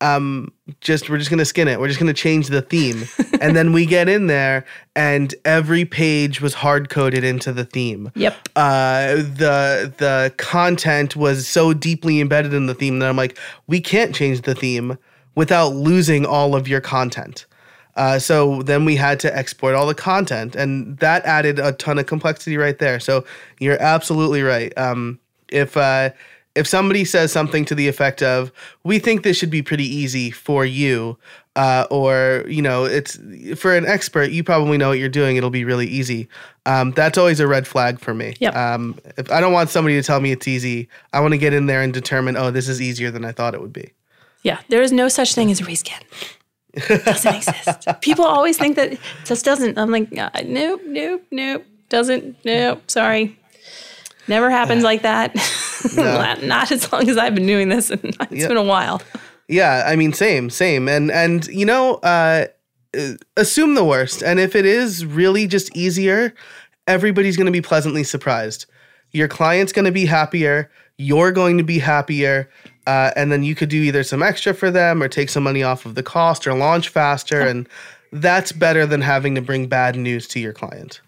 um 0.00 0.52
just 0.80 1.08
we're 1.08 1.18
just 1.18 1.30
gonna 1.30 1.44
skin 1.44 1.68
it. 1.68 1.80
We're 1.80 1.88
just 1.88 1.98
gonna 1.98 2.12
change 2.12 2.48
the 2.48 2.62
theme. 2.62 3.04
And 3.38 3.54
then 3.54 3.74
we 3.74 3.84
get 3.84 4.08
in 4.08 4.28
there 4.28 4.64
and 4.94 5.34
every 5.44 5.84
page 5.84 6.40
was 6.40 6.54
hard 6.54 6.88
coded 6.88 7.22
into 7.22 7.52
the 7.52 7.66
theme. 7.66 8.10
Yep. 8.14 8.48
Uh 8.56 9.16
the 9.16 9.92
the 9.98 10.32
content 10.38 11.16
was 11.16 11.46
so 11.46 11.74
deeply 11.74 12.22
embedded 12.22 12.54
in 12.54 12.64
the 12.64 12.74
theme 12.74 12.98
that 13.00 13.10
i'm 13.10 13.16
like 13.16 13.38
we 13.66 13.78
can't 13.78 14.14
change 14.14 14.40
the 14.42 14.54
theme 14.54 14.96
without 15.34 15.74
losing 15.74 16.24
all 16.24 16.56
of 16.56 16.66
your 16.66 16.80
content. 16.80 17.44
Uh, 17.94 18.18
so 18.18 18.62
then 18.62 18.86
we 18.86 18.96
had 18.96 19.20
to 19.20 19.36
export 19.36 19.74
all 19.74 19.86
the 19.86 19.94
content 19.94 20.56
and 20.56 20.96
that 20.98 21.22
added 21.26 21.58
a 21.58 21.72
ton 21.72 21.98
of 21.98 22.06
complexity 22.06 22.56
right 22.56 22.78
there. 22.78 22.98
So 22.98 23.24
you're 23.60 23.80
absolutely 23.82 24.42
right. 24.42 24.72
Um 24.78 25.18
if 25.48 25.76
uh 25.76 26.10
if 26.56 26.66
somebody 26.66 27.04
says 27.04 27.30
something 27.30 27.64
to 27.66 27.74
the 27.74 27.86
effect 27.86 28.22
of, 28.22 28.50
"We 28.82 28.98
think 28.98 29.22
this 29.22 29.36
should 29.36 29.50
be 29.50 29.62
pretty 29.62 29.84
easy 29.84 30.30
for 30.30 30.64
you," 30.64 31.18
uh, 31.54 31.86
or 31.90 32.44
you 32.48 32.62
know, 32.62 32.84
it's 32.84 33.18
for 33.56 33.76
an 33.76 33.86
expert, 33.86 34.30
you 34.30 34.42
probably 34.42 34.78
know 34.78 34.88
what 34.88 34.98
you're 34.98 35.08
doing. 35.08 35.36
It'll 35.36 35.50
be 35.50 35.64
really 35.64 35.86
easy. 35.86 36.28
Um, 36.66 36.92
that's 36.92 37.16
always 37.16 37.40
a 37.40 37.46
red 37.46 37.66
flag 37.66 38.00
for 38.00 38.14
me. 38.14 38.34
Yep. 38.40 38.56
Um, 38.56 38.98
if 39.16 39.30
I 39.30 39.40
don't 39.40 39.52
want 39.52 39.70
somebody 39.70 39.94
to 39.96 40.02
tell 40.02 40.20
me 40.20 40.32
it's 40.32 40.48
easy, 40.48 40.88
I 41.12 41.20
want 41.20 41.32
to 41.32 41.38
get 41.38 41.52
in 41.52 41.66
there 41.66 41.82
and 41.82 41.92
determine, 41.92 42.36
oh, 42.36 42.50
this 42.50 42.68
is 42.68 42.82
easier 42.82 43.10
than 43.10 43.24
I 43.24 43.32
thought 43.32 43.54
it 43.54 43.60
would 43.60 43.72
be. 43.72 43.92
Yeah, 44.42 44.60
there 44.68 44.82
is 44.82 44.92
no 44.92 45.08
such 45.08 45.34
thing 45.34 45.50
as 45.50 45.60
a 45.60 45.64
reskin. 45.64 46.02
It 46.74 47.04
doesn't 47.04 47.34
exist. 47.34 47.88
People 48.00 48.24
always 48.24 48.58
think 48.58 48.76
that 48.76 48.92
it 48.92 49.00
just 49.24 49.44
doesn't. 49.44 49.78
I'm 49.78 49.90
like, 49.90 50.16
uh, 50.16 50.30
nope, 50.44 50.82
nope, 50.84 51.24
nope, 51.30 51.64
doesn't. 51.88 52.36
Nope, 52.44 52.90
sorry. 52.90 53.38
Never 54.28 54.50
happens 54.50 54.84
like 54.84 55.02
that. 55.02 55.34
No. 55.96 56.34
Not 56.42 56.70
as 56.72 56.92
long 56.92 57.08
as 57.08 57.16
I've 57.16 57.34
been 57.34 57.46
doing 57.46 57.68
this, 57.68 57.90
and 57.90 58.04
it's 58.04 58.32
yep. 58.32 58.48
been 58.48 58.56
a 58.56 58.62
while. 58.62 59.02
Yeah, 59.48 59.84
I 59.86 59.96
mean, 59.96 60.12
same, 60.12 60.50
same, 60.50 60.88
and 60.88 61.10
and 61.10 61.46
you 61.46 61.64
know, 61.64 61.94
uh, 61.96 62.46
assume 63.36 63.74
the 63.74 63.84
worst, 63.84 64.22
and 64.22 64.40
if 64.40 64.56
it 64.56 64.66
is 64.66 65.06
really 65.06 65.46
just 65.46 65.74
easier, 65.76 66.34
everybody's 66.86 67.36
going 67.36 67.46
to 67.46 67.52
be 67.52 67.62
pleasantly 67.62 68.04
surprised. 68.04 68.66
Your 69.12 69.28
client's 69.28 69.72
going 69.72 69.84
to 69.84 69.92
be 69.92 70.06
happier. 70.06 70.70
you're 70.98 71.32
going 71.32 71.58
to 71.58 71.64
be 71.64 71.78
happier. 71.78 72.48
Uh, 72.86 73.10
and 73.16 73.32
then 73.32 73.42
you 73.42 73.54
could 73.54 73.68
do 73.68 73.82
either 73.82 74.02
some 74.02 74.22
extra 74.22 74.54
for 74.54 74.70
them 74.70 75.02
or 75.02 75.08
take 75.08 75.28
some 75.28 75.42
money 75.42 75.62
off 75.62 75.86
of 75.86 75.94
the 75.94 76.02
cost 76.02 76.46
or 76.46 76.54
launch 76.54 76.88
faster. 76.88 77.40
And 77.40 77.68
that's 78.12 78.52
better 78.52 78.86
than 78.86 79.00
having 79.00 79.34
to 79.34 79.40
bring 79.42 79.66
bad 79.66 79.96
news 79.96 80.28
to 80.28 80.40
your 80.40 80.52
client. 80.52 81.00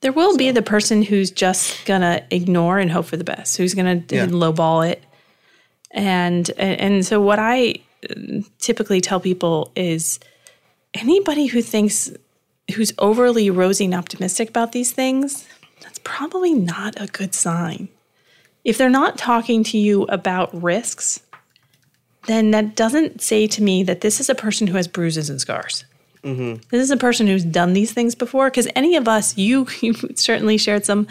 There 0.00 0.12
will 0.12 0.32
so. 0.32 0.38
be 0.38 0.50
the 0.50 0.62
person 0.62 1.02
who's 1.02 1.30
just 1.30 1.84
gonna 1.84 2.22
ignore 2.30 2.78
and 2.78 2.90
hope 2.90 3.06
for 3.06 3.16
the 3.16 3.24
best, 3.24 3.56
who's 3.56 3.74
gonna 3.74 4.02
yeah. 4.08 4.26
lowball 4.26 4.88
it. 4.88 5.02
And 5.90 6.48
and 6.58 7.04
so 7.04 7.20
what 7.20 7.38
I 7.38 7.74
uh, 8.08 8.40
typically 8.58 9.00
tell 9.00 9.20
people 9.20 9.72
is 9.76 10.20
anybody 10.94 11.46
who 11.46 11.62
thinks 11.62 12.10
who's 12.74 12.92
overly 12.98 13.50
rosy 13.50 13.84
and 13.84 13.94
optimistic 13.94 14.48
about 14.48 14.72
these 14.72 14.92
things, 14.92 15.46
that's 15.82 16.00
probably 16.04 16.54
not 16.54 17.00
a 17.00 17.06
good 17.06 17.34
sign. 17.34 17.88
If 18.64 18.78
they're 18.78 18.90
not 18.90 19.18
talking 19.18 19.64
to 19.64 19.78
you 19.78 20.04
about 20.04 20.62
risks, 20.62 21.20
then 22.26 22.50
that 22.50 22.76
doesn't 22.76 23.20
say 23.22 23.46
to 23.48 23.62
me 23.62 23.82
that 23.84 24.02
this 24.02 24.20
is 24.20 24.28
a 24.28 24.34
person 24.34 24.66
who 24.66 24.76
has 24.76 24.86
bruises 24.86 25.30
and 25.30 25.40
scars. 25.40 25.84
Mm-hmm. 26.22 26.62
This 26.70 26.82
is 26.82 26.90
a 26.90 26.96
person 26.96 27.26
who's 27.26 27.44
done 27.44 27.72
these 27.72 27.92
things 27.92 28.14
before. 28.14 28.50
Because 28.50 28.68
any 28.74 28.96
of 28.96 29.08
us, 29.08 29.36
you 29.36 29.66
you 29.80 29.94
certainly 30.14 30.58
shared 30.58 30.84
some, 30.84 31.06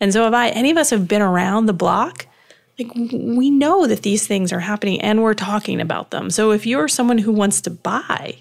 and 0.00 0.12
so 0.12 0.24
have 0.24 0.34
I. 0.34 0.48
Any 0.50 0.70
of 0.70 0.76
us 0.76 0.90
have 0.90 1.08
been 1.08 1.22
around 1.22 1.66
the 1.66 1.72
block. 1.72 2.26
Like 2.78 2.90
we 2.94 3.50
know 3.50 3.86
that 3.86 4.02
these 4.02 4.26
things 4.26 4.52
are 4.52 4.60
happening, 4.60 5.00
and 5.00 5.22
we're 5.22 5.34
talking 5.34 5.80
about 5.80 6.10
them. 6.10 6.30
So 6.30 6.52
if 6.52 6.66
you're 6.66 6.88
someone 6.88 7.18
who 7.18 7.32
wants 7.32 7.60
to 7.62 7.70
buy, 7.70 8.36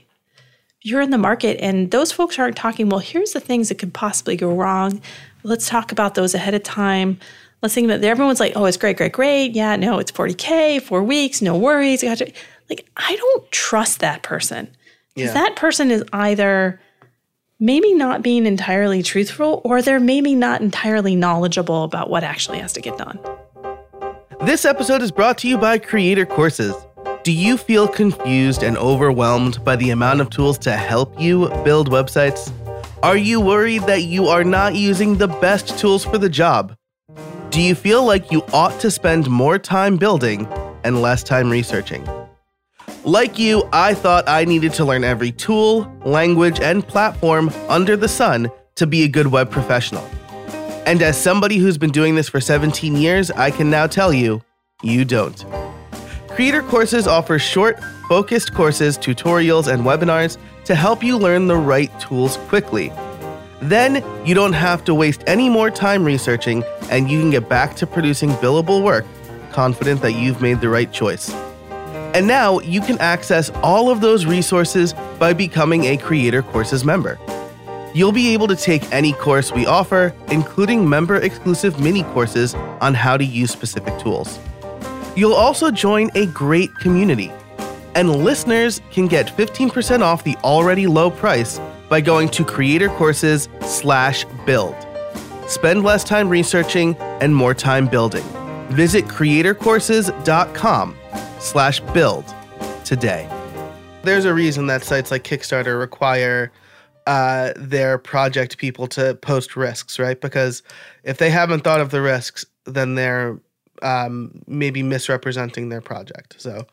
you're 0.82 1.02
in 1.02 1.12
the 1.12 1.18
market, 1.18 1.60
and 1.60 1.92
those 1.92 2.12
folks 2.12 2.40
aren't 2.40 2.56
talking. 2.56 2.90
Well, 2.90 3.00
here's 3.00 3.34
the 3.34 3.40
things 3.40 3.70
that 3.70 3.78
could 3.78 3.94
possibly 3.94 4.36
go 4.36 4.54
wrong. 4.54 5.02
Let's 5.44 5.68
talk 5.68 5.92
about 5.92 6.16
those 6.16 6.34
ahead 6.34 6.54
of 6.54 6.64
time 6.64 7.20
let's 7.62 7.76
think 7.76 7.86
about 7.86 8.04
it. 8.04 8.06
Everyone's 8.06 8.40
like, 8.40 8.54
oh, 8.56 8.66
it's 8.66 8.78
great, 8.78 8.98
great, 8.98 9.12
great. 9.12 9.52
Yeah, 9.54 9.76
no, 9.76 10.00
it's 10.00 10.12
40K, 10.12 10.82
four 10.82 11.04
weeks, 11.04 11.42
no 11.42 11.58
worries. 11.58 12.02
Gotcha. 12.02 12.32
Like, 12.70 12.88
I 12.98 13.16
don't 13.16 13.52
trust 13.52 14.00
that 14.00 14.24
person. 14.24 14.70
Because 15.16 15.34
yeah. 15.36 15.42
that 15.42 15.56
person 15.56 15.92
is 15.92 16.04
either 16.14 16.80
maybe 17.60 17.94
not 17.94 18.22
being 18.22 18.46
entirely 18.46 19.04
truthful 19.04 19.62
or 19.64 19.82
they're 19.82 20.00
maybe 20.00 20.36
not 20.36 20.62
entirely 20.62 21.16
knowledgeable 21.16 21.84
about 21.84 22.10
what 22.10 22.24
actually 22.24 22.60
has 22.60 22.74
to 22.74 22.82
get 22.82 22.98
done. 22.98 23.20
This 24.42 24.66
episode 24.66 25.04
is 25.04 25.12
brought 25.12 25.38
to 25.40 25.48
you 25.48 25.58
by 25.58 25.78
Creator 25.78 26.26
Courses. 26.26 26.74
Do 27.24 27.32
you 27.32 27.58
feel 27.58 27.88
confused 27.88 28.64
and 28.64 28.76
overwhelmed 28.78 29.64
by 29.64 29.76
the 29.76 29.92
amount 29.92 30.22
of 30.22 30.32
tools 30.32 30.58
to 30.60 30.76
help 30.76 31.22
you 31.22 31.50
build 31.64 31.92
websites? 31.92 32.52
Are 33.04 33.18
you 33.18 33.40
worried 33.40 33.84
that 33.84 34.04
you 34.04 34.28
are 34.28 34.44
not 34.44 34.74
using 34.76 35.18
the 35.18 35.28
best 35.28 35.78
tools 35.78 36.04
for 36.04 36.18
the 36.18 36.30
job? 36.30 36.76
Do 37.52 37.62
you 37.62 37.76
feel 37.76 38.04
like 38.04 38.32
you 38.32 38.44
ought 38.54 38.80
to 38.80 38.90
spend 38.90 39.30
more 39.30 39.60
time 39.60 39.98
building 39.98 40.48
and 40.84 41.02
less 41.04 41.22
time 41.22 41.52
researching? 41.52 42.08
Like 43.04 43.40
you, 43.40 43.68
I 43.74 43.94
thought 43.94 44.28
I 44.28 44.46
needed 44.46 44.74
to 44.74 44.86
learn 44.86 45.04
every 45.04 45.32
tool, 45.32 45.92
language, 46.06 46.60
and 46.60 46.88
platform 46.88 47.50
under 47.68 47.98
the 47.98 48.08
sun 48.08 48.50
to 48.76 48.86
be 48.86 49.04
a 49.04 49.08
good 49.08 49.28
web 49.28 49.50
professional. 49.50 50.04
And 50.86 51.02
as 51.02 51.22
somebody 51.22 51.58
who's 51.58 51.78
been 51.78 51.92
doing 51.92 52.16
this 52.16 52.30
for 52.30 52.40
17 52.40 52.96
years, 52.96 53.32
I 53.32 53.52
can 53.52 53.70
now 53.70 53.88
tell 53.88 54.14
you, 54.14 54.42
you 54.84 55.06
don't. 55.06 55.46
Creator 56.30 56.64
Courses 56.64 57.08
offers 57.08 57.42
short, 57.42 57.80
focused 58.08 58.54
courses, 58.54 58.98
tutorials, 58.98 59.72
and 59.72 59.84
webinars 59.84 60.38
to 60.66 60.76
help 60.76 61.04
you 61.04 61.18
learn 61.18 61.48
the 61.48 61.58
right 61.58 61.92
tools 62.00 62.38
quickly 62.50 62.92
then 63.62 64.04
you 64.26 64.34
don't 64.34 64.54
have 64.54 64.84
to 64.86 64.94
waste 64.94 65.24
any 65.28 65.48
more 65.48 65.70
time 65.70 66.04
researching 66.04 66.64
and 66.90 67.10
you 67.10 67.20
can 67.20 67.30
get 67.30 67.48
back 67.48 67.76
to 67.76 67.88
producing 67.88 68.32
billable 68.32 68.84
work, 68.84 69.06
confident 69.52 70.02
that 70.02 70.14
you've 70.14 70.42
made 70.42 70.60
the 70.62 70.70
right 70.70 70.92
choice. 70.92 71.32
And 72.14 72.28
now 72.28 72.60
you 72.60 72.82
can 72.82 73.00
access 73.00 73.50
all 73.64 73.90
of 73.90 74.02
those 74.02 74.26
resources 74.26 74.92
by 75.18 75.32
becoming 75.32 75.86
a 75.86 75.96
Creator 75.98 76.42
Courses 76.44 76.84
member. 76.84 77.18
You'll 77.94 78.12
be 78.12 78.34
able 78.34 78.48
to 78.48 78.56
take 78.56 78.84
any 78.92 79.14
course 79.14 79.54
we 79.54 79.66
offer, 79.66 80.14
including 80.30 80.90
member 80.90 81.16
exclusive 81.18 81.80
mini 81.80 82.04
courses 82.04 82.54
on 82.56 82.94
how 82.94 83.16
to 83.18 83.24
use 83.24 83.52
specific 83.52 83.98
tools. 84.00 84.40
You'll 85.16 85.34
also 85.34 85.72
join 85.72 86.12
a 86.16 86.26
great 86.28 86.76
community, 86.76 87.32
and 87.96 88.24
listeners 88.24 88.82
can 88.92 89.08
get 89.08 89.28
15% 89.28 90.02
off 90.02 90.24
the 90.24 90.36
already 90.38 90.88
low 90.88 91.12
price 91.12 91.60
by 91.90 92.00
going 92.02 92.30
to 92.30 92.46
creatorcourses/build. 92.46 94.76
Spend 95.48 95.84
less 95.84 96.06
time 96.06 96.30
researching 96.30 96.96
and 97.20 97.36
more 97.36 97.54
time 97.54 97.88
building. 97.88 98.24
Visit 98.70 99.06
creatorcourses.com 99.06 100.96
slash 101.42 101.80
build 101.94 102.24
today. 102.86 103.28
There's 104.04 104.26
a 104.26 104.34
reason 104.34 104.68
that 104.68 104.84
sites 104.84 105.12
like 105.12 105.24
Kickstarter 105.24 105.78
require 105.80 106.52
uh, 107.08 107.54
their 107.56 107.98
project 107.98 108.58
people 108.58 108.88
to 108.88 109.16
post 109.16 109.56
risks, 109.56 110.00
right? 110.00 110.20
Because 110.20 110.64
if 111.04 111.18
they 111.18 111.30
haven't 111.30 111.64
thought 111.64 111.82
of 111.82 111.92
the 111.92 112.02
risks, 112.02 112.46
then 112.66 112.96
they're 112.96 113.40
um, 113.82 114.44
maybe 114.48 114.84
misrepresenting 114.84 115.70
their 115.70 115.82
project. 115.82 116.36
So 116.38 116.68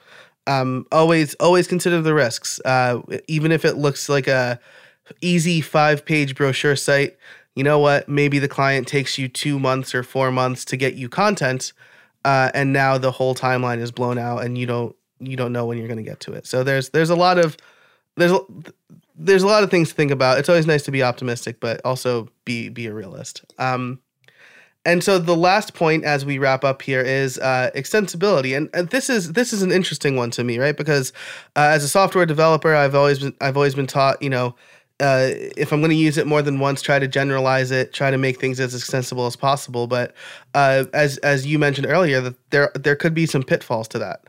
um, 0.46 0.86
always, 0.92 1.34
always 1.34 1.66
consider 1.66 2.00
the 2.00 2.14
risks, 2.14 2.60
uh, 2.64 3.00
even 3.26 3.52
if 3.52 3.64
it 3.64 3.76
looks 3.76 4.08
like 4.08 4.28
a 4.28 4.60
easy 5.20 5.60
five 5.60 6.04
page 6.04 6.34
brochure 6.34 6.76
site, 6.76 7.16
you 7.54 7.64
know 7.64 7.78
what? 7.78 8.08
Maybe 8.08 8.38
the 8.38 8.48
client 8.48 8.86
takes 8.86 9.18
you 9.18 9.28
two 9.28 9.58
months 9.58 9.94
or 9.94 10.02
four 10.02 10.30
months 10.30 10.64
to 10.66 10.76
get 10.76 10.94
you 10.94 11.08
content, 11.08 11.72
uh, 12.24 12.50
and 12.54 12.72
now 12.72 12.98
the 12.98 13.10
whole 13.10 13.34
timeline 13.34 13.78
is 13.78 13.90
blown 13.90 14.18
out, 14.18 14.44
and 14.44 14.56
you 14.58 14.66
don't 14.66 14.94
you 15.20 15.36
don't 15.36 15.52
know 15.52 15.66
when 15.66 15.78
you're 15.78 15.88
going 15.88 16.02
to 16.02 16.08
get 16.08 16.20
to 16.20 16.32
it. 16.32 16.46
So 16.46 16.64
there's 16.64 16.90
there's 16.90 17.10
a 17.10 17.16
lot 17.16 17.38
of 17.38 17.56
there's 18.16 18.32
there's 19.16 19.42
a 19.42 19.46
lot 19.46 19.62
of 19.62 19.70
things 19.70 19.88
to 19.90 19.94
think 19.94 20.10
about. 20.10 20.38
It's 20.38 20.48
always 20.48 20.66
nice 20.66 20.82
to 20.84 20.90
be 20.90 21.02
optimistic, 21.02 21.60
but 21.60 21.80
also 21.84 22.28
be 22.44 22.68
be 22.68 22.86
a 22.86 22.94
realist. 22.94 23.44
Um, 23.58 24.00
and 24.84 25.02
so 25.04 25.18
the 25.18 25.36
last 25.36 25.74
point 25.74 26.04
as 26.04 26.24
we 26.24 26.38
wrap 26.38 26.64
up 26.64 26.80
here 26.80 27.02
is 27.02 27.38
uh, 27.38 27.70
extensibility, 27.74 28.56
and, 28.56 28.70
and, 28.72 28.88
this 28.88 29.10
is 29.10 29.32
this 29.32 29.52
is 29.52 29.60
an 29.60 29.72
interesting 29.72 30.16
one 30.16 30.30
to 30.30 30.44
me, 30.44 30.58
right? 30.58 30.76
Because 30.76 31.12
uh, 31.56 31.70
as 31.74 31.84
a 31.84 31.88
software 31.88 32.24
developer, 32.24 32.74
I've 32.74 32.94
always 32.94 33.18
been 33.18 33.34
I've 33.40 33.56
always 33.56 33.74
been 33.74 33.86
taught, 33.86 34.22
you 34.22 34.30
know, 34.30 34.54
uh, 35.01 35.30
if 35.57 35.72
I'm 35.72 35.80
going 35.80 35.90
to 35.90 35.96
use 35.96 36.18
it 36.18 36.26
more 36.26 36.42
than 36.42 36.59
once, 36.59 36.82
try 36.82 36.99
to 36.99 37.07
generalize 37.07 37.70
it, 37.70 37.92
try 37.92 38.11
to 38.11 38.18
make 38.18 38.40
things 38.40 38.59
as 38.59 38.74
extensible 38.74 39.26
as 39.26 39.36
possible. 39.36 39.86
But 39.86 40.14
uh, 40.55 40.84
as 40.92 41.18
as 41.18 41.46
you 41.46 41.59
mentioned 41.59 41.86
earlier, 41.86 42.20
that 42.20 42.51
there 42.51 42.72
there 42.74 42.96
could 42.96 43.14
be 43.14 43.26
some 43.26 43.42
pitfalls 43.42 43.86
to 43.88 43.99
that. 44.01 44.22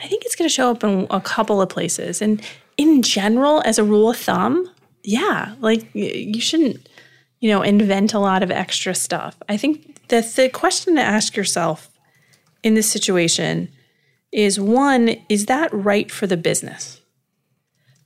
I 0.00 0.08
think 0.08 0.24
it's 0.24 0.34
going 0.34 0.48
to 0.48 0.54
show 0.54 0.70
up 0.70 0.82
in 0.82 1.06
a 1.10 1.20
couple 1.20 1.62
of 1.62 1.68
places, 1.68 2.20
and 2.20 2.42
in 2.76 3.02
general, 3.02 3.62
as 3.64 3.78
a 3.78 3.84
rule 3.84 4.10
of 4.10 4.16
thumb, 4.16 4.68
yeah, 5.04 5.54
like 5.60 5.86
you 5.94 6.40
shouldn't, 6.40 6.88
you 7.38 7.48
know, 7.50 7.62
invent 7.62 8.12
a 8.12 8.18
lot 8.18 8.42
of 8.42 8.50
extra 8.50 8.94
stuff. 8.96 9.36
I 9.48 9.56
think 9.56 10.08
that 10.08 10.34
the 10.34 10.48
question 10.48 10.96
to 10.96 11.02
ask 11.02 11.36
yourself 11.36 11.90
in 12.64 12.74
this 12.74 12.90
situation 12.90 13.68
is 14.32 14.58
one: 14.58 15.10
Is 15.28 15.46
that 15.46 15.72
right 15.72 16.10
for 16.10 16.26
the 16.26 16.36
business? 16.36 17.01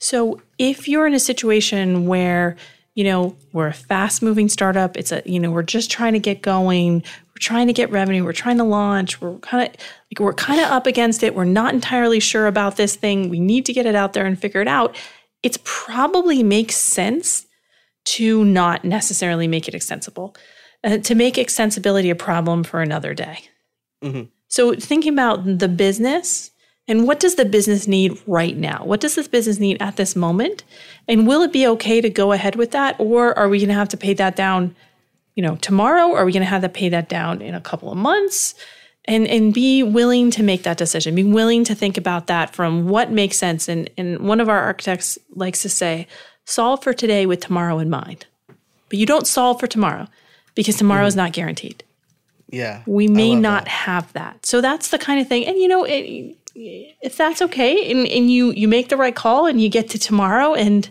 So 0.07 0.41
if 0.57 0.87
you're 0.87 1.05
in 1.09 1.15
a 1.15 1.19
situation 1.19 2.07
where, 2.07 2.55
you 2.95 3.03
know, 3.03 3.35
we're 3.53 3.67
a 3.67 3.73
fast 3.73 4.23
moving 4.23 4.49
startup, 4.49 4.97
it's 4.97 5.11
a, 5.11 5.21
you 5.27 5.41
know, 5.41 5.51
we're 5.51 5.65
just 5.65 5.91
trying 5.91 6.13
to 6.13 6.21
get 6.21 6.43
going, 6.43 7.03
we're 7.03 7.41
trying 7.41 7.67
to 7.67 7.73
get 7.73 7.91
revenue, 7.91 8.25
we're 8.25 8.33
trying 8.33 8.59
to 8.59 8.65
launch, 8.65 9.21
we're 9.21 9.37
kind 9.39 9.67
of 9.67 9.81
like 9.81 10.21
we're 10.21 10.33
kind 10.33 10.61
of 10.61 10.71
up 10.71 10.87
against 10.87 11.25
it, 11.25 11.35
we're 11.35 11.45
not 11.45 11.75
entirely 11.75 12.21
sure 12.21 12.47
about 12.47 12.77
this 12.77 12.95
thing, 12.95 13.31
we 13.31 13.41
need 13.41 13.67
to 13.67 13.73
get 13.73 13.85
it 13.85 13.97
out 13.97 14.13
there 14.13 14.25
and 14.25 14.39
figure 14.39 14.61
it 14.61 14.69
out. 14.69 14.97
It's 15.43 15.59
probably 15.65 16.45
makes 16.45 16.77
sense 16.77 17.45
to 18.05 18.45
not 18.45 18.85
necessarily 18.85 19.49
make 19.49 19.67
it 19.67 19.75
extensible, 19.75 20.37
uh, 20.85 20.99
to 20.99 21.17
make 21.17 21.35
extensibility 21.35 22.13
a 22.13 22.15
problem 22.15 22.63
for 22.63 22.81
another 22.81 23.13
day. 23.13 23.41
Mm-hmm. 24.05 24.29
So 24.47 24.77
thinking 24.77 25.13
about 25.13 25.59
the 25.59 25.69
business 25.69 26.53
and 26.89 27.07
what 27.07 27.19
does 27.19 27.35
the 27.35 27.45
business 27.45 27.89
need 27.89 28.21
right 28.27 28.57
now? 28.57 28.85
What 28.85 29.01
does 29.01 29.17
this 29.17 29.27
business 29.27 29.59
need 29.59 29.81
at 29.81 29.97
this 29.97 30.15
moment? 30.15 30.63
And 31.09 31.27
will 31.27 31.43
it 31.43 31.53
be 31.53 31.67
okay 31.67 32.01
to 32.01 32.09
go 32.09 32.33
ahead 32.33 32.55
with 32.55 32.71
that? 32.71 32.95
Or 32.99 33.37
are 33.37 33.49
we 33.49 33.59
going 33.59 33.69
to 33.69 33.75
have 33.75 33.89
to 33.89 33.97
pay 33.97 34.15
that 34.15 34.37
down, 34.37 34.77
you 35.35 35.43
know, 35.43 35.57
tomorrow? 35.57 36.15
Are 36.15 36.25
we 36.25 36.33
going 36.33 36.45
to 36.45 36.49
have 36.49 36.63
to 36.63 36.69
pay 36.69 36.89
that 36.91 37.09
down 37.09 37.43
in 37.43 37.55
a 37.55 37.61
couple 37.61 37.91
of 37.91 37.99
months? 37.99 38.55
And, 39.09 39.29
and 39.29 39.55
be 39.55 39.85
willing 39.85 40.33
to 40.33 40.43
make 40.43 40.65
that 40.65 40.79
decision. 40.79 41.15
Be 41.15 41.23
willing 41.23 41.63
to 41.65 41.77
think 41.77 41.97
about 41.97 42.27
that 42.27 42.55
from 42.55 42.89
what 42.89 43.13
makes 43.13 43.37
sense. 43.37 43.69
And, 43.69 43.89
and 43.97 44.19
one 44.21 44.41
of 44.41 44.49
our 44.49 44.59
architects 44.59 45.17
likes 45.31 45.63
to 45.63 45.69
say, 45.69 46.09
solve 46.45 46.83
for 46.83 46.93
today 46.93 47.25
with 47.25 47.41
tomorrow 47.41 47.79
in 47.79 47.89
mind. 47.89 48.27
But 48.89 48.99
you 48.99 49.07
don't 49.07 49.27
solve 49.27 49.61
for 49.61 49.69
tomorrow 49.69 50.09
because 50.57 50.77
tomorrow 50.77 51.05
mm. 51.05 51.09
is 51.09 51.17
not 51.17 51.33
guaranteed. 51.33 51.85
Yeah. 52.49 52.83
We 52.87 53.07
may 53.07 53.35
not 53.37 53.65
that. 53.65 53.71
have 53.71 54.13
that. 54.15 54.45
So 54.45 54.61
that's 54.61 54.91
the 54.91 54.99
kind 54.99 55.21
of 55.21 55.29
thing. 55.29 55.47
And 55.47 55.57
you 55.57 55.69
know, 55.69 55.85
it, 55.85 56.37
if 57.03 57.17
that's 57.17 57.43
okay 57.43 57.91
and, 57.91 58.07
and 58.09 58.31
you 58.31 58.51
you 58.53 58.67
make 58.67 58.89
the 58.89 58.97
right 58.97 59.15
call 59.15 59.47
and 59.47 59.61
you 59.61 59.69
get 59.69 59.91
to 59.91 59.99
tomorrow 59.99 60.55
and 60.55 60.89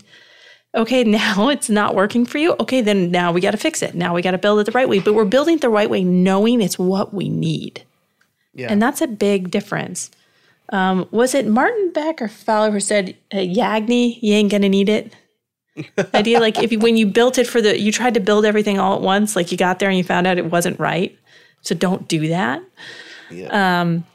okay 0.76 1.04
now 1.24 1.50
it's 1.50 1.70
not 1.70 1.96
working 1.96 2.26
for 2.26 2.38
you 2.38 2.56
okay 2.60 2.82
then 2.82 3.10
now 3.12 3.32
we 3.32 3.42
got 3.42 3.52
to 3.52 3.58
fix 3.58 3.82
it 3.82 3.96
now 3.96 4.14
we 4.14 4.22
got 4.22 4.32
to 4.32 4.38
build 4.38 4.60
it 4.60 4.66
the 4.66 4.72
right 4.72 4.88
way 4.88 5.00
but 5.00 5.14
we're 5.14 5.26
building 5.26 5.56
it 5.56 5.62
the 5.62 5.70
right 5.70 5.90
way 5.90 6.04
knowing 6.04 6.62
it's 6.62 6.78
what 6.78 7.14
we 7.14 7.30
need 7.30 7.84
Yeah. 8.56 8.72
And 8.72 8.82
that's 8.82 9.02
a 9.02 9.08
big 9.08 9.52
difference. 9.52 10.10
Um, 10.70 11.08
was 11.12 11.36
it 11.36 11.46
Martin 11.46 11.92
Beck 11.94 12.22
or 12.22 12.28
Fowler 12.28 12.72
who 12.72 12.80
said, 12.80 13.16
uh, 13.32 13.38
Yagni, 13.38 14.18
you 14.22 14.34
ain't 14.34 14.50
gonna 14.50 14.70
need 14.70 14.90
it? 14.90 15.14
Idea 16.14 16.40
like 16.40 16.58
if 16.58 16.72
you, 16.72 16.80
when 16.80 16.96
you 16.96 17.06
built 17.06 17.38
it 17.38 17.48
for 17.48 17.62
the, 17.62 17.80
you 17.80 17.92
tried 17.92 18.14
to 18.14 18.22
build 18.22 18.46
everything 18.46 18.80
all 18.80 18.96
at 18.96 19.02
once, 19.02 19.36
like 19.36 19.52
you 19.52 19.58
got 19.58 19.80
there 19.80 19.90
and 19.90 19.98
you 19.98 20.04
found 20.04 20.26
out 20.26 20.38
it 20.38 20.50
wasn't 20.50 20.80
right. 20.80 21.18
So 21.62 21.76
don't 21.76 22.08
do 22.08 22.30
that. 22.30 22.64
Yeah. 23.30 23.82
Um, 23.82 24.06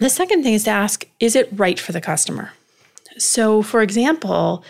the 0.00 0.10
second 0.10 0.42
thing 0.42 0.54
is 0.54 0.64
to 0.64 0.70
ask, 0.70 1.06
is 1.20 1.36
it 1.36 1.48
right 1.52 1.78
for 1.78 1.92
the 1.92 2.00
customer? 2.00 2.52
So, 3.18 3.62
for 3.62 3.82
example, 3.82 4.64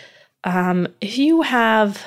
um, 0.44 0.88
if 1.00 1.16
you 1.18 1.42
have, 1.42 2.04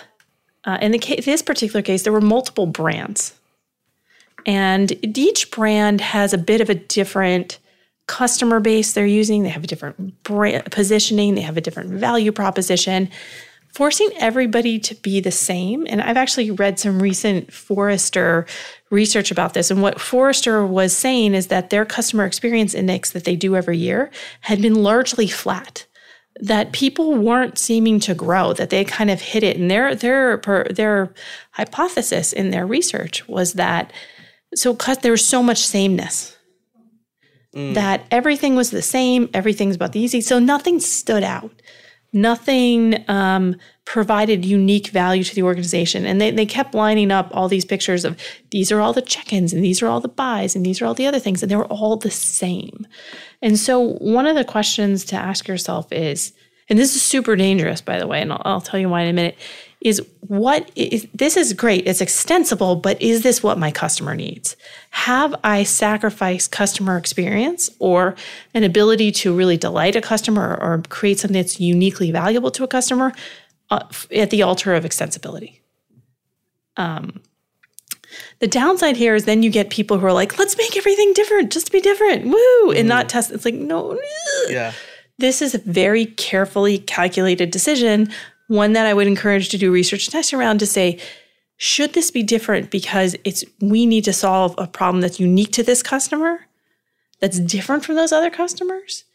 uh, 0.66 0.78
in 0.82 0.92
the 0.92 1.00
case, 1.00 1.26
this 1.26 1.42
particular 1.42 1.82
case, 1.82 2.04
there 2.04 2.14
were 2.14 2.22
multiple 2.22 2.66
brands, 2.66 3.34
and 4.46 4.94
each 5.18 5.52
brand 5.52 6.02
has 6.02 6.34
a 6.34 6.38
bit 6.38 6.60
of 6.60 6.70
a 6.70 6.76
different 6.76 7.60
customer 8.08 8.60
base 8.60 8.94
they're 8.94 9.06
using. 9.06 9.44
They 9.44 9.50
have 9.50 9.64
a 9.64 9.68
different 9.68 10.22
brand 10.24 10.70
positioning. 10.72 11.36
They 11.36 11.42
have 11.42 11.56
a 11.56 11.62
different 11.62 11.92
value 11.92 12.34
proposition. 12.34 13.10
Forcing 13.74 14.10
everybody 14.18 14.78
to 14.80 14.96
be 14.96 15.20
the 15.20 15.32
same. 15.32 15.88
And 15.90 16.02
I've 16.02 16.18
actually 16.18 16.52
read 16.52 16.78
some 16.78 17.02
recent 17.02 17.52
Forrester 17.52 18.46
research 18.92 19.32
about 19.32 19.56
this. 19.56 19.72
And 19.72 19.82
what 19.82 20.00
Forrester 20.00 20.66
was 20.66 20.96
saying 20.96 21.34
is 21.34 21.48
that 21.48 21.72
their 21.72 21.84
customer 21.84 22.26
experience 22.26 22.76
index 22.76 23.12
that 23.12 23.24
they 23.24 23.36
do 23.36 23.56
every 23.56 23.78
year 23.78 24.12
had 24.42 24.62
been 24.62 24.76
largely 24.76 25.28
flat 25.28 25.88
that 26.40 26.72
people 26.72 27.16
weren't 27.16 27.58
seeming 27.58 28.00
to 28.00 28.16
grow, 28.16 28.54
that 28.54 28.70
they 28.70 28.84
kind 28.84 29.12
of 29.12 29.22
hit 29.22 29.44
it. 29.44 29.58
And 29.58 29.70
their 29.70 29.96
their 29.96 30.38
their 30.70 31.14
hypothesis 31.52 32.34
in 32.34 32.50
their 32.50 32.66
research 32.66 33.28
was 33.28 33.54
that 33.54 33.94
so 34.56 34.74
there 35.02 35.12
was 35.12 35.26
so 35.26 35.44
much 35.44 35.66
sameness 35.66 36.38
mm. 37.56 37.74
that 37.74 38.06
everything 38.12 38.56
was 38.56 38.72
the 38.72 38.82
same, 38.82 39.30
everything's 39.34 39.76
about 39.76 39.94
the 39.94 40.00
easy, 40.00 40.22
so 40.22 40.40
nothing 40.40 40.80
stood 40.80 41.24
out. 41.24 41.52
Nothing 42.14 43.03
um, 43.09 43.55
provided 43.86 44.45
unique 44.45 44.88
value 44.88 45.24
to 45.24 45.36
the 45.36 45.43
organization. 45.43 46.05
And 46.05 46.22
they, 46.22 46.32
they 46.32 46.45
kept 46.45 46.74
lining 46.74 47.11
up 47.11 47.30
all 47.34 47.47
these 47.47 47.66
pictures 47.66 48.05
of 48.05 48.18
these 48.51 48.72
are 48.72 48.80
all 48.80 48.93
the 48.93 49.01
check 49.01 49.34
ins, 49.34 49.51
and 49.51 49.64
these 49.64 49.82
are 49.82 49.88
all 49.88 49.99
the 49.99 50.07
buys, 50.07 50.55
and 50.55 50.66
these 50.66 50.82
are 50.82 50.86
all 50.86 50.93
the 50.93 51.07
other 51.07 51.20
things. 51.20 51.41
And 51.41 51.51
they 51.51 51.55
were 51.55 51.66
all 51.66 51.97
the 51.97 52.11
same. 52.11 52.88
And 53.41 53.59
so, 53.59 53.80
one 53.80 54.28
of 54.28 54.36
the 54.36 54.45
questions 54.45 55.03
to 55.05 55.16
ask 55.16 55.47
yourself 55.47 55.91
is, 55.91 56.34
and 56.70 56.80
this 56.80 56.95
is 56.95 57.01
super 57.01 57.36
dangerous, 57.36 57.82
by 57.82 57.99
the 57.99 58.07
way, 58.07 58.22
and 58.22 58.32
I'll, 58.32 58.41
I'll 58.45 58.61
tell 58.61 58.80
you 58.80 58.89
why 58.89 59.01
in 59.01 59.09
a 59.09 59.14
minute, 59.14 59.38
is 59.84 60.02
what 60.22 60.72
is 60.76 61.08
this 61.14 61.36
is 61.36 61.52
great, 61.54 61.86
it's 61.86 62.00
extensible, 62.00 62.78
but 62.78 63.00
is 63.02 63.22
this 63.22 63.44
what 63.44 63.60
my 63.60 63.70
customer 63.70 64.16
needs? 64.16 64.56
Have 64.92 65.36
I 65.44 65.64
sacrificed 65.64 66.52
customer 66.52 66.98
experience 66.98 67.70
or 67.80 68.16
an 68.54 68.64
ability 68.64 69.12
to 69.12 69.36
really 69.36 69.58
delight 69.58 69.98
a 69.98 70.02
customer 70.02 70.58
or 70.62 70.82
create 70.88 71.20
something 71.20 71.40
that's 71.40 71.60
uniquely 71.60 72.12
valuable 72.12 72.50
to 72.52 72.64
a 72.64 72.68
customer 72.68 73.12
uh, 73.70 73.84
at 74.16 74.30
the 74.30 74.42
altar 74.42 74.74
of 74.74 74.86
extensibility? 74.86 75.60
Um, 76.78 77.22
the 78.40 78.48
downside 78.48 78.96
here 78.96 79.16
is 79.16 79.26
then 79.26 79.44
you 79.44 79.50
get 79.50 79.70
people 79.70 80.00
who 80.00 80.06
are 80.06 80.14
like, 80.14 80.40
let's 80.40 80.58
make 80.58 80.78
everything 80.78 81.14
different, 81.14 81.52
just 81.52 81.68
to 81.68 81.72
be 81.72 81.82
different, 81.82 82.26
woo, 82.26 82.72
and 82.72 82.88
not 82.88 83.10
test. 83.10 83.32
It's 83.32 83.46
like, 83.46 83.56
no, 83.56 84.00
yeah. 84.48 84.72
This 85.20 85.42
is 85.42 85.54
a 85.54 85.60
very 85.60 86.06
carefully 86.06 86.80
calculated 86.80 87.52
decision 87.52 88.10
one 88.48 88.74
that 88.74 88.86
I 88.86 88.94
would 88.94 89.08
encourage 89.08 89.50
to 89.50 89.58
do 89.58 89.72
research 89.72 90.06
and 90.08 90.12
testing 90.12 90.39
around 90.39 90.60
to 90.60 90.66
say, 90.66 91.00
should 91.58 91.94
this 91.94 92.12
be 92.12 92.24
different 92.24 92.72
because 92.72 93.16
it's 93.24 93.44
we 93.62 93.86
need 93.86 94.04
to 94.04 94.14
solve 94.14 94.56
a 94.58 94.68
problem 94.68 95.02
that's 95.02 95.20
unique 95.20 95.52
to 95.52 95.64
this 95.64 95.84
customer 95.84 96.41
that's 97.20 97.39
different 97.39 97.86
from 97.86 97.96
those 97.96 98.12
other 98.12 98.30
customers 98.30 99.06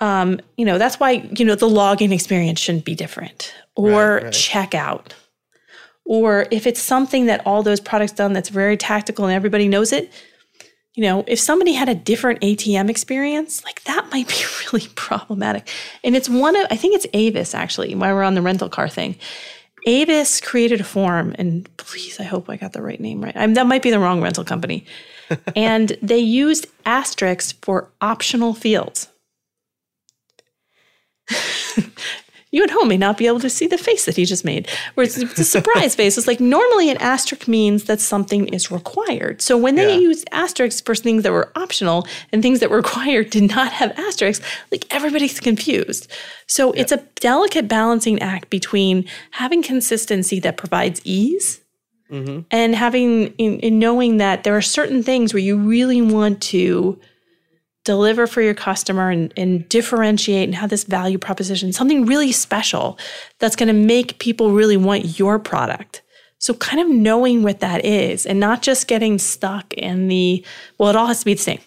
um, 0.00 0.40
you 0.56 0.64
know 0.64 0.78
that's 0.78 1.00
why 1.00 1.10
you 1.36 1.44
know 1.44 1.54
the 1.54 1.68
login 1.68 2.12
experience 2.12 2.60
shouldn't 2.60 2.84
be 2.84 2.94
different 2.94 3.52
or 3.74 4.14
right, 4.16 4.24
right. 4.24 4.32
checkout 4.32 5.12
or 6.04 6.46
if 6.50 6.66
it's 6.66 6.80
something 6.80 7.26
that 7.26 7.44
all 7.46 7.62
those 7.62 7.80
products 7.80 8.12
done 8.12 8.32
that's 8.32 8.48
very 8.48 8.76
tactical 8.76 9.24
and 9.24 9.34
everybody 9.34 9.66
knows 9.66 9.92
it 9.92 10.12
you 10.98 11.04
know, 11.04 11.22
if 11.28 11.38
somebody 11.38 11.74
had 11.74 11.88
a 11.88 11.94
different 11.94 12.40
ATM 12.40 12.90
experience, 12.90 13.62
like 13.62 13.84
that 13.84 14.10
might 14.10 14.26
be 14.26 14.34
really 14.72 14.88
problematic. 14.96 15.68
And 16.02 16.16
it's 16.16 16.28
one 16.28 16.56
of, 16.56 16.66
I 16.72 16.76
think 16.76 16.96
it's 16.96 17.06
Avis 17.14 17.54
actually, 17.54 17.94
while 17.94 18.12
we're 18.12 18.24
on 18.24 18.34
the 18.34 18.42
rental 18.42 18.68
car 18.68 18.88
thing. 18.88 19.14
Avis 19.86 20.40
created 20.40 20.80
a 20.80 20.84
form, 20.84 21.36
and 21.38 21.68
please, 21.76 22.18
I 22.18 22.24
hope 22.24 22.50
I 22.50 22.56
got 22.56 22.72
the 22.72 22.82
right 22.82 22.98
name 22.98 23.22
right. 23.22 23.36
I 23.36 23.46
that 23.46 23.66
might 23.66 23.80
be 23.80 23.92
the 23.92 24.00
wrong 24.00 24.20
rental 24.20 24.42
company. 24.42 24.86
and 25.54 25.96
they 26.02 26.18
used 26.18 26.66
asterisks 26.84 27.52
for 27.62 27.92
optional 28.00 28.52
fields 28.52 29.06
you 32.50 32.62
at 32.62 32.70
home 32.70 32.88
may 32.88 32.96
not 32.96 33.18
be 33.18 33.26
able 33.26 33.40
to 33.40 33.50
see 33.50 33.66
the 33.66 33.78
face 33.78 34.06
that 34.06 34.16
he 34.16 34.24
just 34.24 34.44
made. 34.44 34.68
Where 34.94 35.04
it's, 35.04 35.18
it's 35.18 35.38
a 35.38 35.44
surprise 35.44 35.94
face. 35.94 36.16
It's 36.16 36.26
like 36.26 36.40
normally 36.40 36.90
an 36.90 36.96
asterisk 36.98 37.46
means 37.46 37.84
that 37.84 38.00
something 38.00 38.48
is 38.48 38.70
required. 38.70 39.42
So 39.42 39.56
when 39.56 39.74
they 39.74 39.94
yeah. 39.94 40.00
used 40.00 40.28
asterisks 40.32 40.80
for 40.80 40.94
things 40.94 41.24
that 41.24 41.32
were 41.32 41.52
optional 41.56 42.06
and 42.32 42.42
things 42.42 42.60
that 42.60 42.70
were 42.70 42.76
required 42.88 43.30
did 43.30 43.54
not 43.54 43.72
have 43.72 43.98
asterisks, 43.98 44.44
like 44.70 44.86
everybody's 44.94 45.40
confused. 45.40 46.10
So 46.46 46.72
it's 46.72 46.92
a 46.92 47.04
delicate 47.16 47.68
balancing 47.68 48.20
act 48.20 48.48
between 48.50 49.04
having 49.32 49.62
consistency 49.62 50.40
that 50.40 50.56
provides 50.56 51.00
ease 51.04 51.60
mm-hmm. 52.10 52.40
and 52.50 52.74
having 52.74 53.28
in, 53.34 53.60
in 53.60 53.78
knowing 53.78 54.16
that 54.18 54.44
there 54.44 54.56
are 54.56 54.62
certain 54.62 55.02
things 55.02 55.32
where 55.34 55.42
you 55.42 55.58
really 55.58 56.00
want 56.00 56.40
to 56.42 56.98
deliver 57.88 58.26
for 58.26 58.42
your 58.42 58.52
customer 58.52 59.08
and, 59.08 59.32
and 59.34 59.66
differentiate 59.70 60.44
and 60.44 60.54
have 60.54 60.68
this 60.68 60.84
value 60.84 61.16
proposition, 61.16 61.72
something 61.72 62.04
really 62.04 62.32
special 62.32 62.98
that's 63.38 63.56
going 63.56 63.66
to 63.66 63.72
make 63.72 64.18
people 64.18 64.52
really 64.52 64.76
want 64.76 65.18
your 65.18 65.38
product. 65.38 66.02
So, 66.38 66.52
kind 66.52 66.82
of 66.82 66.88
knowing 66.90 67.42
what 67.42 67.60
that 67.60 67.86
is 67.86 68.26
and 68.26 68.38
not 68.38 68.60
just 68.60 68.88
getting 68.88 69.18
stuck 69.18 69.72
in 69.72 70.08
the, 70.08 70.44
well, 70.76 70.90
it 70.90 70.96
all 70.96 71.06
has 71.06 71.20
to 71.20 71.24
be 71.24 71.32
the 71.32 71.40
same, 71.40 71.60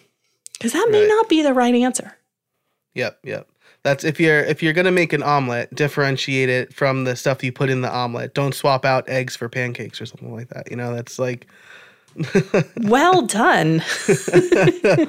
because 0.52 0.72
that 0.74 0.88
may 0.92 1.00
right. 1.00 1.08
not 1.08 1.28
be 1.28 1.42
the 1.42 1.52
right 1.52 1.74
answer. 1.74 2.16
Yep, 2.94 3.18
yep. 3.24 3.48
That's 3.82 4.04
if 4.04 4.20
you're 4.20 4.44
if 4.44 4.62
you're 4.62 4.72
gonna 4.72 4.92
make 4.92 5.12
an 5.12 5.24
omelet, 5.24 5.74
differentiate 5.74 6.48
it 6.48 6.72
from 6.72 7.02
the 7.02 7.16
stuff 7.16 7.42
you 7.42 7.50
put 7.50 7.68
in 7.68 7.80
the 7.80 7.92
omelet. 7.92 8.32
Don't 8.32 8.54
swap 8.54 8.84
out 8.84 9.08
eggs 9.08 9.34
for 9.34 9.48
pancakes 9.48 10.00
or 10.00 10.06
something 10.06 10.32
like 10.32 10.50
that. 10.50 10.70
You 10.70 10.76
know, 10.76 10.94
that's 10.94 11.18
like 11.18 11.48
well 12.76 13.22
done. 13.22 13.80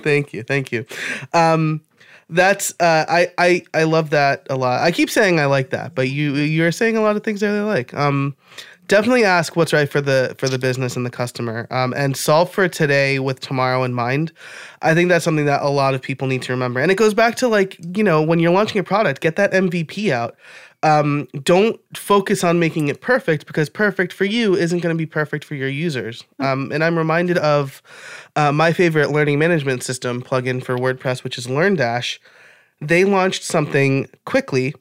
thank 0.03 0.33
you. 0.33 0.43
Thank 0.43 0.71
you. 0.71 0.85
Um, 1.33 1.81
that's 2.29 2.71
uh, 2.79 3.05
I 3.07 3.31
I 3.37 3.63
I 3.73 3.83
love 3.83 4.09
that 4.11 4.47
a 4.49 4.55
lot. 4.55 4.81
I 4.81 4.91
keep 4.91 5.09
saying 5.09 5.39
I 5.39 5.45
like 5.45 5.69
that, 5.71 5.93
but 5.93 6.09
you 6.09 6.33
you're 6.35 6.71
saying 6.71 6.97
a 6.97 7.01
lot 7.01 7.15
of 7.15 7.23
things 7.23 7.41
that 7.41 7.47
I 7.47 7.53
really 7.53 7.65
like. 7.65 7.93
Um, 7.93 8.35
definitely 8.87 9.23
ask 9.23 9.55
what's 9.55 9.73
right 9.73 9.89
for 9.89 10.01
the 10.01 10.35
for 10.37 10.47
the 10.47 10.59
business 10.59 10.95
and 10.95 11.05
the 11.05 11.09
customer, 11.09 11.67
um, 11.71 11.93
and 11.95 12.15
solve 12.15 12.51
for 12.51 12.67
today 12.67 13.19
with 13.19 13.39
tomorrow 13.39 13.83
in 13.83 13.93
mind. 13.93 14.31
I 14.81 14.93
think 14.93 15.09
that's 15.09 15.25
something 15.25 15.45
that 15.45 15.61
a 15.61 15.69
lot 15.69 15.93
of 15.93 16.01
people 16.01 16.27
need 16.27 16.41
to 16.43 16.53
remember, 16.53 16.79
and 16.79 16.91
it 16.91 16.95
goes 16.95 17.13
back 17.13 17.35
to 17.35 17.47
like 17.47 17.77
you 17.95 18.03
know 18.03 18.21
when 18.21 18.39
you're 18.39 18.53
launching 18.53 18.79
a 18.79 18.83
product, 18.83 19.21
get 19.21 19.35
that 19.35 19.51
MVP 19.51 20.09
out 20.09 20.35
um, 20.83 21.27
don't 21.43 21.79
focus 21.95 22.43
on 22.43 22.59
making 22.59 22.89
it 22.89 23.01
perfect 23.01 23.47
because 23.47 23.69
perfect 23.69 24.11
for 24.11 24.25
you 24.25 24.53
isn't 24.55 24.81
going 24.81 24.93
to 24.93 24.97
be 24.97 25.05
perfect 25.05 25.45
for 25.45 25.55
your 25.55 25.69
users. 25.69 26.25
Um, 26.39 26.71
and 26.73 26.83
I'm 26.83 26.97
reminded 26.97 27.37
of 27.37 27.81
uh, 28.35 28.51
my 28.51 28.73
favorite 28.73 29.09
learning 29.09 29.39
management 29.39 29.81
system 29.81 30.21
plugin 30.21 30.63
for 30.63 30.77
WordPress, 30.77 31.23
which 31.23 31.37
is 31.37 31.47
LearnDash. 31.47 32.19
They 32.81 33.05
launched 33.05 33.43
something 33.43 34.09
quickly 34.25 34.75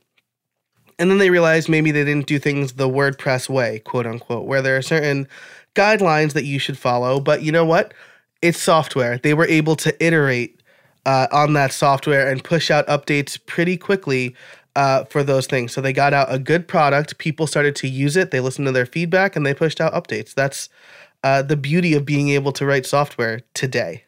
and 0.98 1.10
then 1.10 1.18
they 1.18 1.30
realized 1.30 1.68
maybe 1.68 1.90
they 1.90 2.04
didn't 2.04 2.26
do 2.26 2.38
things 2.38 2.74
the 2.74 2.88
WordPress 2.88 3.48
way, 3.48 3.80
quote 3.80 4.06
unquote, 4.06 4.46
where 4.46 4.62
there 4.62 4.76
are 4.76 4.82
certain 4.82 5.28
guidelines 5.74 6.32
that 6.32 6.44
you 6.44 6.58
should 6.58 6.78
follow. 6.78 7.20
But 7.20 7.42
you 7.42 7.52
know 7.52 7.64
what? 7.64 7.94
It's 8.40 8.60
software. 8.60 9.18
They 9.18 9.34
were 9.34 9.46
able 9.46 9.76
to 9.76 10.04
iterate 10.04 10.60
uh, 11.06 11.28
on 11.32 11.54
that 11.54 11.72
software 11.72 12.30
and 12.30 12.42
push 12.42 12.70
out 12.70 12.86
updates 12.86 13.38
pretty 13.46 13.76
quickly 13.76 14.34
uh, 14.76 15.04
for 15.04 15.22
those 15.22 15.46
things. 15.46 15.72
So 15.72 15.80
they 15.80 15.92
got 15.92 16.14
out 16.14 16.32
a 16.32 16.38
good 16.38 16.66
product. 16.66 17.18
People 17.18 17.46
started 17.46 17.76
to 17.76 17.88
use 17.88 18.16
it. 18.16 18.30
They 18.30 18.40
listened 18.40 18.66
to 18.66 18.72
their 18.72 18.86
feedback 18.86 19.36
and 19.36 19.44
they 19.44 19.54
pushed 19.54 19.80
out 19.80 19.92
updates. 19.92 20.34
That's 20.34 20.68
uh, 21.24 21.42
the 21.42 21.56
beauty 21.56 21.94
of 21.94 22.04
being 22.04 22.30
able 22.30 22.52
to 22.52 22.66
write 22.66 22.86
software 22.86 23.40
today. 23.54 24.04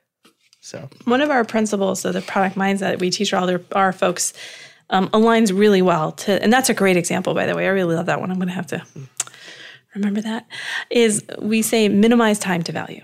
So 0.60 0.88
one 1.04 1.20
of 1.20 1.30
our 1.30 1.44
principles, 1.44 2.04
of 2.04 2.14
the 2.14 2.22
product 2.22 2.56
mindset 2.56 2.98
we 2.98 3.10
teach 3.10 3.34
all 3.34 3.50
our, 3.50 3.60
our 3.72 3.92
folks, 3.92 4.32
um, 4.90 5.08
aligns 5.08 5.56
really 5.56 5.82
well 5.82 6.12
to, 6.12 6.42
and 6.42 6.52
that's 6.52 6.68
a 6.68 6.74
great 6.74 6.96
example, 6.96 7.34
by 7.34 7.46
the 7.46 7.54
way. 7.54 7.66
I 7.66 7.70
really 7.70 7.94
love 7.94 8.06
that 8.06 8.20
one. 8.20 8.30
I'm 8.30 8.38
going 8.38 8.48
to 8.48 8.54
have 8.54 8.66
to 8.68 8.82
remember 9.94 10.20
that. 10.20 10.46
Is 10.90 11.24
we 11.38 11.62
say 11.62 11.88
minimize 11.88 12.38
time 12.38 12.62
to 12.64 12.72
value. 12.72 13.02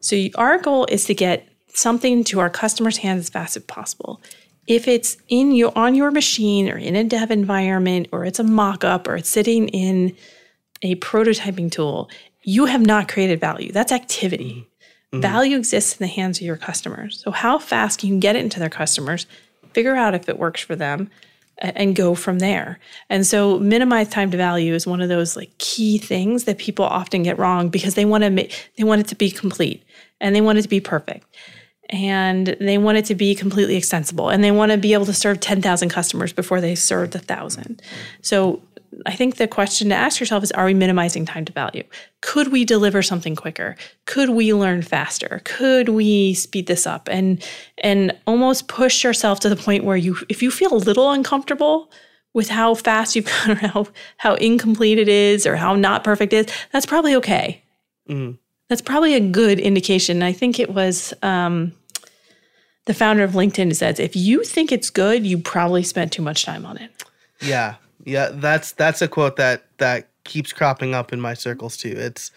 So 0.00 0.16
our 0.36 0.58
goal 0.58 0.86
is 0.90 1.04
to 1.06 1.14
get 1.14 1.48
something 1.68 2.24
to 2.24 2.40
our 2.40 2.50
customers' 2.50 2.98
hands 2.98 3.20
as 3.20 3.28
fast 3.30 3.56
as 3.56 3.64
possible 3.64 4.20
if 4.66 4.88
it's 4.88 5.16
in 5.28 5.52
your 5.52 5.72
on 5.76 5.94
your 5.94 6.10
machine 6.10 6.70
or 6.70 6.76
in 6.76 6.96
a 6.96 7.04
dev 7.04 7.30
environment 7.30 8.08
or 8.12 8.24
it's 8.24 8.38
a 8.38 8.44
mock-up 8.44 9.06
or 9.06 9.16
it's 9.16 9.28
sitting 9.28 9.68
in 9.68 10.16
a 10.82 10.94
prototyping 10.96 11.70
tool, 11.70 12.10
you 12.42 12.66
have 12.66 12.84
not 12.84 13.08
created 13.08 13.40
value. 13.40 13.72
That's 13.72 13.92
activity. 13.92 14.68
Value 15.12 15.56
exists 15.56 15.92
in 15.92 15.98
the 16.04 16.12
hands 16.12 16.38
of 16.38 16.42
your 16.42 16.56
customers. 16.56 17.22
So, 17.22 17.30
how 17.30 17.60
fast 17.60 18.00
can 18.00 18.08
you 18.08 18.18
get 18.18 18.34
it 18.34 18.42
into 18.42 18.58
their 18.58 18.68
customers, 18.68 19.28
figure 19.74 19.96
out 19.96 20.14
if 20.14 20.28
it 20.28 20.38
works 20.38 20.60
for 20.60 20.76
them, 20.76 21.10
and 21.58 21.94
go 21.94 22.14
from 22.14 22.40
there. 22.40 22.78
And 23.08 23.26
so, 23.26 23.58
minimize 23.58 24.08
time 24.08 24.30
to 24.30 24.36
value 24.36 24.74
is 24.74 24.86
one 24.86 25.00
of 25.00 25.08
those 25.08 25.36
like 25.36 25.56
key 25.58 25.98
things 25.98 26.44
that 26.44 26.58
people 26.58 26.84
often 26.84 27.22
get 27.22 27.38
wrong 27.38 27.68
because 27.68 27.94
they 27.94 28.04
want 28.04 28.24
to 28.24 28.30
make 28.30 28.70
they 28.76 28.84
want 28.84 29.00
it 29.00 29.08
to 29.08 29.14
be 29.14 29.30
complete 29.30 29.84
and 30.20 30.34
they 30.34 30.40
want 30.40 30.58
it 30.58 30.62
to 30.62 30.68
be 30.68 30.80
perfect 30.80 31.26
and 31.90 32.56
they 32.60 32.78
want 32.78 32.98
it 32.98 33.04
to 33.04 33.14
be 33.14 33.34
completely 33.34 33.76
extensible 33.76 34.30
and 34.30 34.42
they 34.42 34.50
want 34.50 34.72
to 34.72 34.78
be 34.78 34.94
able 34.94 35.06
to 35.06 35.12
serve 35.12 35.38
10,000 35.40 35.88
customers 35.90 36.32
before 36.32 36.60
they 36.60 36.74
serve 36.74 37.10
the 37.10 37.18
1,000. 37.18 37.80
So 38.22 38.62
I 39.06 39.14
think 39.14 39.36
the 39.36 39.48
question 39.48 39.88
to 39.88 39.94
ask 39.94 40.20
yourself 40.20 40.42
is 40.44 40.52
are 40.52 40.66
we 40.66 40.74
minimizing 40.74 41.24
time 41.24 41.44
to 41.46 41.52
value? 41.52 41.84
Could 42.20 42.52
we 42.52 42.64
deliver 42.64 43.02
something 43.02 43.36
quicker? 43.36 43.76
Could 44.06 44.30
we 44.30 44.54
learn 44.54 44.82
faster? 44.82 45.40
Could 45.44 45.88
we 45.88 46.34
speed 46.34 46.66
this 46.66 46.86
up 46.86 47.08
and 47.10 47.44
and 47.78 48.16
almost 48.26 48.68
push 48.68 49.04
yourself 49.04 49.40
to 49.40 49.48
the 49.48 49.56
point 49.56 49.84
where 49.84 49.96
you 49.96 50.16
if 50.28 50.42
you 50.42 50.50
feel 50.50 50.74
a 50.74 50.76
little 50.76 51.10
uncomfortable 51.10 51.90
with 52.32 52.48
how 52.48 52.74
fast 52.74 53.16
you've 53.16 53.26
gone 53.46 53.52
or 53.52 53.54
how 53.56 53.86
how 54.18 54.34
incomplete 54.34 54.98
it 54.98 55.08
is 55.08 55.46
or 55.46 55.56
how 55.56 55.74
not 55.74 56.04
perfect 56.04 56.32
it 56.32 56.48
is, 56.48 56.56
that's 56.72 56.86
probably 56.86 57.14
okay. 57.14 57.62
Mhm. 58.08 58.38
That's 58.68 58.82
probably 58.82 59.14
a 59.14 59.20
good 59.20 59.60
indication. 59.60 60.22
I 60.22 60.32
think 60.32 60.58
it 60.58 60.72
was 60.72 61.12
um, 61.22 61.72
the 62.86 62.94
founder 62.94 63.22
of 63.22 63.32
LinkedIn 63.32 63.74
says 63.76 64.00
if 64.00 64.16
you 64.16 64.42
think 64.42 64.72
it's 64.72 64.90
good, 64.90 65.26
you 65.26 65.38
probably 65.38 65.82
spent 65.82 66.12
too 66.12 66.22
much 66.22 66.44
time 66.44 66.64
on 66.64 66.78
it. 66.78 66.90
Yeah, 67.40 67.74
yeah, 68.04 68.30
that's 68.32 68.72
that's 68.72 69.02
a 69.02 69.08
quote 69.08 69.36
that 69.36 69.64
that 69.78 70.08
keeps 70.24 70.52
cropping 70.52 70.94
up 70.94 71.12
in 71.12 71.20
my 71.20 71.34
circles 71.34 71.76
too. 71.76 71.94
It's, 71.96 72.30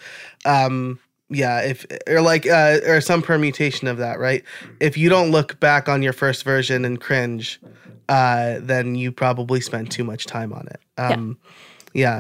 um, 0.46 1.00
yeah, 1.30 1.62
if 1.62 1.86
or 2.08 2.22
like 2.22 2.46
uh, 2.48 2.80
or 2.86 3.02
some 3.02 3.22
permutation 3.22 3.88
of 3.88 3.98
that, 3.98 4.20
right? 4.20 4.44
If 4.80 4.98
you 4.98 5.10
don't 5.10 5.32
look 5.32 5.60
back 5.60 5.90
on 5.90 6.02
your 6.02 6.14
first 6.14 6.44
version 6.44 6.86
and 6.86 7.00
cringe, 7.02 7.60
uh, 8.08 8.60
then 8.62 8.96
you 8.96 9.12
probably 9.12 9.60
spent 9.60 9.92
too 9.92 10.04
much 10.04 10.26
time 10.26 10.54
on 10.54 10.68
it. 10.68 10.80
Um, 10.98 11.38
yeah. 11.44 11.52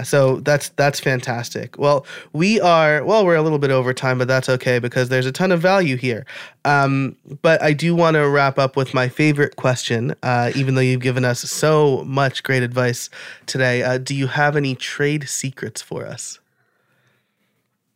So 0.01 0.37
that's 0.37 0.69
that's 0.69 0.99
fantastic. 0.99 1.77
Well, 1.77 2.03
we 2.33 2.59
are 2.59 3.03
well, 3.05 3.23
we're 3.23 3.35
a 3.35 3.43
little 3.43 3.59
bit 3.59 3.69
over 3.69 3.93
time, 3.93 4.17
but 4.17 4.27
that's 4.27 4.49
okay 4.49 4.79
because 4.79 5.09
there's 5.09 5.27
a 5.27 5.31
ton 5.31 5.51
of 5.51 5.61
value 5.61 5.97
here. 5.97 6.25
Um, 6.65 7.15
but 7.43 7.61
I 7.61 7.73
do 7.73 7.93
want 7.95 8.15
to 8.15 8.27
wrap 8.27 8.57
up 8.57 8.75
with 8.75 8.95
my 8.95 9.07
favorite 9.07 9.55
question. 9.55 10.15
Uh, 10.23 10.51
even 10.55 10.73
though 10.73 10.81
you've 10.81 11.01
given 11.01 11.23
us 11.23 11.41
so 11.41 12.03
much 12.05 12.41
great 12.41 12.63
advice 12.63 13.11
today, 13.45 13.83
uh, 13.83 13.99
do 13.99 14.15
you 14.15 14.25
have 14.25 14.55
any 14.55 14.73
trade 14.73 15.29
secrets 15.29 15.79
for 15.79 16.07
us? 16.07 16.39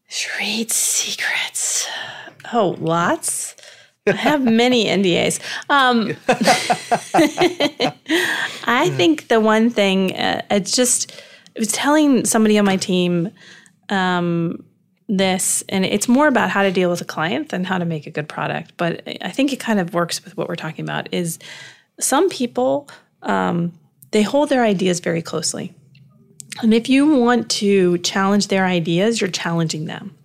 Trade 0.07 0.71
secrets. 0.71 1.87
Oh, 2.53 2.75
lots. 2.79 3.55
I 4.05 4.11
have 4.11 4.43
many 4.43 4.85
NDAs. 4.97 5.39
Um, 5.69 6.15
I 8.67 8.89
think 8.89 9.29
the 9.29 9.39
one 9.39 9.69
thing, 9.71 10.15
uh, 10.15 10.41
it's 10.51 10.75
just, 10.75 11.11
was 11.59 11.71
telling 11.71 12.25
somebody 12.25 12.57
on 12.57 12.65
my 12.65 12.77
team 12.77 13.31
um, 13.89 14.63
this, 15.07 15.63
and 15.69 15.85
it's 15.85 16.07
more 16.07 16.27
about 16.27 16.49
how 16.49 16.63
to 16.63 16.71
deal 16.71 16.89
with 16.89 17.01
a 17.01 17.05
client 17.05 17.49
than 17.49 17.63
how 17.63 17.77
to 17.77 17.85
make 17.85 18.07
a 18.07 18.11
good 18.11 18.29
product. 18.29 18.73
But 18.77 19.03
I 19.21 19.29
think 19.29 19.51
it 19.51 19.59
kind 19.59 19.79
of 19.79 19.93
works 19.93 20.23
with 20.23 20.37
what 20.37 20.47
we're 20.47 20.55
talking 20.55 20.85
about. 20.85 21.13
Is 21.13 21.39
some 21.99 22.29
people 22.29 22.89
um, 23.23 23.73
they 24.11 24.23
hold 24.23 24.49
their 24.49 24.63
ideas 24.63 24.99
very 24.99 25.21
closely, 25.21 25.73
and 26.61 26.73
if 26.73 26.89
you 26.89 27.17
want 27.17 27.49
to 27.51 27.97
challenge 27.99 28.47
their 28.47 28.65
ideas, 28.65 29.19
you're 29.19 29.29
challenging 29.29 29.85
them. 29.85 30.15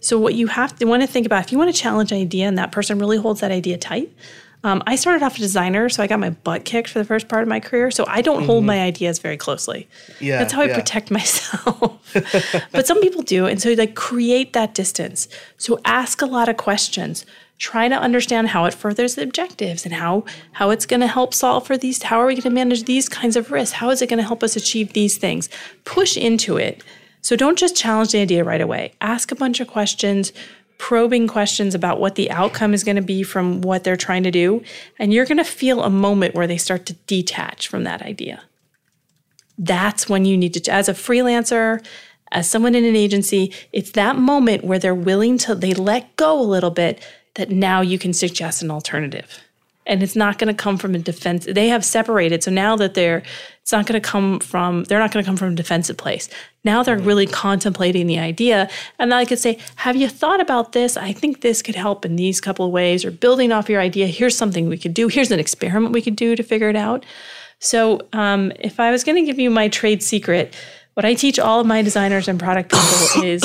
So 0.00 0.18
what 0.18 0.34
you 0.34 0.46
have 0.46 0.76
to 0.78 0.84
want 0.84 1.02
to 1.02 1.08
think 1.08 1.26
about 1.26 1.44
if 1.44 1.52
you 1.52 1.58
want 1.58 1.74
to 1.74 1.80
challenge 1.80 2.12
an 2.12 2.18
idea 2.18 2.46
and 2.46 2.58
that 2.58 2.70
person 2.70 2.98
really 2.98 3.16
holds 3.16 3.40
that 3.40 3.50
idea 3.50 3.76
tight. 3.76 4.12
Um, 4.64 4.82
I 4.86 4.96
started 4.96 5.22
off 5.24 5.36
a 5.36 5.38
designer, 5.38 5.88
so 5.88 6.02
I 6.02 6.06
got 6.06 6.18
my 6.18 6.30
butt 6.30 6.64
kicked 6.64 6.88
for 6.88 6.98
the 6.98 7.04
first 7.04 7.28
part 7.28 7.42
of 7.42 7.48
my 7.48 7.60
career. 7.60 7.90
So 7.90 8.04
I 8.08 8.20
don't 8.20 8.44
hold 8.44 8.64
my 8.64 8.80
ideas 8.80 9.18
very 9.20 9.36
closely. 9.36 9.88
Yeah, 10.20 10.38
That's 10.38 10.52
how 10.52 10.62
I 10.62 10.66
yeah. 10.66 10.74
protect 10.74 11.10
myself. 11.20 12.12
but 12.72 12.86
some 12.86 13.00
people 13.00 13.22
do, 13.22 13.46
and 13.46 13.60
so 13.60 13.72
like 13.72 13.94
create 13.94 14.52
that 14.54 14.74
distance. 14.74 15.28
So 15.56 15.78
ask 15.84 16.20
a 16.22 16.26
lot 16.26 16.48
of 16.48 16.56
questions. 16.56 17.24
Try 17.58 17.88
to 17.88 17.94
understand 17.94 18.48
how 18.48 18.64
it 18.66 18.74
furthers 18.74 19.14
the 19.14 19.22
objectives 19.22 19.84
and 19.86 19.94
how 19.94 20.24
how 20.52 20.70
it's 20.70 20.84
going 20.84 21.00
to 21.00 21.06
help 21.06 21.32
solve 21.32 21.66
for 21.66 21.78
these. 21.78 22.02
How 22.02 22.20
are 22.20 22.26
we 22.26 22.34
going 22.34 22.42
to 22.42 22.50
manage 22.50 22.84
these 22.84 23.08
kinds 23.08 23.36
of 23.36 23.50
risks? 23.50 23.72
How 23.76 23.90
is 23.90 24.02
it 24.02 24.08
going 24.08 24.18
to 24.18 24.26
help 24.26 24.42
us 24.42 24.56
achieve 24.56 24.92
these 24.92 25.16
things? 25.16 25.48
Push 25.84 26.16
into 26.16 26.56
it. 26.56 26.82
So 27.22 27.34
don't 27.34 27.58
just 27.58 27.74
challenge 27.76 28.12
the 28.12 28.18
idea 28.20 28.44
right 28.44 28.60
away. 28.60 28.92
Ask 29.00 29.32
a 29.32 29.34
bunch 29.34 29.60
of 29.60 29.68
questions, 29.68 30.32
probing 30.78 31.26
questions 31.26 31.74
about 31.74 32.00
what 32.00 32.14
the 32.14 32.30
outcome 32.30 32.74
is 32.74 32.84
going 32.84 32.96
to 32.96 33.02
be 33.02 33.22
from 33.22 33.60
what 33.60 33.84
they're 33.84 33.96
trying 33.96 34.22
to 34.22 34.30
do, 34.30 34.62
and 34.98 35.12
you're 35.12 35.26
going 35.26 35.36
to 35.38 35.44
feel 35.44 35.82
a 35.82 35.90
moment 35.90 36.34
where 36.34 36.46
they 36.46 36.58
start 36.58 36.86
to 36.86 36.92
detach 37.06 37.68
from 37.68 37.84
that 37.84 38.02
idea. 38.02 38.42
That's 39.58 40.08
when 40.08 40.24
you 40.24 40.36
need 40.36 40.54
to 40.54 40.72
as 40.72 40.88
a 40.88 40.92
freelancer 40.92 41.84
as 42.32 42.48
someone 42.50 42.74
in 42.74 42.84
an 42.84 42.96
agency 42.96 43.52
it's 43.72 43.92
that 43.92 44.16
moment 44.16 44.64
where 44.64 44.78
they're 44.78 44.94
willing 44.94 45.38
to 45.38 45.54
they 45.54 45.72
let 45.72 46.14
go 46.16 46.38
a 46.38 46.42
little 46.42 46.70
bit 46.70 47.00
that 47.34 47.50
now 47.50 47.80
you 47.80 47.98
can 47.98 48.12
suggest 48.12 48.62
an 48.62 48.70
alternative 48.70 49.40
and 49.86 50.02
it's 50.02 50.16
not 50.16 50.38
going 50.38 50.54
to 50.54 50.62
come 50.62 50.76
from 50.76 50.94
a 50.94 50.98
defense 50.98 51.46
they 51.46 51.68
have 51.68 51.84
separated 51.84 52.42
so 52.42 52.50
now 52.50 52.76
that 52.76 52.94
they're 52.94 53.22
it's 53.62 53.72
not 53.72 53.84
going 53.86 54.00
to 54.00 54.08
come 54.08 54.38
from 54.38 54.84
they're 54.84 55.00
not 55.00 55.10
going 55.10 55.24
to 55.24 55.28
come 55.28 55.36
from 55.36 55.52
a 55.52 55.56
defensive 55.56 55.96
place. 55.96 56.28
Now 56.62 56.84
they're 56.84 56.98
really 56.98 57.26
contemplating 57.26 58.06
the 58.06 58.18
idea 58.18 58.70
and 58.98 59.10
then 59.10 59.18
i 59.18 59.24
could 59.24 59.40
say 59.40 59.58
have 59.76 59.96
you 59.96 60.08
thought 60.08 60.40
about 60.40 60.72
this? 60.72 60.96
I 60.96 61.12
think 61.12 61.40
this 61.40 61.62
could 61.62 61.74
help 61.74 62.04
in 62.04 62.14
these 62.14 62.40
couple 62.40 62.66
of 62.66 62.72
ways 62.72 63.04
or 63.04 63.10
building 63.10 63.50
off 63.50 63.68
your 63.68 63.80
idea 63.80 64.06
here's 64.06 64.36
something 64.36 64.68
we 64.68 64.78
could 64.78 64.94
do. 64.94 65.08
Here's 65.08 65.32
an 65.32 65.40
experiment 65.40 65.92
we 65.92 66.02
could 66.02 66.16
do 66.16 66.36
to 66.36 66.42
figure 66.42 66.68
it 66.68 66.76
out. 66.76 67.04
So, 67.58 68.02
um, 68.12 68.52
if 68.60 68.78
I 68.78 68.90
was 68.90 69.02
going 69.02 69.16
to 69.16 69.22
give 69.22 69.38
you 69.38 69.48
my 69.48 69.68
trade 69.68 70.02
secret, 70.02 70.54
what 70.94 71.06
I 71.06 71.14
teach 71.14 71.38
all 71.38 71.60
of 71.60 71.66
my 71.66 71.82
designers 71.82 72.28
and 72.28 72.38
product 72.38 72.70
people 72.70 73.24
is 73.24 73.42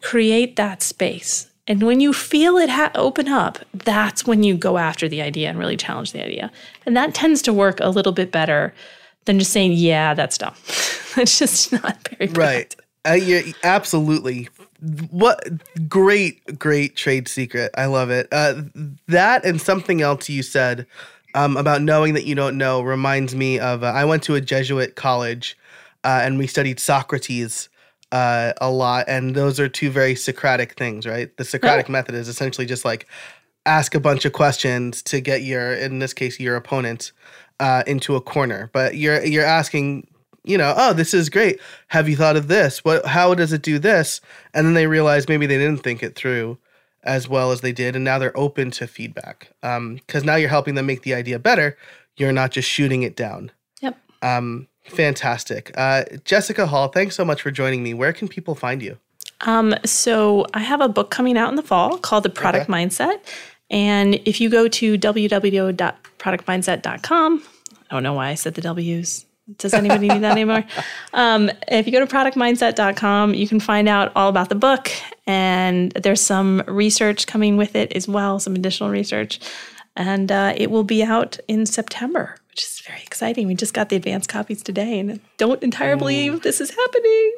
create 0.00 0.56
that 0.56 0.82
space. 0.82 1.49
And 1.70 1.84
when 1.84 2.00
you 2.00 2.12
feel 2.12 2.56
it 2.56 2.68
ha- 2.68 2.90
open 2.96 3.28
up, 3.28 3.60
that's 3.72 4.26
when 4.26 4.42
you 4.42 4.56
go 4.56 4.76
after 4.76 5.08
the 5.08 5.22
idea 5.22 5.48
and 5.48 5.56
really 5.56 5.76
challenge 5.76 6.10
the 6.10 6.20
idea. 6.20 6.50
And 6.84 6.96
that 6.96 7.14
tends 7.14 7.42
to 7.42 7.52
work 7.52 7.78
a 7.78 7.90
little 7.90 8.10
bit 8.10 8.32
better 8.32 8.74
than 9.26 9.38
just 9.38 9.52
saying, 9.52 9.74
"Yeah, 9.74 10.14
that's 10.14 10.36
dumb." 10.36 10.54
it's 11.16 11.38
just 11.38 11.72
not 11.72 12.08
very 12.08 12.32
Right. 12.32 12.74
Uh, 13.06 13.12
yeah, 13.12 13.42
absolutely. 13.62 14.48
What 15.10 15.88
great, 15.88 16.58
great 16.58 16.96
trade 16.96 17.28
secret. 17.28 17.70
I 17.78 17.86
love 17.86 18.10
it. 18.10 18.26
Uh, 18.32 18.62
that 19.06 19.44
and 19.44 19.60
something 19.60 20.02
else 20.02 20.28
you 20.28 20.42
said 20.42 20.88
um, 21.36 21.56
about 21.56 21.82
knowing 21.82 22.14
that 22.14 22.24
you 22.24 22.34
don't 22.34 22.58
know 22.58 22.82
reminds 22.82 23.36
me 23.36 23.60
of 23.60 23.84
uh, 23.84 23.86
I 23.86 24.04
went 24.04 24.24
to 24.24 24.34
a 24.34 24.40
Jesuit 24.40 24.96
college 24.96 25.56
uh, 26.02 26.20
and 26.24 26.36
we 26.36 26.48
studied 26.48 26.80
Socrates 26.80 27.68
uh, 28.12 28.52
a 28.60 28.70
lot. 28.70 29.06
And 29.08 29.34
those 29.34 29.60
are 29.60 29.68
two 29.68 29.90
very 29.90 30.14
Socratic 30.14 30.74
things, 30.74 31.06
right? 31.06 31.34
The 31.36 31.44
Socratic 31.44 31.88
method 31.88 32.14
is 32.14 32.28
essentially 32.28 32.66
just 32.66 32.84
like 32.84 33.06
ask 33.66 33.94
a 33.94 34.00
bunch 34.00 34.24
of 34.24 34.32
questions 34.32 35.02
to 35.02 35.20
get 35.20 35.42
your, 35.42 35.72
in 35.72 35.98
this 35.98 36.12
case, 36.12 36.40
your 36.40 36.56
opponent 36.56 37.12
uh, 37.60 37.82
into 37.86 38.16
a 38.16 38.20
corner. 38.20 38.70
But 38.72 38.96
you're 38.96 39.24
you're 39.24 39.44
asking 39.44 40.06
you 40.44 40.56
know, 40.56 40.74
oh, 40.76 40.92
this 40.92 41.12
is 41.12 41.28
great. 41.28 41.60
Have 41.88 42.08
you 42.08 42.16
thought 42.16 42.36
of 42.36 42.48
this? 42.48 42.84
What? 42.84 43.04
How 43.04 43.34
does 43.34 43.52
it 43.52 43.62
do 43.62 43.78
this? 43.78 44.20
And 44.54 44.66
then 44.66 44.74
they 44.74 44.86
realize 44.86 45.28
maybe 45.28 45.46
they 45.46 45.58
didn't 45.58 45.82
think 45.82 46.02
it 46.02 46.16
through 46.16 46.58
as 47.02 47.28
well 47.28 47.50
as 47.50 47.60
they 47.60 47.72
did, 47.72 47.96
and 47.96 48.04
now 48.04 48.18
they're 48.18 48.36
open 48.36 48.70
to 48.72 48.86
feedback. 48.86 49.52
Because 49.60 50.24
now 50.24 50.36
you're 50.36 50.48
helping 50.48 50.74
them 50.74 50.86
make 50.86 51.02
the 51.02 51.14
idea 51.14 51.38
better. 51.38 51.76
You're 52.16 52.32
not 52.32 52.50
just 52.50 52.68
shooting 52.68 53.02
it 53.02 53.16
down. 53.16 53.52
Yep. 53.80 53.98
Um, 54.22 54.68
fantastic, 54.84 55.70
uh, 55.76 56.04
Jessica 56.24 56.66
Hall. 56.66 56.88
Thanks 56.88 57.16
so 57.16 57.24
much 57.24 57.42
for 57.42 57.50
joining 57.50 57.82
me. 57.82 57.94
Where 57.94 58.12
can 58.12 58.28
people 58.28 58.54
find 58.54 58.82
you? 58.82 58.98
Um, 59.42 59.74
so 59.84 60.46
I 60.52 60.60
have 60.60 60.80
a 60.80 60.88
book 60.88 61.10
coming 61.10 61.38
out 61.38 61.48
in 61.48 61.54
the 61.56 61.62
fall 61.62 61.96
called 61.98 62.24
The 62.24 62.30
Product 62.30 62.68
Okay. 62.68 62.72
Mindset. 62.72 63.20
And 63.70 64.16
if 64.24 64.40
you 64.40 64.50
go 64.50 64.68
to 64.68 64.98
www.productmindset.com, 64.98 67.42
I 67.90 67.94
don't 67.94 68.02
know 68.02 68.14
why 68.14 68.28
I 68.28 68.34
said 68.34 68.54
the 68.54 68.60
W's. 68.60 69.26
Does 69.58 69.74
anybody 69.74 70.08
need 70.08 70.22
that 70.22 70.32
anymore? 70.32 70.64
Um, 71.12 71.50
if 71.66 71.86
you 71.86 71.92
go 71.92 71.98
to 71.98 72.06
productmindset.com, 72.06 73.34
you 73.34 73.48
can 73.48 73.58
find 73.58 73.88
out 73.88 74.12
all 74.14 74.28
about 74.28 74.48
the 74.48 74.54
book. 74.54 74.88
And 75.26 75.90
there's 75.92 76.20
some 76.20 76.62
research 76.68 77.26
coming 77.26 77.56
with 77.56 77.74
it 77.74 77.90
as 77.96 78.06
well, 78.06 78.38
some 78.38 78.54
additional 78.54 78.90
research. 78.90 79.40
And 79.96 80.30
uh, 80.30 80.54
it 80.56 80.70
will 80.70 80.84
be 80.84 81.02
out 81.02 81.36
in 81.48 81.66
September, 81.66 82.36
which 82.50 82.64
is 82.64 82.80
very 82.86 83.00
exciting. 83.02 83.46
We 83.46 83.54
just 83.54 83.74
got 83.74 83.88
the 83.88 83.96
advanced 83.96 84.28
copies 84.28 84.62
today 84.62 84.98
and 84.98 85.20
don't 85.38 85.62
entirely 85.62 85.98
believe 85.98 86.42
this 86.42 86.60
is 86.60 86.70
happening. 86.70 87.32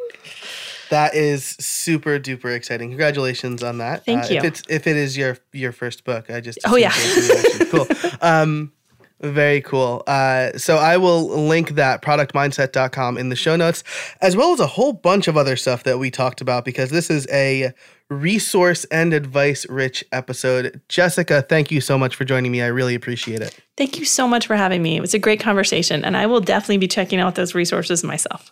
That 0.91 1.15
is 1.15 1.45
super 1.59 2.19
duper 2.19 2.55
exciting. 2.55 2.91
Congratulations 2.91 3.63
on 3.63 3.79
that. 3.79 4.05
Thank 4.05 4.25
Uh, 4.25 4.29
you. 4.31 4.37
If 4.39 4.45
it's 4.45 4.63
if 4.69 4.87
it 4.87 4.97
is 4.97 5.17
your 5.17 5.39
your 5.53 5.73
first 5.73 6.05
book, 6.05 6.29
I 6.31 6.41
just 6.41 6.59
Oh, 6.67 6.77
yeah. 6.77 6.93
cool. 7.71 7.87
Um, 8.21 8.73
Very 9.21 9.61
cool. 9.63 10.03
Uh, 10.07 10.59
so 10.59 10.79
I 10.79 10.97
will 10.97 11.29
link 11.47 11.71
that 11.77 12.03
productmindset.com 12.03 13.17
in 13.19 13.29
the 13.29 13.37
show 13.37 13.55
notes, 13.55 13.85
as 14.21 14.35
well 14.37 14.53
as 14.53 14.59
a 14.59 14.67
whole 14.67 14.93
bunch 14.93 15.29
of 15.29 15.37
other 15.37 15.55
stuff 15.57 15.85
that 15.85 15.99
we 15.99 16.11
talked 16.11 16.41
about 16.41 16.65
because 16.65 16.91
this 16.91 17.09
is 17.09 17.27
a 17.31 17.73
resource 18.21 18.85
and 18.87 19.13
advice 19.13 19.67
rich 19.69 20.05
episode. 20.13 20.81
Jessica, 20.89 21.43
thank 21.43 21.71
you 21.71 21.81
so 21.81 21.99
much 21.99 22.15
for 22.15 22.25
joining 22.25 22.53
me. 22.53 22.63
I 22.63 22.69
really 22.69 22.95
appreciate 22.95 23.41
it. 23.41 23.59
Thank 23.77 23.99
you 23.99 24.05
so 24.05 24.29
much 24.29 24.47
for 24.47 24.57
having 24.57 24.83
me. 24.83 24.97
It 24.97 25.01
was 25.01 25.15
a 25.15 25.19
great 25.19 25.41
conversation, 25.41 26.05
and 26.05 26.17
I 26.17 26.27
will 26.27 26.41
definitely 26.41 26.79
be 26.79 26.89
checking 26.89 27.19
out 27.19 27.35
those 27.35 27.55
resources 27.55 28.05
myself. 28.05 28.51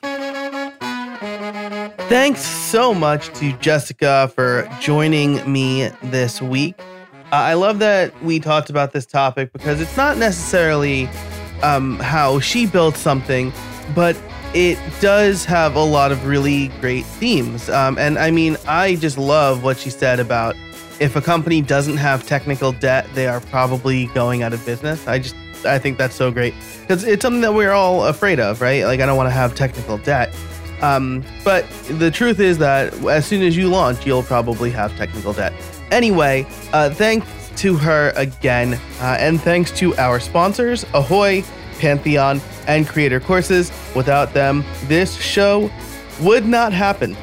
Thanks 2.09 2.41
so 2.41 2.93
much 2.93 3.33
to 3.39 3.53
Jessica 3.59 4.33
for 4.35 4.69
joining 4.81 5.51
me 5.51 5.91
this 6.03 6.43
week. 6.43 6.75
Uh, 6.79 7.37
I 7.37 7.55
love 7.55 7.79
that 7.79 8.21
we 8.25 8.41
talked 8.41 8.71
about 8.71 8.93
this 8.93 9.07
topic 9.07 9.53
because 9.53 9.81
it's 9.81 9.97
not 9.97 10.19
necessarily 10.19 11.09
um, 11.63 12.01
how 12.01 12.41
she 12.41 12.67
built 12.67 12.97
something, 12.97 13.53
but 13.95 14.17
it 14.55 14.79
does 15.01 15.45
have 15.45 15.77
a 15.77 15.85
lot 15.85 16.13
of 16.13 16.27
really 16.27 16.69
great 16.81 17.05
themes. 17.05 17.69
Um, 17.71 17.99
and 17.99 18.19
I 18.19 18.31
mean, 18.31 18.57
I 18.67 18.97
just 18.97 19.19
love 19.19 19.63
what 19.63 19.79
she 19.79 19.91
said 19.91 20.21
about 20.21 20.57
if 21.01 21.17
a 21.17 21.21
company 21.21 21.63
doesn't 21.63 21.97
have 21.97 22.27
technical 22.27 22.73
debt, 22.73 23.09
they 23.15 23.27
are 23.27 23.41
probably 23.41 24.07
going 24.07 24.43
out 24.43 24.53
of 24.53 24.65
business. 24.67 25.07
I 25.09 25.19
just, 25.19 25.35
I 25.65 25.79
think 25.79 25.99
that's 25.99 26.15
so 26.15 26.31
great 26.31 26.55
because 26.83 27.05
it's 27.05 27.23
something 27.23 27.41
that 27.41 27.55
we're 27.55 27.73
all 27.73 28.05
afraid 28.05 28.39
of, 28.39 28.61
right? 28.61 28.85
Like, 28.85 29.01
I 29.01 29.07
don't 29.07 29.17
want 29.17 29.29
to 29.29 29.35
have 29.35 29.55
technical 29.55 29.99
debt. 29.99 30.35
Um, 30.83 31.25
but 31.45 31.69
the 31.89 32.11
truth 32.11 32.41
is 32.41 32.59
that 32.59 32.93
as 33.05 33.27
soon 33.27 33.43
as 33.43 33.57
you 33.57 33.69
launch, 33.69 34.07
you'll 34.07 34.23
probably 34.23 34.71
have 34.71 34.97
technical 34.97 35.33
debt. 35.33 35.53
Anyway, 35.91 36.47
uh, 36.73 36.91
thanks 36.91 37.27
to 37.57 37.77
her 37.77 38.13
again, 38.17 38.75
uh, 39.01 39.17
and 39.19 39.41
thanks 39.41 39.71
to 39.73 39.95
our 39.97 40.21
sponsors, 40.21 40.85
Ahoy, 40.95 41.45
Pantheon, 41.81 42.41
and 42.67 42.87
Creator 42.87 43.21
Courses. 43.21 43.73
Without 43.97 44.35
them, 44.35 44.65
this 44.85 45.17
show 45.17 45.71
would 46.21 46.47
not 46.47 46.73
happen. 46.73 47.17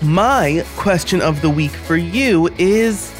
My 0.00 0.64
question 0.76 1.20
of 1.20 1.40
the 1.42 1.50
week 1.50 1.70
for 1.70 1.96
you 1.96 2.48
is 2.58 3.12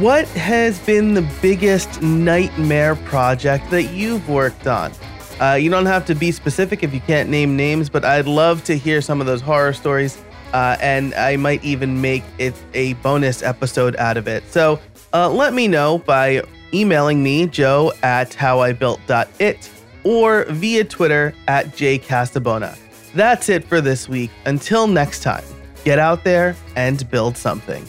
what 0.00 0.28
has 0.28 0.78
been 0.80 1.14
the 1.14 1.26
biggest 1.40 2.02
nightmare 2.02 2.96
project 2.96 3.70
that 3.70 3.84
you've 3.84 4.28
worked 4.28 4.66
on? 4.66 4.92
Uh, 5.40 5.54
you 5.54 5.70
don't 5.70 5.86
have 5.86 6.04
to 6.06 6.14
be 6.14 6.30
specific 6.30 6.82
if 6.82 6.92
you 6.92 7.00
can't 7.00 7.30
name 7.30 7.56
names, 7.56 7.88
but 7.88 8.04
I'd 8.04 8.26
love 8.26 8.62
to 8.64 8.76
hear 8.76 9.00
some 9.00 9.20
of 9.20 9.26
those 9.26 9.40
horror 9.40 9.72
stories. 9.72 10.18
Uh, 10.52 10.76
and 10.80 11.14
I 11.14 11.36
might 11.36 11.64
even 11.64 12.00
make 12.00 12.24
it 12.38 12.54
a 12.74 12.94
bonus 12.94 13.42
episode 13.42 13.96
out 13.96 14.16
of 14.16 14.28
it. 14.28 14.42
So 14.50 14.80
uh, 15.14 15.30
let 15.30 15.54
me 15.54 15.68
know 15.68 15.98
by 15.98 16.42
emailing 16.74 17.22
me, 17.22 17.46
joe 17.46 17.92
at 18.02 18.30
howibuilt.it, 18.30 19.70
or 20.04 20.44
via 20.44 20.84
Twitter 20.84 21.34
at 21.48 21.66
jcasabona. 21.68 22.76
That's 23.14 23.48
it 23.48 23.64
for 23.64 23.80
this 23.80 24.08
week. 24.08 24.30
Until 24.46 24.86
next 24.86 25.22
time, 25.22 25.44
get 25.84 25.98
out 25.98 26.24
there 26.24 26.54
and 26.76 27.08
build 27.10 27.36
something. 27.36 27.84